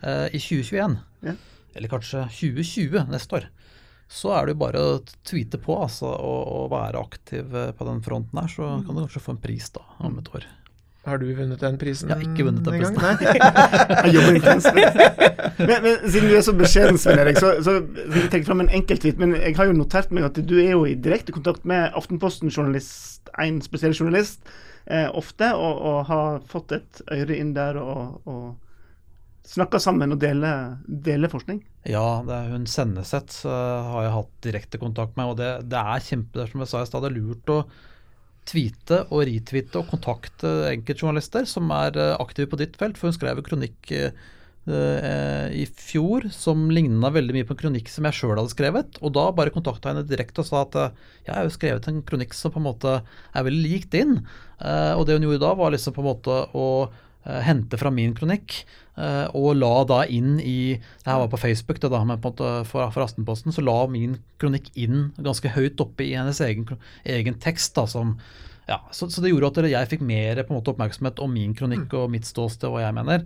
eh, 0.02 0.28
i 0.32 0.40
2021, 0.40 0.96
Ja. 1.28 1.34
eller 1.76 1.88
kanskje 1.92 2.24
2020 2.32 3.10
neste 3.12 3.36
år, 3.42 3.48
så 4.08 4.32
er 4.38 4.46
det 4.48 4.54
jo 4.54 4.60
bare 4.62 4.80
å 4.80 5.00
tweete 5.28 5.58
på 5.60 5.74
altså, 5.82 6.08
og, 6.08 6.46
og 6.62 6.70
være 6.72 7.02
aktiv 7.04 7.52
eh, 7.54 7.72
på 7.76 7.84
den 7.90 8.00
fronten 8.00 8.40
her, 8.40 8.48
så 8.48 8.70
kan 8.86 8.94
du 8.96 9.02
kanskje 9.04 9.20
få 9.26 9.34
en 9.36 9.42
pris 9.44 9.68
da 9.76 9.84
om 10.08 10.16
et 10.22 10.30
år. 10.32 10.46
Har 11.08 11.20
du 11.20 11.26
vunnet 11.32 11.60
den 11.62 11.78
prisen? 11.80 12.10
Jeg 12.10 12.18
har 12.18 12.24
ikke 12.26 12.46
vunnet 12.46 12.66
den 12.66 12.76
en 12.76 12.80
prisen. 12.80 12.98
Nei. 13.02 13.16
Jeg 14.04 14.14
jobber 14.14 14.38
intenst. 14.38 14.70
men, 15.68 15.74
men 15.84 15.98
siden 16.04 16.28
du 16.28 16.36
er 16.36 16.46
så 16.46 16.54
beskjeden, 16.58 17.00
Svein 17.00 17.22
Erik, 17.22 17.40
så, 17.42 17.54
så 17.64 17.78
vil 17.80 18.20
jeg 18.22 18.30
trekke 18.34 18.48
fram 18.48 18.62
en 18.64 18.70
enkeltvit. 18.80 19.18
Men 19.20 19.34
jeg 19.38 19.56
har 19.58 19.70
jo 19.70 19.76
notert 19.78 20.12
meg 20.14 20.28
at 20.28 20.38
du 20.38 20.54
er 20.60 20.72
jo 20.74 20.84
i 20.86 20.94
direkte 20.94 21.34
kontakt 21.34 21.66
med 21.68 21.96
Aftenposten-journalist, 21.98 23.32
en 23.40 23.60
spesiell 23.64 23.96
journalist, 23.96 24.40
eh, 24.86 25.08
ofte, 25.08 25.50
og, 25.56 25.82
og 25.90 25.98
har 26.12 26.40
fått 26.48 26.76
et 26.78 27.02
øre 27.14 27.38
inn 27.38 27.54
der 27.56 27.80
og, 27.82 28.20
og 28.28 29.48
snakker 29.48 29.80
sammen 29.82 30.12
og 30.14 30.20
deler, 30.22 30.76
deler 30.84 31.32
forskning. 31.32 31.62
Ja, 31.88 32.20
det 32.26 32.34
er 32.36 32.50
hun 32.52 32.66
Senneset 32.68 33.40
uh, 33.48 33.92
har 33.94 34.04
jeg 34.04 34.16
hatt 34.18 34.32
direkte 34.44 34.80
kontakt 34.82 35.16
med, 35.16 35.32
og 35.32 35.38
det, 35.40 35.52
det 35.72 35.80
er 35.80 36.04
kjempe, 36.04 36.48
som 36.50 36.64
jeg 36.64 36.70
sa 36.72 36.82
i 36.82 36.90
stad, 36.90 37.06
det 37.06 37.12
er 37.12 37.20
lurt 37.20 37.54
å 37.54 37.62
tweete 38.48 39.04
og 39.12 39.26
retweete 39.28 39.80
og 39.80 39.92
kontakte 39.92 40.50
enkeltjournalister 40.72 41.46
som 41.48 41.70
er 41.74 41.98
eh, 41.98 42.16
aktive 42.20 42.50
på 42.50 42.58
ditt 42.60 42.76
felt. 42.80 42.98
For 42.98 43.10
hun 43.10 43.16
skrev 43.16 43.40
en 43.40 43.46
kronikk 43.46 43.92
eh, 43.94 44.12
eh, 44.68 45.46
i 45.62 45.64
fjor 45.68 46.28
som 46.34 46.68
ligna 46.72 47.12
veldig 47.14 47.36
mye 47.36 47.48
på 47.48 47.56
en 47.56 47.62
kronikk 47.64 47.92
som 47.92 48.08
jeg 48.08 48.18
sjøl 48.20 48.36
hadde 48.36 48.54
skrevet. 48.54 49.00
Og 49.02 49.14
da 49.16 49.28
bare 49.36 49.54
kontakta 49.54 49.92
henne 49.92 50.06
direkte 50.08 50.44
og 50.44 50.50
sa 50.50 50.64
at 50.64 50.78
jeg 51.26 51.34
har 51.34 51.48
jo 51.48 51.56
skrevet 51.56 51.90
en 51.90 52.00
kronikk 52.06 52.36
som 52.36 52.54
på 52.54 52.62
en 52.62 52.68
måte 52.70 53.00
er 53.02 53.48
veldig 53.48 53.64
lik 53.64 53.90
din. 53.94 54.20
Og 54.58 55.04
det 55.06 55.18
hun 55.18 55.28
gjorde 55.28 55.44
da, 55.44 55.52
var 55.58 55.74
liksom 55.74 55.94
på 55.94 56.02
en 56.02 56.10
måte 56.10 56.40
å 56.56 56.68
hente 57.44 57.78
fra 57.80 57.92
min 57.94 58.14
kronikk 58.16 58.62
eh, 58.96 59.26
og 59.36 59.56
la 59.58 59.72
da 59.88 60.00
inn 60.06 60.38
i 60.40 60.76
Det 60.78 61.08
her 61.08 61.22
var 61.24 61.30
på 61.32 61.40
Facebook, 61.40 61.80
det 61.82 61.92
da, 61.92 62.02
men 62.04 62.20
på 62.20 62.32
en 62.32 62.36
måte 62.36 62.52
for, 62.70 62.88
for 62.94 63.04
Aftenposten, 63.04 63.54
så 63.54 63.64
la 63.64 63.78
min 63.90 64.18
kronikk 64.40 64.70
inn 64.74 65.10
ganske 65.16 65.52
høyt 65.54 65.80
oppe 65.84 66.06
i 66.06 66.14
hennes 66.16 66.40
egen, 66.44 66.66
egen 67.04 67.40
tekst. 67.42 67.74
da, 67.78 67.86
som 67.90 68.16
ja, 68.68 68.82
så, 68.92 69.08
så 69.08 69.22
det 69.24 69.30
gjorde 69.32 69.48
at 69.62 69.70
jeg 69.70 69.88
fikk 69.88 70.02
mer 70.04 70.42
på 70.42 70.52
en 70.52 70.58
måte 70.58 70.74
oppmerksomhet 70.74 71.22
om 71.24 71.32
min 71.32 71.54
kronikk 71.56 71.94
og 71.96 72.10
mitt 72.12 72.28
ståsted, 72.28 72.68
hva 72.68 72.82
jeg 72.84 72.96
mener. 72.98 73.24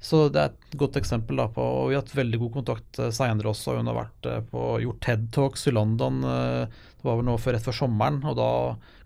Så 0.00 0.22
det 0.32 0.40
er 0.40 0.52
et 0.54 0.76
godt 0.80 0.96
eksempel 0.96 1.36
da 1.36 1.44
på 1.52 1.60
og 1.60 1.90
Vi 1.90 1.96
har 1.96 2.00
hatt 2.00 2.14
veldig 2.16 2.38
god 2.40 2.52
kontakt 2.54 2.96
senere 2.96 3.16
seinere 3.16 3.50
også. 3.52 3.76
Hun 3.76 3.90
har 3.90 3.98
vært 3.98 4.28
eh, 4.30 4.40
på, 4.48 4.62
gjort 4.84 5.02
TED 5.04 5.26
Talks 5.36 5.66
i 5.68 5.74
London. 5.76 6.22
eh, 6.24 6.80
det 7.00 7.08
var 7.08 7.18
vel 7.18 7.28
nå 7.28 7.36
for 7.40 7.56
rett 7.56 7.64
før 7.68 7.76
sommeren. 7.76 8.20
og 8.24 8.36
Da 8.38 8.48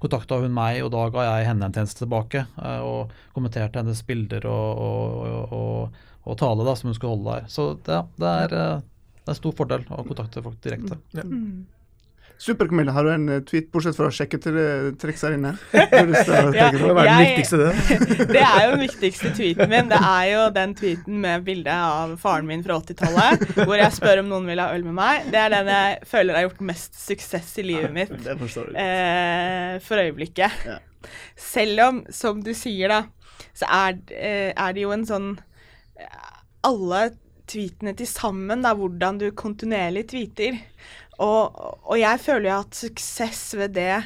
kontakta 0.03 0.39
hun 0.43 0.55
meg, 0.55 0.81
og 0.87 0.93
da 0.95 1.09
ga 1.15 1.27
jeg 1.27 1.49
henne 1.51 1.67
en 1.67 1.75
tjeneste 1.75 2.05
tilbake. 2.05 2.47
eh, 2.63 2.81
og 2.87 3.15
kommenterte 3.35 3.83
hennes 3.83 4.03
bilder 4.07 4.47
og, 4.51 4.83
og, 4.87 5.55
og, 5.59 6.03
og, 6.25 6.35
tale 6.39 6.67
da, 6.67 6.77
som 6.79 6.91
hun 6.91 6.99
skulle 6.99 7.17
holde 7.17 7.39
der. 7.41 7.51
Så 7.51 7.73
det, 7.87 8.01
det, 8.23 8.35
er, 8.47 8.59
eh, 8.61 8.83
det 9.19 9.27
er 9.27 9.35
en 9.35 9.43
stor 9.43 9.57
fordel 9.59 9.89
å 9.91 10.07
kontakte 10.07 10.47
folk 10.47 10.63
direkte. 10.63 11.01
Super, 12.39 12.67
Camilla. 12.69 12.93
Har 12.93 13.07
du 13.07 13.11
en 13.13 13.29
eh, 13.29 13.43
tweet, 13.47 13.71
bortsett 13.73 13.97
fra 13.97 14.09
å 14.11 14.15
sjekke 14.15 14.39
til 14.43 14.57
lyst 16.11 16.27
til 16.27 16.35
å 16.35 16.53
Ja, 16.57 16.69
trekke 16.73 16.89
Det 16.91 17.05
den 17.07 17.21
viktigste, 17.23 17.61
det. 17.61 17.99
Det 18.35 18.43
er 18.43 18.59
jo 18.65 18.73
den 18.75 18.83
viktigste 18.83 19.33
tweeten 19.39 19.71
min. 19.71 19.91
Det 19.93 20.01
er 20.11 20.27
jo 20.33 20.43
den 20.57 20.75
tweeten 20.79 21.21
med 21.25 21.47
bilde 21.47 21.77
av 21.95 22.17
faren 22.21 22.49
min 22.51 22.65
fra 22.67 22.81
80-tallet, 22.83 23.47
hvor 23.63 23.79
jeg 23.79 23.97
spør 23.97 24.25
om 24.25 24.33
noen 24.35 24.51
vil 24.51 24.65
ha 24.65 24.71
øl 24.75 24.87
med 24.89 24.99
meg. 24.99 25.31
Det 25.33 25.41
er 25.41 25.55
den 25.55 25.73
jeg 25.73 25.99
føler 26.11 26.41
har 26.41 26.49
gjort 26.49 26.65
mest 26.73 26.99
suksess 27.01 27.55
i 27.63 27.67
livet 27.71 27.95
mitt 27.95 28.15
eh, 28.29 29.79
for 29.87 30.03
øyeblikket. 30.03 30.65
Ja. 30.69 30.81
Selv 31.39 31.87
om, 31.89 32.05
som 32.13 32.43
du 32.45 32.53
sier, 32.57 32.91
da, 32.93 33.45
så 33.55 33.69
er, 33.71 34.01
eh, 34.11 34.51
er 34.53 34.75
det 34.75 34.85
jo 34.85 34.95
en 34.95 35.05
sånn 35.09 35.35
eh, 36.01 36.33
Alle 36.65 37.11
tweetene 37.51 37.93
til 37.97 38.09
sammen, 38.09 38.63
da, 38.65 38.73
hvordan 38.77 39.19
du 39.21 39.27
kontinuerlig 39.37 40.07
tweeter. 40.13 40.57
Og, 41.23 41.59
og 41.85 41.97
jeg 42.01 42.23
føler 42.23 42.51
jo 42.51 42.57
at 42.65 42.79
suksess 42.79 43.55
ved 43.59 43.77
det 43.79 44.03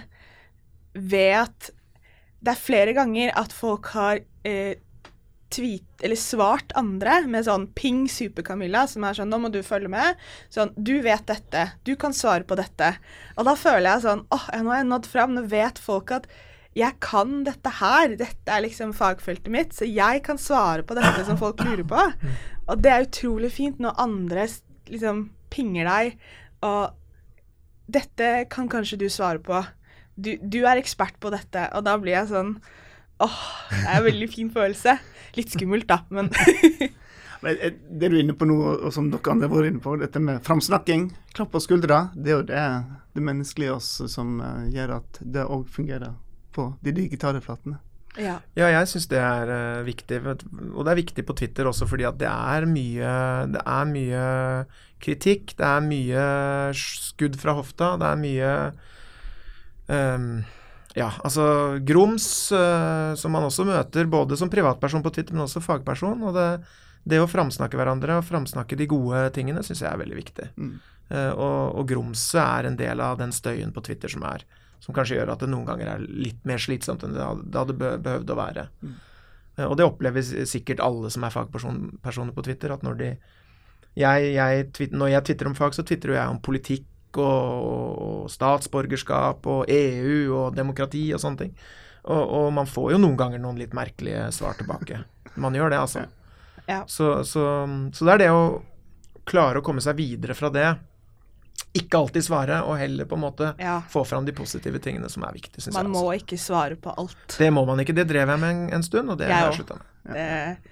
ved 0.98 1.32
at 1.44 1.70
det 2.44 2.52
er 2.52 2.60
flere 2.60 2.94
ganger 2.94 3.32
at 3.38 3.54
folk 3.54 3.88
har 3.94 4.20
eh, 4.46 4.78
tweet, 5.50 5.86
eller 6.04 6.18
svart 6.20 6.72
andre 6.78 7.22
med 7.30 7.46
sånn 7.46 7.66
ping 7.76 8.04
super-Camilla, 8.10 8.84
som 8.90 9.06
er 9.06 9.16
sånn 9.16 9.30
nå 9.32 9.40
må 9.42 9.50
du 9.52 9.60
følge 9.66 9.90
med. 9.92 10.18
Sånn 10.52 10.74
du 10.76 10.98
vet 11.04 11.24
dette, 11.28 11.64
du 11.88 11.94
kan 12.00 12.14
svare 12.14 12.46
på 12.46 12.58
dette. 12.58 12.92
Og 13.36 13.48
da 13.48 13.56
føler 13.58 13.88
jeg 13.90 14.04
sånn 14.04 14.26
åh, 14.34 14.50
nå 14.60 14.74
har 14.74 14.82
jeg 14.82 14.90
nådd 14.92 15.08
fram. 15.10 15.34
Nå 15.34 15.46
vet 15.50 15.80
folk 15.82 16.12
at 16.14 16.28
jeg 16.78 16.94
kan 17.02 17.42
dette 17.48 17.72
her. 17.80 18.14
Dette 18.20 18.54
er 18.54 18.66
liksom 18.66 18.92
fagfeltet 18.96 19.50
mitt, 19.52 19.74
så 19.74 19.88
jeg 19.88 20.22
kan 20.26 20.38
svare 20.40 20.84
på 20.86 20.98
dette 20.98 21.24
som 21.26 21.40
folk 21.40 21.64
lurer 21.64 21.86
på. 21.88 22.04
Og 22.68 22.84
det 22.84 22.92
er 22.92 23.08
utrolig 23.08 23.50
fint 23.54 23.80
når 23.82 23.98
andre 24.04 24.46
liksom 24.88 25.28
pinger 25.52 25.88
deg 25.88 26.20
og 26.64 26.94
dette 27.88 28.44
kan 28.52 28.68
kanskje 28.68 28.98
du 29.00 29.08
svare 29.12 29.40
på. 29.42 29.62
Du, 30.18 30.34
du 30.42 30.60
er 30.66 30.80
ekspert 30.80 31.16
på 31.22 31.30
dette, 31.32 31.68
og 31.76 31.84
da 31.86 31.96
blir 32.00 32.16
jeg 32.16 32.30
sånn 32.32 32.58
Åh, 33.18 33.38
det 33.72 33.80
er 33.82 33.96
en 33.96 34.04
veldig 34.06 34.26
fin 34.30 34.50
følelse. 34.54 34.92
Litt 35.34 35.50
skummelt, 35.50 35.88
da, 35.90 36.04
men 36.14 36.28
eh, 36.38 37.72
Det 37.74 38.10
du 38.10 38.14
er 38.14 38.20
inne 38.20 38.36
på 38.38 38.46
nå, 38.46 38.58
og 38.76 38.92
som 38.94 39.08
dere 39.10 39.32
andre 39.32 39.48
har 39.48 39.56
vært 39.56 39.72
inne 39.72 39.82
på, 39.82 39.96
dette 39.98 40.22
med 40.22 40.38
framsnakking, 40.46 41.08
klapp 41.34 41.50
på 41.54 41.62
skuldra, 41.64 42.04
det 42.14 42.30
er 42.30 42.36
jo 42.36 42.46
det, 42.46 42.62
det 43.18 43.24
menneskelige 43.26 43.74
oss 43.74 43.90
som 44.12 44.38
eh, 44.38 44.68
gjør 44.76 45.00
at 45.00 45.18
det 45.18 45.48
òg 45.50 45.66
fungerer 45.74 46.14
på 46.54 46.70
de 46.86 46.94
digitale 46.94 47.42
flatene. 47.42 47.80
Ja. 48.18 48.34
Ja, 48.58 48.68
jeg 48.72 48.90
syns 48.90 49.06
det 49.10 49.20
er 49.22 49.50
uh, 49.50 49.86
viktig. 49.86 50.20
Og 50.26 50.84
det 50.84 50.92
er 50.92 51.00
viktig 51.00 51.24
på 51.26 51.36
Twitter 51.38 51.68
også 51.70 51.88
fordi 51.88 52.06
at 52.08 52.18
det 52.20 52.28
er 52.28 52.66
mye 52.68 53.14
Det 53.54 53.62
er 53.62 53.88
mye 53.92 54.26
kritikk. 55.02 55.54
Det 55.58 55.66
er 55.66 55.86
mye 55.86 56.28
skudd 56.76 57.38
fra 57.40 57.54
hofta. 57.58 57.94
Det 58.00 58.10
er 58.10 58.22
mye 58.22 58.52
um, 59.86 60.28
Ja, 60.98 61.12
altså 61.22 61.78
grums, 61.86 62.26
uh, 62.50 63.14
som 63.14 63.34
man 63.34 63.46
også 63.46 63.66
møter 63.68 64.08
både 64.10 64.38
som 64.40 64.50
privatperson 64.50 65.04
på 65.04 65.12
Twitter, 65.14 65.36
men 65.36 65.46
også 65.46 65.62
fagperson. 65.62 66.24
Og 66.26 66.34
det, 66.34 66.48
det 67.08 67.22
å 67.22 67.30
framsnakke 67.30 67.78
hverandre 67.78 68.18
og 68.18 68.26
framsnakke 68.26 68.78
de 68.78 68.88
gode 68.90 69.28
tingene 69.36 69.62
syns 69.62 69.84
jeg 69.84 69.92
er 69.92 70.00
veldig 70.00 70.18
viktig. 70.18 70.52
Mm. 70.58 70.78
Uh, 71.08 71.32
og, 71.32 71.60
og 71.80 71.92
grumset 71.92 72.42
er 72.42 72.68
en 72.68 72.80
del 72.80 73.00
av 73.04 73.20
den 73.22 73.30
støyen 73.32 73.70
på 73.72 73.84
Twitter 73.86 74.10
som 74.12 74.26
er 74.28 74.42
som 74.82 74.94
kanskje 74.96 75.18
gjør 75.18 75.34
at 75.34 75.42
det 75.42 75.50
noen 75.50 75.66
ganger 75.68 75.92
er 75.94 76.04
litt 76.06 76.40
mer 76.48 76.60
slitsomt 76.62 77.04
enn 77.04 77.16
det 77.16 77.24
hadde, 77.24 77.76
behøvd 77.78 78.32
å 78.32 78.38
være. 78.38 78.68
Mm. 78.82 78.94
Og 79.66 79.74
det 79.78 79.88
opplever 79.88 80.46
sikkert 80.46 80.82
alle 80.84 81.10
som 81.10 81.24
er 81.26 81.34
fagpersoner 81.34 82.34
på 82.36 82.44
Twitter, 82.46 82.74
at 82.74 82.84
når 82.86 83.00
de 83.00 83.10
jeg, 83.98 84.34
jeg, 84.36 84.90
Når 84.94 85.08
jeg 85.10 85.24
tvitrer 85.26 85.48
om 85.50 85.56
fag, 85.58 85.74
så 85.74 85.82
tvitrer 85.82 86.14
jeg 86.14 86.30
om 86.30 86.38
politikk 86.38 87.18
og 87.18 88.28
statsborgerskap 88.30 89.46
og 89.48 89.70
EU 89.72 90.36
og 90.36 90.54
demokrati 90.54 91.08
og 91.16 91.22
sånne 91.22 91.40
ting. 91.40 91.56
Og, 92.04 92.20
og 92.20 92.52
man 92.54 92.68
får 92.68 92.92
jo 92.94 93.00
noen 93.02 93.16
ganger 93.18 93.42
noen 93.42 93.58
litt 93.58 93.74
merkelige 93.74 94.28
svar 94.36 94.54
tilbake. 94.60 95.00
Man 95.40 95.56
gjør 95.56 95.72
det, 95.72 95.80
altså. 95.82 96.04
Ja. 96.68 96.84
Så, 96.86 97.24
så, 97.24 97.42
så 97.96 98.06
det 98.06 98.14
er 98.14 98.22
det 98.22 98.30
å 98.30 98.42
klare 99.28 99.60
å 99.60 99.64
komme 99.64 99.82
seg 99.84 99.98
videre 99.98 100.36
fra 100.36 100.52
det. 100.52 100.68
Ikke 101.76 101.98
alltid 101.98 102.24
svare, 102.24 102.62
og 102.64 102.78
heller 102.80 103.04
på 103.04 103.14
en 103.18 103.20
måte 103.26 103.50
ja. 103.60 103.82
få 103.92 104.04
fram 104.08 104.24
de 104.24 104.32
positive 104.32 104.78
tingene 104.80 105.08
som 105.12 105.22
er 105.28 105.32
viktige, 105.36 105.60
syns 105.60 105.74
jeg. 105.76 105.84
Man 105.84 105.92
må 105.92 106.06
Altså. 106.10 106.24
ikke 106.24 106.38
svare 106.40 106.76
på 106.80 106.94
alt. 106.96 107.36
Det 107.38 107.50
må 107.52 107.64
man 107.68 107.78
ikke. 107.80 107.94
Det 107.94 108.06
drev 108.08 108.28
jeg 108.32 108.40
med 108.40 108.50
en, 108.50 108.62
en 108.78 108.82
stund, 108.82 109.10
og 109.10 109.18
det 109.20 109.28
Jeg 109.28 109.36
har 109.36 109.52
jeg 109.52 109.60
slutta 109.60 109.76
med. 109.76 109.84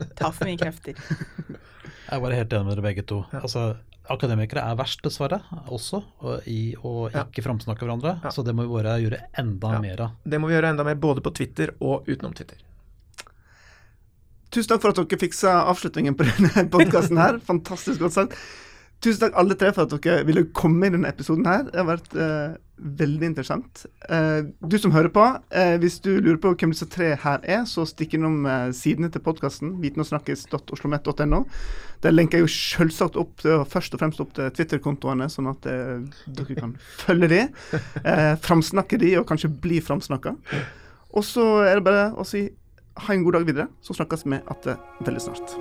Det 0.01 0.09
tar 0.17 0.33
for 0.33 0.45
mye 0.49 0.57
krefter. 0.57 0.95
Jeg 2.07 2.23
bare 2.23 2.37
helt 2.39 2.53
enig 2.55 2.67
med 2.69 2.77
dere 2.77 2.83
begge 2.87 3.03
to. 3.03 3.17
Altså, 3.35 3.77
Akademikere 4.09 4.63
er 4.63 4.77
verst, 4.79 5.01
dessverre, 5.03 5.41
også 5.75 5.99
og 6.23 6.45
i 6.47 6.77
å 6.79 7.11
Ja. 7.11 7.25
ikke 7.27 7.43
framsnakke 7.43 7.83
hverandre. 7.83 8.21
Ja. 8.23 8.31
Så 8.31 8.45
det 8.47 8.55
må 8.55 8.63
vi 8.63 8.71
bare 8.77 8.93
gjøre 9.03 9.19
enda 9.37 9.73
Ja. 9.75 9.81
mer 9.83 10.01
av. 10.05 10.11
Det 10.23 10.39
må 10.41 10.47
vi 10.47 10.55
gjøre 10.55 10.71
enda 10.71 10.85
mer 10.87 10.95
både 10.95 11.21
på 11.21 11.35
Twitter 11.35 11.75
og 11.81 12.07
utenom 12.07 12.33
Twitter. 12.33 12.57
Tusen 14.55 14.69
takk 14.71 14.81
for 14.85 14.95
at 14.95 15.01
dere 15.03 15.19
fiksa 15.21 15.57
avslutningen 15.73 16.15
på 16.17 16.25
denne 16.29 16.69
podkasten 16.71 17.19
her. 17.19 17.39
Fantastisk 17.51 17.99
godt 18.01 18.15
sagt. 18.15 18.39
Tusen 19.05 19.21
takk 19.21 19.35
alle 19.37 19.57
tre 19.59 19.73
for 19.77 19.85
at 19.85 19.93
dere 20.07 20.25
ville 20.27 20.47
komme 20.57 20.89
i 20.89 20.93
denne 20.93 21.11
episoden 21.11 21.45
her. 21.47 21.67
Det 21.69 21.79
har 21.79 21.89
vært 21.89 22.15
uh, 22.17 22.57
veldig 22.97 23.29
interessant. 23.29 23.83
Uh, 24.09 24.49
du 24.65 24.79
som 24.81 24.95
hører 24.95 25.13
på, 25.13 25.25
uh, 25.37 25.75
hvis 25.83 25.99
du 26.05 26.15
lurer 26.15 26.39
på 26.41 26.55
hvem 26.55 26.73
disse 26.73 26.89
tre 26.91 27.13
her 27.21 27.45
er, 27.45 27.67
så 27.69 27.85
stikk 27.89 28.17
innom 28.17 28.49
sidene 28.77 29.11
til 29.13 29.23
podkasten, 29.27 29.75
vitenogsnakkes.oslomett.no. 29.85 31.43
Der 32.05 32.15
lenker 32.15 32.41
jeg 32.41 32.47
jo 32.47 32.53
selvsagt 32.55 33.21
opp 33.21 33.45
først 33.73 33.97
og 33.97 34.01
fremst 34.01 34.21
opp 34.25 34.33
til 34.37 34.51
Twitter-kontoene, 34.57 35.29
sånn 35.33 35.51
at 35.53 35.65
dere 35.65 36.59
kan 36.59 36.75
følge 37.05 37.31
de, 37.33 37.41
framsnakke 38.45 39.01
de, 39.01 39.15
og 39.21 39.29
kanskje 39.29 39.53
bli 39.65 39.81
framsnakka. 39.85 40.37
Og 41.17 41.25
så 41.25 41.45
er 41.65 41.79
det 41.79 41.87
bare 41.89 42.11
å 42.17 42.29
si 42.29 42.47
ha 43.07 43.13
en 43.13 43.25
god 43.25 43.41
dag 43.41 43.49
videre, 43.49 43.69
så 43.85 43.97
snakkes 43.97 44.25
vi 44.29 44.37
igjen 44.41 44.81
veldig 45.09 45.27
snart. 45.29 45.57